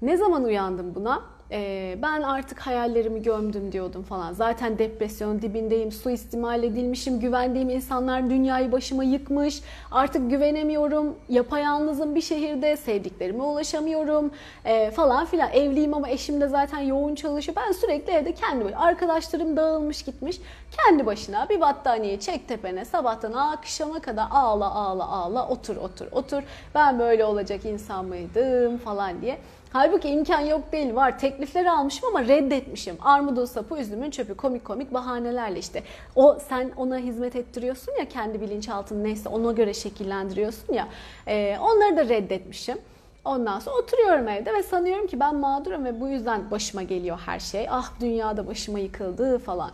Ne 0.03 0.17
zaman 0.17 0.45
uyandım 0.45 0.95
buna? 0.95 1.34
Ee, 1.55 1.99
ben 2.03 2.23
artık 2.23 2.61
hayallerimi 2.61 3.23
gömdüm 3.23 3.73
diyordum 3.73 4.03
falan. 4.03 4.33
Zaten 4.33 4.79
depresyon 4.79 5.43
dibindeyim, 5.43 5.93
suistimal 5.93 6.63
edilmişim, 6.63 7.21
güvendiğim 7.21 7.71
insanlar 7.71 8.31
dünyayı 8.31 8.73
başıma 8.73 9.05
yıkmış. 9.05 9.63
Artık 9.91 10.31
güvenemiyorum, 10.31 11.17
yapayalnızım 11.29 12.15
bir 12.15 12.21
şehirde, 12.21 12.77
sevdiklerime 12.77 13.43
ulaşamıyorum 13.43 14.31
ee, 14.65 14.91
falan 14.91 15.27
filan. 15.27 15.51
Evliyim 15.51 15.95
ama 15.95 16.09
eşim 16.09 16.41
de 16.41 16.49
zaten 16.49 16.79
yoğun 16.79 17.15
çalışıyor. 17.15 17.57
Ben 17.67 17.73
sürekli 17.73 18.13
evde 18.13 18.35
kendi 18.35 18.65
böyle 18.65 18.77
arkadaşlarım 18.77 19.57
dağılmış 19.57 20.03
gitmiş. 20.03 20.41
Kendi 20.77 21.07
başına 21.07 21.49
bir 21.49 21.61
battaniye 21.61 22.21
çek 22.21 22.49
tepene 22.49 22.85
sabahtan 22.85 23.33
akşama 23.33 24.01
kadar 24.01 24.27
ağla 24.31 24.75
ağla 24.75 25.09
ağla 25.09 25.49
otur 25.49 25.77
otur 25.77 26.07
otur. 26.13 26.43
Ben 26.75 26.99
böyle 26.99 27.25
olacak 27.25 27.65
insan 27.65 28.05
mıydım 28.05 28.79
falan 28.79 29.23
diye. 29.23 29.39
Halbuki 29.75 30.09
imkan 30.09 30.41
yok 30.41 30.73
değil 30.73 30.95
var. 30.95 31.19
Teklifleri 31.19 31.71
almışım 31.71 32.09
ama 32.09 32.23
reddetmişim. 32.23 32.97
Armudun 33.01 33.45
sapı, 33.45 33.79
üzümün 33.79 34.11
çöpü. 34.11 34.35
Komik 34.35 34.65
komik 34.65 34.95
bahanelerle 34.95 35.59
işte. 35.59 35.83
O 36.17 36.39
sen 36.49 36.71
ona 36.77 36.99
hizmet 36.99 37.37
ettiriyorsun 37.37 37.93
ya 37.99 38.09
kendi 38.09 38.41
bilinçaltın 38.41 39.05
neyse 39.05 39.29
ona 39.29 39.53
göre 39.53 39.75
şekillendiriyorsun 39.75 40.75
ya. 40.75 40.89
E, 41.27 41.59
onları 41.59 41.97
da 41.97 42.09
reddetmişim. 42.09 42.79
Ondan 43.25 43.59
sonra 43.59 43.77
oturuyorum 43.77 44.29
evde 44.29 44.55
ve 44.55 44.63
sanıyorum 44.63 45.07
ki 45.07 45.21
ben 45.21 45.37
mağdurum 45.37 45.85
ve 45.85 46.01
bu 46.01 46.09
yüzden 46.09 46.51
başıma 46.51 46.83
geliyor 46.83 47.19
her 47.27 47.41
şey. 47.41 47.67
Ah 47.71 48.01
dünyada 48.01 48.47
başıma 48.47 48.79
yıkıldı 48.79 49.39
falan. 49.39 49.71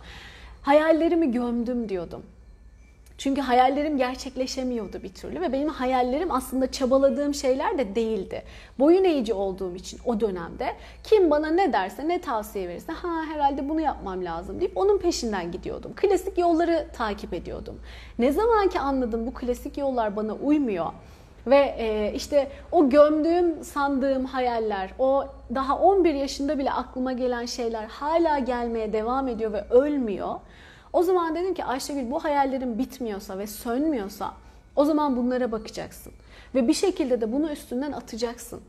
Hayallerimi 0.61 1.31
gömdüm 1.31 1.89
diyordum. 1.89 2.23
Çünkü 3.21 3.41
hayallerim 3.41 3.97
gerçekleşemiyordu 3.97 5.03
bir 5.03 5.13
türlü 5.13 5.41
ve 5.41 5.53
benim 5.53 5.69
hayallerim 5.69 6.31
aslında 6.31 6.71
çabaladığım 6.71 7.33
şeyler 7.33 7.77
de 7.77 7.95
değildi. 7.95 8.43
Boyun 8.79 9.03
eğici 9.03 9.33
olduğum 9.33 9.75
için 9.75 9.99
o 10.05 10.19
dönemde 10.19 10.75
kim 11.03 11.31
bana 11.31 11.47
ne 11.47 11.73
derse 11.73 12.07
ne 12.07 12.21
tavsiye 12.21 12.67
verirse 12.67 12.91
ha 12.91 13.09
herhalde 13.33 13.69
bunu 13.69 13.81
yapmam 13.81 14.25
lazım 14.25 14.59
deyip 14.59 14.77
onun 14.77 14.97
peşinden 14.97 15.51
gidiyordum. 15.51 15.93
Klasik 15.95 16.37
yolları 16.37 16.87
takip 16.93 17.33
ediyordum. 17.33 17.79
Ne 18.19 18.31
zaman 18.31 18.67
ki 18.67 18.79
anladım 18.79 19.27
bu 19.27 19.33
klasik 19.33 19.77
yollar 19.77 20.15
bana 20.15 20.33
uymuyor 20.33 20.85
ve 21.47 21.75
e, 21.77 22.13
işte 22.15 22.51
o 22.71 22.89
gömdüğüm 22.89 23.63
sandığım 23.63 24.25
hayaller, 24.25 24.89
o 24.99 25.25
daha 25.55 25.77
11 25.77 26.13
yaşında 26.13 26.57
bile 26.57 26.71
aklıma 26.71 27.13
gelen 27.13 27.45
şeyler 27.45 27.85
hala 27.85 28.39
gelmeye 28.39 28.93
devam 28.93 29.27
ediyor 29.27 29.53
ve 29.53 29.63
ölmüyor. 29.69 30.35
O 30.93 31.03
zaman 31.03 31.35
dedim 31.35 31.53
ki 31.53 31.65
Ayşegül 31.65 32.11
bu 32.11 32.23
hayallerin 32.23 32.77
bitmiyorsa 32.77 33.37
ve 33.37 33.47
sönmüyorsa 33.47 34.33
o 34.75 34.85
zaman 34.85 35.17
bunlara 35.17 35.51
bakacaksın. 35.51 36.13
Ve 36.55 36.67
bir 36.67 36.73
şekilde 36.73 37.21
de 37.21 37.31
bunu 37.31 37.51
üstünden 37.51 37.91
atacaksın. 37.91 38.61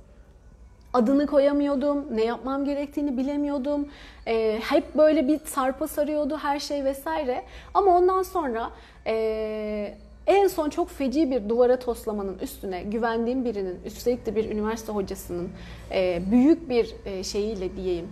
Adını 0.92 1.26
koyamıyordum, 1.26 2.16
ne 2.16 2.24
yapmam 2.24 2.64
gerektiğini 2.64 3.16
bilemiyordum. 3.16 3.88
Ee, 4.26 4.60
hep 4.62 4.94
böyle 4.94 5.28
bir 5.28 5.38
sarpa 5.44 5.88
sarıyordu 5.88 6.36
her 6.36 6.60
şey 6.60 6.84
vesaire. 6.84 7.42
Ama 7.74 7.96
ondan 7.96 8.22
sonra 8.22 8.70
ee, 9.06 9.94
en 10.26 10.48
son 10.48 10.70
çok 10.70 10.90
feci 10.90 11.30
bir 11.30 11.48
duvara 11.48 11.78
toslamanın 11.78 12.38
üstüne 12.38 12.82
güvendiğim 12.82 13.44
birinin, 13.44 13.80
üstelik 13.84 14.26
de 14.26 14.36
bir 14.36 14.50
üniversite 14.50 14.92
hocasının 14.92 15.48
ee, 15.90 16.22
büyük 16.30 16.68
bir 16.68 16.94
ee, 17.04 17.24
şeyiyle 17.24 17.76
diyeyim. 17.76 18.08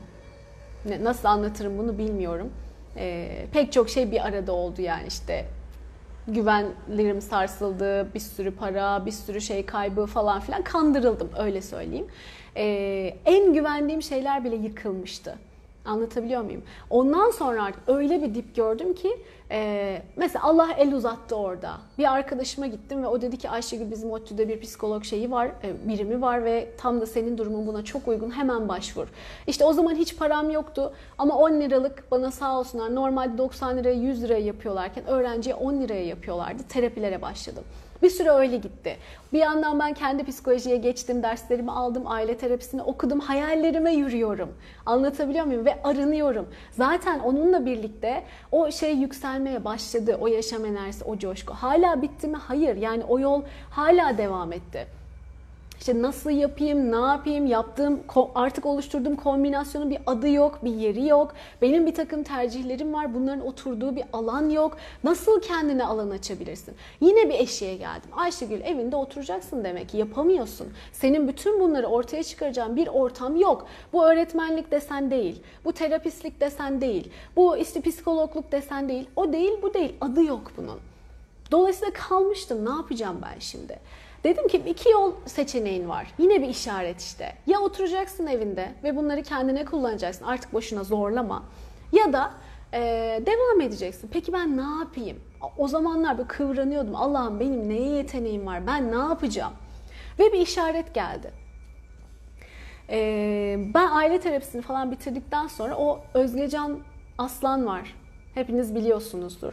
Nasıl 1.02 1.28
anlatırım 1.28 1.78
bunu 1.78 1.98
bilmiyorum. 1.98 2.52
Ee, 3.00 3.46
pek 3.52 3.72
çok 3.72 3.90
şey 3.90 4.12
bir 4.12 4.26
arada 4.26 4.52
oldu 4.52 4.82
yani 4.82 5.06
işte 5.08 5.46
güvenlerim 6.28 7.20
sarsıldı, 7.20 8.14
bir 8.14 8.20
sürü 8.20 8.50
para, 8.50 9.06
bir 9.06 9.12
sürü 9.12 9.40
şey 9.40 9.66
kaybı 9.66 10.06
falan 10.06 10.40
filan 10.40 10.62
kandırıldım 10.62 11.30
öyle 11.38 11.62
söyleyeyim. 11.62 12.06
Ee, 12.56 13.16
en 13.26 13.52
güvendiğim 13.52 14.02
şeyler 14.02 14.44
bile 14.44 14.56
yıkılmıştı. 14.56 15.38
Anlatabiliyor 15.84 16.42
muyum? 16.42 16.62
Ondan 16.90 17.30
sonra 17.30 17.64
artık 17.64 17.82
öyle 17.86 18.22
bir 18.22 18.34
dip 18.34 18.56
gördüm 18.56 18.94
ki 18.94 19.10
e, 19.50 20.02
mesela 20.16 20.44
Allah 20.44 20.68
el 20.78 20.94
uzattı 20.94 21.36
orada. 21.36 21.72
Bir 21.98 22.12
arkadaşıma 22.12 22.66
gittim 22.66 23.02
ve 23.02 23.06
o 23.06 23.22
dedi 23.22 23.36
ki 23.36 23.50
Ayşegül 23.50 23.90
bizim 23.90 24.10
ODTÜ'de 24.10 24.48
bir 24.48 24.60
psikolog 24.60 25.04
şeyi 25.04 25.30
var, 25.30 25.46
e, 25.46 25.88
birimi 25.88 26.22
var 26.22 26.44
ve 26.44 26.68
tam 26.78 27.00
da 27.00 27.06
senin 27.06 27.38
durumun 27.38 27.66
buna 27.66 27.84
çok 27.84 28.08
uygun 28.08 28.30
hemen 28.30 28.68
başvur. 28.68 29.06
İşte 29.46 29.64
o 29.64 29.72
zaman 29.72 29.94
hiç 29.94 30.16
param 30.16 30.50
yoktu 30.50 30.92
ama 31.18 31.38
10 31.38 31.52
liralık 31.60 32.04
bana 32.10 32.30
sağ 32.30 32.58
olsunlar 32.58 32.94
normalde 32.94 33.38
90 33.38 33.76
liraya 33.76 33.94
100 33.94 34.22
liraya 34.22 34.40
yapıyorlarken 34.40 35.06
öğrenciye 35.06 35.54
10 35.54 35.80
liraya 35.80 36.06
yapıyorlardı. 36.06 36.62
Terapilere 36.68 37.22
başladım. 37.22 37.64
Bir 38.02 38.10
süre 38.10 38.30
öyle 38.30 38.56
gitti. 38.56 38.96
Bir 39.32 39.38
yandan 39.38 39.78
ben 39.78 39.94
kendi 39.94 40.24
psikolojiye 40.24 40.76
geçtim, 40.76 41.22
derslerimi 41.22 41.70
aldım, 41.70 42.02
aile 42.06 42.36
terapisini 42.36 42.82
okudum, 42.82 43.20
hayallerime 43.20 43.94
yürüyorum. 43.94 44.54
Anlatabiliyor 44.86 45.44
muyum? 45.44 45.64
Ve 45.64 45.82
arınıyorum. 45.84 46.48
Zaten 46.70 47.18
onunla 47.18 47.66
birlikte 47.66 48.24
o 48.52 48.70
şey 48.70 48.94
yükselmeye 48.96 49.64
başladı. 49.64 50.18
O 50.20 50.26
yaşam 50.26 50.64
enerjisi, 50.64 51.04
o 51.04 51.18
coşku. 51.18 51.54
Hala 51.54 52.02
bitti 52.02 52.28
mi? 52.28 52.36
Hayır. 52.36 52.76
Yani 52.76 53.04
o 53.04 53.18
yol 53.18 53.42
hala 53.70 54.18
devam 54.18 54.52
etti. 54.52 54.99
İşte 55.80 56.02
nasıl 56.02 56.30
yapayım, 56.30 56.92
ne 56.92 57.06
yapayım, 57.06 57.46
yaptığım 57.46 58.00
artık 58.34 58.66
oluşturduğum 58.66 59.16
kombinasyonun 59.16 59.90
bir 59.90 59.98
adı 60.06 60.28
yok, 60.28 60.58
bir 60.64 60.74
yeri 60.74 61.06
yok. 61.06 61.34
Benim 61.62 61.86
bir 61.86 61.94
takım 61.94 62.22
tercihlerim 62.22 62.94
var, 62.94 63.14
bunların 63.14 63.46
oturduğu 63.46 63.96
bir 63.96 64.04
alan 64.12 64.50
yok. 64.50 64.76
Nasıl 65.04 65.40
kendine 65.40 65.84
alan 65.84 66.10
açabilirsin? 66.10 66.74
Yine 67.00 67.28
bir 67.28 67.34
eşiğe 67.34 67.76
geldim. 67.76 68.10
Ayşegül 68.12 68.60
evinde 68.60 68.96
oturacaksın 68.96 69.64
demek 69.64 69.88
ki 69.88 69.96
yapamıyorsun. 69.96 70.68
Senin 70.92 71.28
bütün 71.28 71.60
bunları 71.60 71.86
ortaya 71.86 72.22
çıkaracağın 72.22 72.76
bir 72.76 72.88
ortam 72.88 73.36
yok. 73.36 73.66
Bu 73.92 74.06
öğretmenlik 74.06 74.70
desen 74.70 75.10
değil, 75.10 75.42
bu 75.64 75.72
terapistlik 75.72 76.40
desen 76.40 76.80
değil, 76.80 77.10
bu 77.36 77.56
işte 77.56 77.80
psikologluk 77.80 78.52
desen 78.52 78.88
değil. 78.88 79.08
O 79.16 79.32
değil, 79.32 79.52
bu 79.62 79.74
değil. 79.74 79.94
Adı 80.00 80.24
yok 80.24 80.52
bunun. 80.56 80.78
Dolayısıyla 81.50 81.92
kalmıştım. 81.92 82.64
Ne 82.64 82.70
yapacağım 82.70 83.16
ben 83.22 83.38
şimdi? 83.38 83.78
Dedim 84.24 84.48
ki 84.48 84.62
iki 84.66 84.90
yol 84.90 85.12
seçeneğin 85.26 85.88
var. 85.88 86.14
Yine 86.18 86.42
bir 86.42 86.48
işaret 86.48 87.00
işte. 87.00 87.34
Ya 87.46 87.60
oturacaksın 87.60 88.26
evinde 88.26 88.68
ve 88.84 88.96
bunları 88.96 89.22
kendine 89.22 89.64
kullanacaksın. 89.64 90.24
Artık 90.24 90.52
boşuna 90.52 90.84
zorlama. 90.84 91.42
Ya 91.92 92.12
da 92.12 92.30
e, 92.72 92.80
devam 93.26 93.60
edeceksin. 93.60 94.10
Peki 94.12 94.32
ben 94.32 94.56
ne 94.56 94.78
yapayım? 94.78 95.20
O 95.58 95.68
zamanlar 95.68 96.18
böyle 96.18 96.28
kıvranıyordum. 96.28 96.96
Allah'ım 96.96 97.40
benim 97.40 97.68
neye 97.68 97.88
yeteneğim 97.88 98.46
var? 98.46 98.66
Ben 98.66 98.92
ne 98.92 98.98
yapacağım? 98.98 99.52
Ve 100.18 100.32
bir 100.32 100.38
işaret 100.38 100.94
geldi. 100.94 101.30
Ee, 102.90 103.56
ben 103.74 103.88
aile 103.90 104.20
terapisini 104.20 104.62
falan 104.62 104.90
bitirdikten 104.90 105.46
sonra 105.46 105.76
o 105.76 106.00
Özgecan 106.14 106.78
Aslan 107.18 107.66
var. 107.66 107.94
Hepiniz 108.34 108.74
biliyorsunuzdur. 108.74 109.52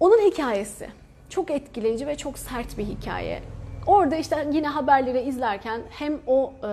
Onun 0.00 0.18
hikayesi 0.18 0.88
çok 1.34 1.50
etkileyici 1.50 2.06
ve 2.06 2.16
çok 2.16 2.38
sert 2.38 2.78
bir 2.78 2.84
hikaye. 2.84 3.42
Orada 3.86 4.16
işte 4.16 4.48
yine 4.52 4.68
haberleri 4.68 5.20
izlerken 5.20 5.80
hem 5.90 6.18
o 6.26 6.52
e, 6.64 6.70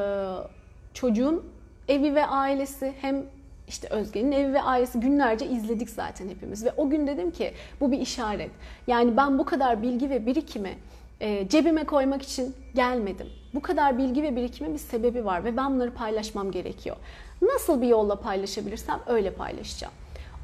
çocuğun 0.94 1.44
evi 1.88 2.16
ve 2.16 2.26
ailesi 2.26 2.94
hem 3.02 3.26
işte 3.68 3.88
Özge'nin 3.90 4.32
evi 4.32 4.54
ve 4.54 4.62
ailesi 4.62 5.00
günlerce 5.00 5.46
izledik 5.48 5.90
zaten 5.90 6.30
hepimiz. 6.30 6.66
Ve 6.66 6.72
o 6.78 6.90
gün 6.90 7.08
dedim 7.08 7.32
ki 7.32 7.54
bu 7.80 7.92
bir 7.92 8.00
işaret. 8.00 8.52
Yani 8.88 9.18
ben 9.18 9.40
bu 9.40 9.46
kadar 9.46 9.82
bilgi 9.82 10.10
ve 10.10 10.26
birikimi 10.26 10.74
e, 11.20 11.50
cebime 11.50 11.84
koymak 11.84 12.22
için 12.22 12.56
gelmedim. 12.76 13.28
Bu 13.54 13.62
kadar 13.62 13.98
bilgi 13.98 14.24
ve 14.24 14.36
birikimin 14.36 14.74
bir 14.74 14.80
sebebi 14.80 15.26
var 15.26 15.44
ve 15.44 15.58
ben 15.58 15.76
bunları 15.76 15.94
paylaşmam 15.94 16.52
gerekiyor. 16.52 16.96
Nasıl 17.42 17.82
bir 17.82 17.88
yolla 17.88 18.16
paylaşabilirsem 18.16 19.00
öyle 19.08 19.34
paylaşacağım. 19.34 19.94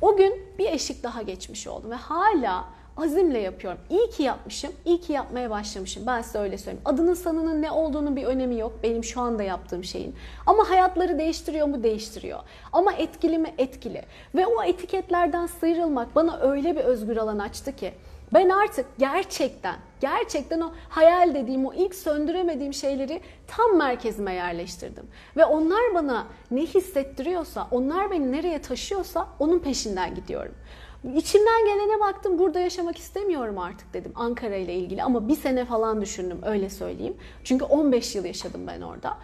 O 0.01 0.17
gün 0.17 0.41
bir 0.59 0.65
eşik 0.65 1.03
daha 1.03 1.21
geçmiş 1.21 1.67
oldum 1.67 1.91
ve 1.91 1.95
hala 1.95 2.76
azimle 2.97 3.39
yapıyorum. 3.39 3.79
İyi 3.89 4.09
ki 4.09 4.23
yapmışım, 4.23 4.71
iyi 4.85 5.01
ki 5.01 5.13
yapmaya 5.13 5.49
başlamışım. 5.49 6.03
Ben 6.07 6.21
size 6.21 6.39
öyle 6.39 6.57
söyleyeyim. 6.57 6.81
Adının 6.85 7.13
sanının 7.13 7.61
ne 7.61 7.71
olduğunun 7.71 8.15
bir 8.15 8.23
önemi 8.23 8.59
yok 8.59 8.73
benim 8.83 9.03
şu 9.03 9.21
anda 9.21 9.43
yaptığım 9.43 9.83
şeyin. 9.83 10.15
Ama 10.45 10.69
hayatları 10.69 11.19
değiştiriyor 11.19 11.67
mu? 11.67 11.83
Değiştiriyor. 11.83 12.39
Ama 12.73 12.93
etkili 12.93 13.37
mi? 13.37 13.53
Etkili. 13.57 14.01
Ve 14.35 14.47
o 14.47 14.63
etiketlerden 14.63 15.45
sıyrılmak 15.45 16.15
bana 16.15 16.39
öyle 16.39 16.75
bir 16.75 16.81
özgür 16.81 17.17
alan 17.17 17.39
açtı 17.39 17.75
ki 17.75 17.93
ben 18.33 18.49
artık 18.49 18.85
gerçekten, 18.97 19.75
gerçekten 19.99 20.61
o 20.61 20.71
hayal 20.89 21.35
dediğim, 21.35 21.65
o 21.65 21.73
ilk 21.73 21.95
söndüremediğim 21.95 22.73
şeyleri 22.73 23.21
tam 23.47 23.77
merkezime 23.77 24.33
yerleştirdim. 24.33 25.07
Ve 25.37 25.45
onlar 25.45 25.93
bana 25.93 26.27
ne 26.51 26.61
hissettiriyorsa, 26.61 27.67
onlar 27.71 28.11
beni 28.11 28.31
nereye 28.31 28.61
taşıyorsa 28.61 29.27
onun 29.39 29.59
peşinden 29.59 30.15
gidiyorum. 30.15 30.55
İçimden 31.03 31.65
gelene 31.65 31.99
baktım 31.99 32.39
burada 32.39 32.59
yaşamak 32.59 32.97
istemiyorum 32.97 33.57
artık 33.57 33.93
dedim 33.93 34.11
Ankara 34.15 34.55
ile 34.55 34.73
ilgili 34.73 35.03
ama 35.03 35.27
bir 35.27 35.35
sene 35.35 35.65
falan 35.65 36.01
düşündüm 36.01 36.39
öyle 36.45 36.69
söyleyeyim. 36.69 37.17
Çünkü 37.43 37.65
15 37.65 38.15
yıl 38.15 38.25
yaşadım 38.25 38.67
ben 38.67 38.81
orada. 38.81 39.17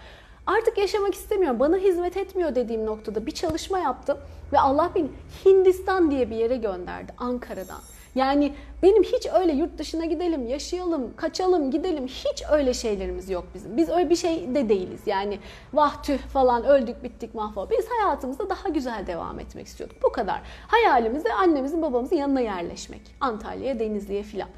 Artık 0.47 0.77
yaşamak 0.77 1.13
istemiyorum. 1.13 1.59
Bana 1.59 1.77
hizmet 1.77 2.17
etmiyor 2.17 2.55
dediğim 2.55 2.85
noktada 2.85 3.25
bir 3.25 3.31
çalışma 3.31 3.79
yaptım 3.79 4.17
ve 4.53 4.59
Allah 4.59 4.91
beni 4.95 5.07
Hindistan 5.45 6.11
diye 6.11 6.29
bir 6.29 6.35
yere 6.35 6.55
gönderdi 6.55 7.13
Ankara'dan. 7.17 7.81
Yani 8.15 8.53
benim 8.83 9.03
hiç 9.03 9.27
öyle 9.39 9.53
yurt 9.53 9.77
dışına 9.77 10.05
gidelim, 10.05 10.47
yaşayalım, 10.47 11.15
kaçalım, 11.15 11.71
gidelim 11.71 12.07
hiç 12.07 12.43
öyle 12.51 12.73
şeylerimiz 12.73 13.29
yok 13.29 13.45
bizim. 13.55 13.77
Biz 13.77 13.89
öyle 13.89 14.09
bir 14.09 14.15
şey 14.15 14.55
de 14.55 14.69
değiliz. 14.69 15.01
Yani 15.05 15.39
vah 15.73 16.03
tüh 16.03 16.17
falan 16.17 16.65
öldük 16.65 17.03
bittik 17.03 17.35
mahvolduk. 17.35 17.71
Biz 17.79 17.85
hayatımızda 17.89 18.49
daha 18.49 18.69
güzel 18.69 19.07
devam 19.07 19.39
etmek 19.39 19.67
istiyorduk. 19.67 19.97
Bu 20.03 20.11
kadar. 20.11 20.41
Hayalimiz 20.67 21.25
de 21.25 21.33
annemizin 21.33 21.81
babamızın 21.81 22.15
yanına 22.15 22.41
yerleşmek. 22.41 23.01
Antalya'ya, 23.21 23.79
Denizli'ye 23.79 24.23
filan. 24.23 24.49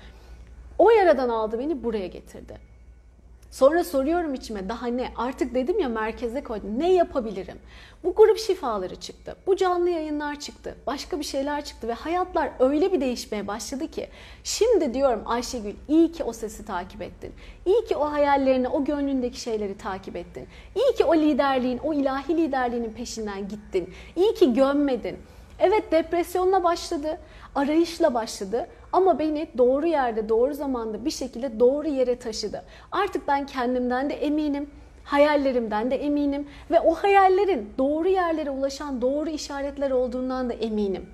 O 0.77 0.89
yaradan 0.89 1.29
aldı 1.29 1.59
beni 1.59 1.83
buraya 1.83 2.07
getirdi. 2.07 2.74
Sonra 3.55 3.83
soruyorum 3.83 4.33
içime 4.33 4.69
daha 4.69 4.87
ne? 4.87 5.11
Artık 5.15 5.55
dedim 5.55 5.79
ya 5.79 5.89
merkeze 5.89 6.43
koydum. 6.43 6.79
Ne 6.79 6.93
yapabilirim? 6.93 7.59
Bu 8.03 8.15
grup 8.15 8.37
şifaları 8.37 8.95
çıktı. 8.95 9.35
Bu 9.47 9.55
canlı 9.55 9.89
yayınlar 9.89 10.39
çıktı. 10.39 10.75
Başka 10.87 11.19
bir 11.19 11.23
şeyler 11.23 11.65
çıktı 11.65 11.87
ve 11.87 11.93
hayatlar 11.93 12.51
öyle 12.59 12.93
bir 12.93 13.01
değişmeye 13.01 13.47
başladı 13.47 13.87
ki 13.87 14.09
şimdi 14.43 14.93
diyorum 14.93 15.21
Ayşegül 15.25 15.73
iyi 15.87 16.11
ki 16.11 16.23
o 16.23 16.33
sesi 16.33 16.65
takip 16.65 17.01
ettin. 17.01 17.33
İyi 17.65 17.85
ki 17.85 17.95
o 17.95 18.11
hayallerini, 18.11 18.67
o 18.67 18.85
gönlündeki 18.85 19.39
şeyleri 19.39 19.77
takip 19.77 20.15
ettin. 20.15 20.47
İyi 20.75 20.95
ki 20.95 21.05
o 21.05 21.15
liderliğin, 21.15 21.77
o 21.77 21.93
ilahi 21.93 22.37
liderliğinin 22.37 22.93
peşinden 22.93 23.47
gittin. 23.47 23.93
İyi 24.15 24.33
ki 24.33 24.53
gömmedin. 24.53 25.17
Evet 25.59 25.91
depresyonla 25.91 26.63
başladı, 26.63 27.17
arayışla 27.55 28.13
başladı 28.13 28.67
ama 28.95 29.19
beni 29.19 29.47
doğru 29.57 29.87
yerde, 29.87 30.29
doğru 30.29 30.53
zamanda 30.53 31.05
bir 31.05 31.11
şekilde 31.11 31.59
doğru 31.59 31.87
yere 31.87 32.15
taşıdı. 32.15 32.63
Artık 32.91 33.27
ben 33.27 33.45
kendimden 33.45 34.09
de 34.09 34.13
eminim, 34.13 34.69
hayallerimden 35.03 35.91
de 35.91 35.95
eminim 35.95 36.47
ve 36.71 36.79
o 36.79 36.93
hayallerin 36.93 37.69
doğru 37.77 38.07
yerlere 38.07 38.49
ulaşan 38.49 39.01
doğru 39.01 39.29
işaretler 39.29 39.91
olduğundan 39.91 40.49
da 40.49 40.53
eminim. 40.53 41.05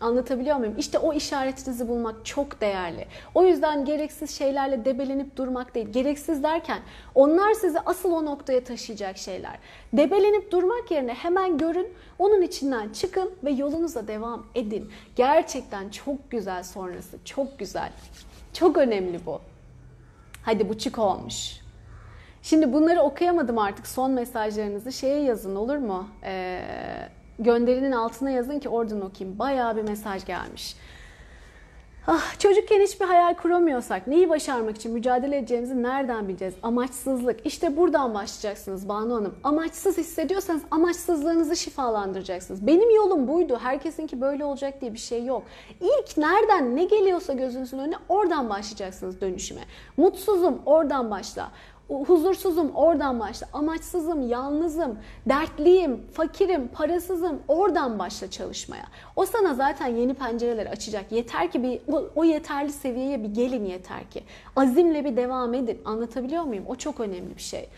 Anlatabiliyor 0.00 0.56
muyum? 0.56 0.74
İşte 0.78 0.98
o 0.98 1.12
işaretinizi 1.12 1.88
bulmak 1.88 2.26
çok 2.26 2.60
değerli. 2.60 3.06
O 3.34 3.44
yüzden 3.44 3.84
gereksiz 3.84 4.30
şeylerle 4.30 4.84
debelenip 4.84 5.36
durmak 5.36 5.74
değil. 5.74 5.88
Gereksiz 5.88 6.42
derken 6.42 6.78
onlar 7.14 7.54
sizi 7.54 7.80
asıl 7.80 8.12
o 8.12 8.24
noktaya 8.24 8.64
taşıyacak 8.64 9.18
şeyler. 9.18 9.58
Debelenip 9.92 10.50
durmak 10.50 10.90
yerine 10.90 11.14
hemen 11.14 11.58
görün, 11.58 11.88
onun 12.18 12.42
içinden 12.42 12.88
çıkın 12.88 13.30
ve 13.44 13.50
yolunuza 13.50 14.08
devam 14.08 14.46
edin. 14.54 14.90
Gerçekten 15.16 15.88
çok 15.88 16.30
güzel 16.30 16.62
sonrası. 16.62 17.16
Çok 17.24 17.58
güzel. 17.58 17.92
Çok 18.52 18.76
önemli 18.76 19.26
bu. 19.26 19.40
Hadi 20.42 20.68
bu 20.68 20.78
çık 20.78 20.98
olmuş. 20.98 21.60
Şimdi 22.42 22.72
bunları 22.72 23.00
okuyamadım 23.00 23.58
artık 23.58 23.86
son 23.86 24.10
mesajlarınızı 24.10 24.92
şeye 24.92 25.22
yazın 25.22 25.56
olur 25.56 25.76
mu? 25.76 26.08
Ee, 26.24 26.60
gönderinin 27.38 27.92
altına 27.92 28.30
yazın 28.30 28.58
ki 28.58 28.68
oradan 28.68 29.00
okuyayım. 29.00 29.38
Bayağı 29.38 29.76
bir 29.76 29.82
mesaj 29.82 30.24
gelmiş. 30.24 30.76
Ah, 32.08 32.38
çocukken 32.38 32.80
hiçbir 32.80 33.06
hayal 33.06 33.34
kuramıyorsak 33.34 34.06
neyi 34.06 34.28
başarmak 34.28 34.76
için 34.76 34.92
mücadele 34.92 35.38
edeceğimizi 35.38 35.82
nereden 35.82 36.28
bileceğiz? 36.28 36.54
Amaçsızlık. 36.62 37.46
İşte 37.46 37.76
buradan 37.76 38.14
başlayacaksınız 38.14 38.88
Banu 38.88 39.14
Hanım. 39.14 39.34
Amaçsız 39.44 39.98
hissediyorsanız 39.98 40.62
amaçsızlığınızı 40.70 41.56
şifalandıracaksınız. 41.56 42.66
Benim 42.66 42.94
yolum 42.94 43.28
buydu. 43.28 43.58
Herkesinki 43.62 44.20
böyle 44.20 44.44
olacak 44.44 44.80
diye 44.80 44.92
bir 44.92 44.98
şey 44.98 45.24
yok. 45.24 45.42
İlk 45.80 46.16
nereden 46.16 46.76
ne 46.76 46.84
geliyorsa 46.84 47.32
gözünüzün 47.32 47.78
önüne 47.78 47.96
oradan 48.08 48.50
başlayacaksınız 48.50 49.20
dönüşüme. 49.20 49.60
Mutsuzum 49.96 50.58
oradan 50.66 51.10
başla. 51.10 51.50
Huzursuzum 51.88 52.70
oradan 52.74 53.20
başla. 53.20 53.48
Amaçsızım, 53.52 54.28
yalnızım, 54.28 54.98
dertliyim, 55.28 56.00
fakirim, 56.12 56.68
parasızım 56.68 57.42
oradan 57.48 57.98
başla 57.98 58.30
çalışmaya. 58.30 58.84
O 59.16 59.26
sana 59.26 59.54
zaten 59.54 59.86
yeni 59.86 60.14
pencereler 60.14 60.66
açacak. 60.66 61.12
Yeter 61.12 61.50
ki 61.50 61.62
bir 61.62 61.80
o, 61.92 62.10
o 62.14 62.24
yeterli 62.24 62.72
seviyeye 62.72 63.22
bir 63.22 63.28
gelin 63.28 63.64
yeter 63.64 64.10
ki. 64.10 64.22
Azimle 64.56 65.04
bir 65.04 65.16
devam 65.16 65.54
edin. 65.54 65.80
Anlatabiliyor 65.84 66.42
muyum? 66.42 66.64
O 66.68 66.76
çok 66.76 67.00
önemli 67.00 67.36
bir 67.36 67.42
şey. 67.42 67.68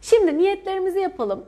Şimdi 0.00 0.38
niyetlerimizi 0.38 1.00
yapalım. 1.00 1.44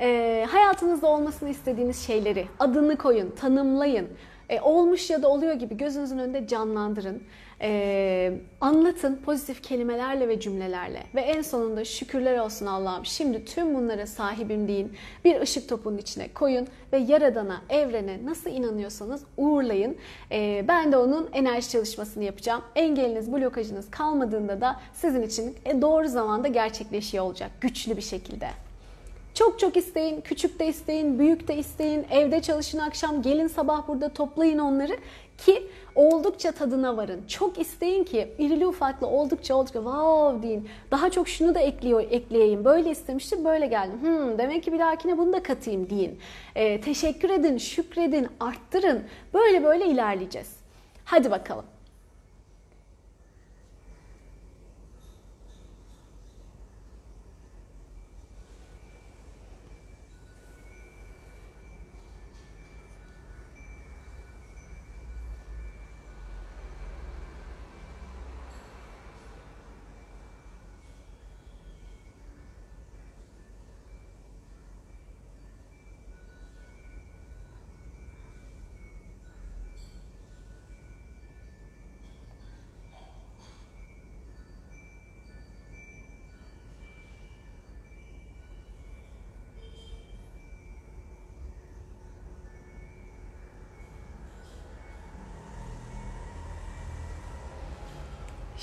Ee, 0.00 0.46
hayatınızda 0.50 1.06
olmasını 1.06 1.48
istediğiniz 1.48 2.06
şeyleri 2.06 2.46
adını 2.58 2.96
koyun, 2.96 3.30
tanımlayın. 3.30 4.08
Ee, 4.48 4.60
olmuş 4.60 5.10
ya 5.10 5.22
da 5.22 5.28
oluyor 5.28 5.54
gibi 5.54 5.76
gözünüzün 5.76 6.18
önünde 6.18 6.46
canlandırın. 6.46 7.22
Ee, 7.64 8.32
anlatın 8.60 9.16
pozitif 9.24 9.62
kelimelerle 9.62 10.28
ve 10.28 10.40
cümlelerle 10.40 11.02
ve 11.14 11.20
en 11.20 11.42
sonunda 11.42 11.84
şükürler 11.84 12.38
olsun 12.38 12.66
Allah'ım 12.66 13.06
şimdi 13.06 13.44
tüm 13.44 13.74
bunlara 13.74 14.06
sahibim 14.06 14.68
deyin. 14.68 14.92
Bir 15.24 15.40
ışık 15.40 15.68
topunun 15.68 15.98
içine 15.98 16.28
koyun 16.28 16.66
ve 16.92 16.98
Yaradan'a, 16.98 17.62
evrene 17.70 18.18
nasıl 18.24 18.50
inanıyorsanız 18.50 19.22
uğurlayın. 19.36 19.96
Ee, 20.32 20.64
ben 20.68 20.92
de 20.92 20.96
onun 20.96 21.28
enerji 21.32 21.68
çalışmasını 21.68 22.24
yapacağım. 22.24 22.62
Engeliniz, 22.74 23.32
blokajınız 23.32 23.90
kalmadığında 23.90 24.60
da 24.60 24.80
sizin 24.94 25.22
için 25.22 25.56
doğru 25.82 26.08
zamanda 26.08 26.48
gerçekleşiyor 26.48 27.24
olacak 27.24 27.50
güçlü 27.60 27.96
bir 27.96 28.02
şekilde. 28.02 28.48
Çok 29.34 29.58
çok 29.58 29.76
isteyin, 29.76 30.20
küçük 30.20 30.58
de 30.58 30.66
isteyin, 30.66 31.18
büyük 31.18 31.48
de 31.48 31.56
isteyin, 31.56 32.06
evde 32.10 32.42
çalışın 32.42 32.78
akşam, 32.78 33.22
gelin 33.22 33.46
sabah 33.46 33.88
burada 33.88 34.08
toplayın 34.08 34.58
onları 34.58 34.96
ki 35.38 35.62
oldukça 35.94 36.52
tadına 36.52 36.96
varın. 36.96 37.26
Çok 37.28 37.58
isteyin 37.58 38.04
ki 38.04 38.34
irili 38.38 38.66
ufaklı 38.66 39.06
oldukça 39.06 39.54
oldukça 39.54 39.78
wow 39.78 40.48
deyin. 40.48 40.68
Daha 40.90 41.10
çok 41.10 41.28
şunu 41.28 41.54
da 41.54 41.60
ekliyor, 41.60 42.04
ekleyeyim. 42.10 42.64
Böyle 42.64 42.90
istemiştim, 42.90 43.44
böyle 43.44 43.66
geldim. 43.66 44.00
Hmm, 44.02 44.38
demek 44.38 44.62
ki 44.62 44.72
bir 44.72 44.78
dahakine 44.78 45.18
bunu 45.18 45.32
da 45.32 45.42
katayım 45.42 45.90
deyin. 45.90 46.18
Ee, 46.54 46.80
teşekkür 46.80 47.30
edin, 47.30 47.58
şükredin, 47.58 48.28
arttırın. 48.40 49.02
Böyle 49.34 49.64
böyle 49.64 49.86
ilerleyeceğiz. 49.86 50.56
Hadi 51.04 51.30
bakalım. 51.30 51.64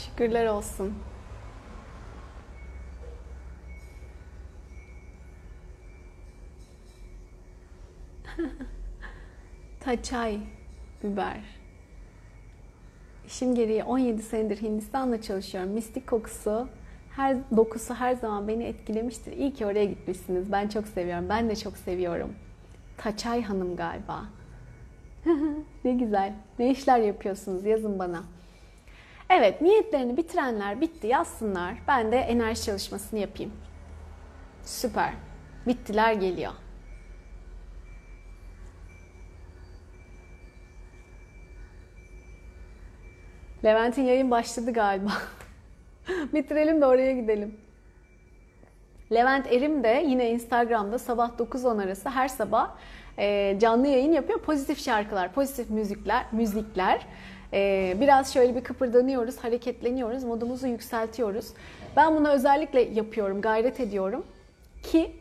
Şükürler 0.10 0.45
olsun. 0.45 0.93
Taçay 9.80 10.39
biber. 11.03 11.39
İşim 13.26 13.55
gereği 13.55 13.84
17 13.84 14.22
senedir 14.24 14.62
Hindistan'da 14.62 15.22
çalışıyorum. 15.22 15.70
Mistik 15.70 16.07
kokusu, 16.07 16.68
her 17.16 17.38
dokusu 17.57 17.93
her 17.93 18.16
zaman 18.16 18.47
beni 18.47 18.64
etkilemiştir. 18.64 19.32
İyi 19.32 19.53
ki 19.53 19.66
oraya 19.66 19.86
gitmişsiniz. 19.86 20.51
Ben 20.51 20.68
çok 20.68 20.88
seviyorum. 20.88 21.30
Ben 21.30 21.49
de 21.49 21.55
çok 21.55 21.78
seviyorum. 21.78 22.34
Taçay 22.97 23.43
Hanım 23.43 23.76
galiba. 23.76 24.26
ne 25.86 25.93
güzel. 25.93 26.34
Ne 26.60 26.72
işler 26.72 26.99
yapıyorsunuz? 26.99 27.66
Yazın 27.66 27.99
bana. 27.99 28.24
Evet, 29.30 29.62
niyetlerini 29.62 30.18
bitirenler 30.18 30.82
bitti 30.82 31.08
yazsınlar. 31.08 31.74
Ben 31.88 32.12
de 32.12 32.18
enerji 32.18 32.64
çalışmasını 32.64 33.20
yapayım. 33.20 33.52
Süper. 34.64 35.14
Bittiler 35.68 36.14
geliyor. 36.14 36.52
Levent'in 43.66 44.04
yayın 44.04 44.32
başladı 44.32 44.74
galiba. 44.74 45.12
Bitirelim 46.34 46.82
de 46.82 46.86
oraya 46.86 47.12
gidelim. 47.12 47.58
Levent 49.12 49.54
Erim 49.54 49.84
de 49.84 50.04
yine 50.08 50.32
Instagram'da 50.32 51.00
sabah 51.00 51.30
9-10 51.30 51.84
arası 51.84 52.10
her 52.10 52.28
sabah 52.28 52.76
canlı 53.60 53.88
yayın 53.88 54.12
yapıyor. 54.12 54.40
Pozitif 54.40 54.80
şarkılar, 54.80 55.34
pozitif 55.34 55.70
müzikler, 55.70 56.26
müzikler. 56.32 57.06
E, 57.54 57.97
biraz 58.02 58.34
şöyle 58.34 58.56
bir 58.56 58.64
kıpırdanıyoruz, 58.64 59.38
hareketleniyoruz, 59.38 60.24
modumuzu 60.24 60.68
yükseltiyoruz. 60.68 61.45
Ben 61.95 62.16
bunu 62.16 62.30
özellikle 62.30 62.82
yapıyorum, 62.82 63.41
gayret 63.41 63.80
ediyorum 63.80 64.26
ki 64.84 65.12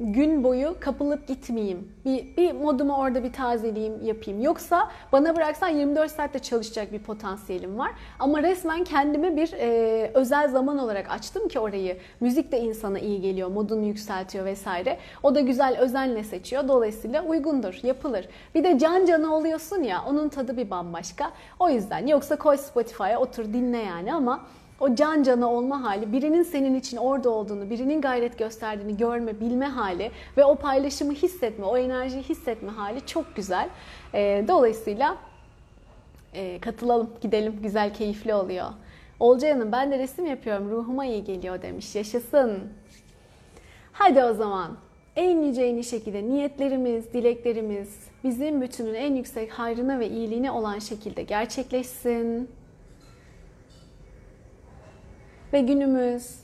gün 0.00 0.44
boyu 0.44 0.76
kapılıp 0.80 1.26
gitmeyeyim. 1.26 1.92
Bir, 2.04 2.36
bir 2.36 2.52
modumu 2.52 2.96
orada 2.96 3.24
bir 3.24 3.32
tazeleyeyim, 3.32 4.04
yapayım. 4.04 4.40
Yoksa 4.40 4.90
bana 5.12 5.36
bıraksan 5.36 5.68
24 5.68 6.10
saatte 6.10 6.38
çalışacak 6.38 6.92
bir 6.92 6.98
potansiyelim 6.98 7.78
var. 7.78 7.90
Ama 8.18 8.42
resmen 8.42 8.84
kendime 8.84 9.36
bir 9.36 9.52
e, 9.52 10.10
özel 10.14 10.48
zaman 10.48 10.78
olarak 10.78 11.10
açtım 11.10 11.48
ki 11.48 11.60
orayı. 11.60 11.98
Müzik 12.20 12.52
de 12.52 12.60
insana 12.60 12.98
iyi 12.98 13.20
geliyor, 13.20 13.48
modunu 13.48 13.84
yükseltiyor 13.84 14.44
vesaire. 14.44 14.98
O 15.22 15.34
da 15.34 15.40
güzel 15.40 15.78
özenle 15.78 16.24
seçiyor. 16.24 16.68
Dolayısıyla 16.68 17.24
uygundur, 17.24 17.78
yapılır. 17.82 18.28
Bir 18.54 18.64
de 18.64 18.78
can 18.78 19.06
cana 19.06 19.34
oluyorsun 19.34 19.82
ya, 19.82 20.04
onun 20.08 20.28
tadı 20.28 20.56
bir 20.56 20.70
bambaşka. 20.70 21.30
O 21.58 21.68
yüzden 21.68 22.06
yoksa 22.06 22.36
koy 22.36 22.56
Spotify'a 22.56 23.18
otur 23.18 23.44
dinle 23.44 23.78
yani 23.78 24.14
ama 24.14 24.44
o 24.80 24.94
can 24.94 25.22
cana 25.22 25.52
olma 25.52 25.82
hali, 25.82 26.12
birinin 26.12 26.42
senin 26.42 26.74
için 26.74 26.96
orada 26.96 27.30
olduğunu, 27.30 27.70
birinin 27.70 28.00
gayret 28.00 28.38
gösterdiğini 28.38 28.96
görme, 28.96 29.40
bilme 29.40 29.66
hali 29.66 30.10
ve 30.36 30.44
o 30.44 30.54
paylaşımı 30.54 31.12
hissetme, 31.12 31.64
o 31.64 31.76
enerjiyi 31.78 32.22
hissetme 32.22 32.70
hali 32.70 33.06
çok 33.06 33.36
güzel. 33.36 33.68
Ee, 34.14 34.44
dolayısıyla 34.48 35.16
e, 36.34 36.58
katılalım, 36.60 37.10
gidelim. 37.20 37.58
Güzel, 37.62 37.94
keyifli 37.94 38.34
oluyor. 38.34 38.66
Olcay 39.20 39.52
Hanım 39.52 39.72
ben 39.72 39.90
de 39.90 39.98
resim 39.98 40.26
yapıyorum, 40.26 40.70
ruhuma 40.70 41.06
iyi 41.06 41.24
geliyor 41.24 41.62
demiş. 41.62 41.94
Yaşasın. 41.94 42.60
Hadi 43.92 44.24
o 44.24 44.34
zaman. 44.34 44.76
En 45.16 45.42
yüce 45.42 45.62
en 45.62 45.74
iyi 45.74 45.84
şekilde 45.84 46.22
niyetlerimiz, 46.22 47.12
dileklerimiz 47.12 47.98
bizim 48.24 48.60
bütünün 48.60 48.94
en 48.94 49.14
yüksek 49.14 49.50
hayrına 49.50 50.00
ve 50.00 50.08
iyiliğine 50.08 50.50
olan 50.50 50.78
şekilde 50.78 51.22
gerçekleşsin. 51.22 52.48
Ve 55.52 55.60
günümüz 55.60 56.40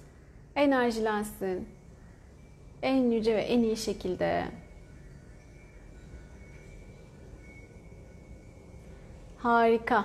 enerjilensin. 0.56 1.68
En 2.82 3.10
yüce 3.10 3.36
ve 3.36 3.40
en 3.40 3.62
iyi 3.62 3.76
şekilde. 3.76 4.44
Harika. 9.38 10.04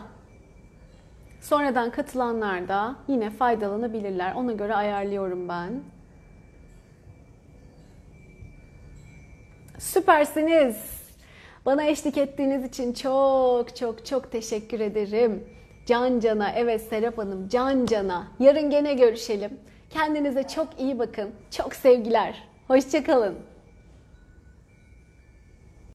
Sonradan 1.42 1.92
katılanlar 1.92 2.68
da 2.68 2.96
yine 3.08 3.30
faydalanabilirler. 3.30 4.36
Ona 4.36 4.52
göre 4.52 4.76
ayarlıyorum 4.76 5.50
ben. 5.50 5.84
Süpersiniz. 9.78 11.00
Bana 11.66 11.84
eşlik 11.84 12.18
ettiğiniz 12.18 12.66
için 12.66 12.94
çok 12.94 13.76
çok 13.76 14.06
çok 14.06 14.32
teşekkür 14.32 14.80
ederim. 14.80 15.59
Can 15.90 16.20
cana, 16.20 16.52
evet 16.52 16.82
Serap 16.82 17.18
Hanım, 17.18 17.48
can 17.48 17.86
cana. 17.86 18.28
Yarın 18.40 18.70
gene 18.70 18.94
görüşelim. 18.94 19.52
Kendinize 19.90 20.44
çok 20.44 20.68
iyi 20.80 21.00
bakın. 21.00 21.30
Çok 21.52 21.76
sevgiler. 21.76 22.44
Hoşçakalın. 22.68 23.36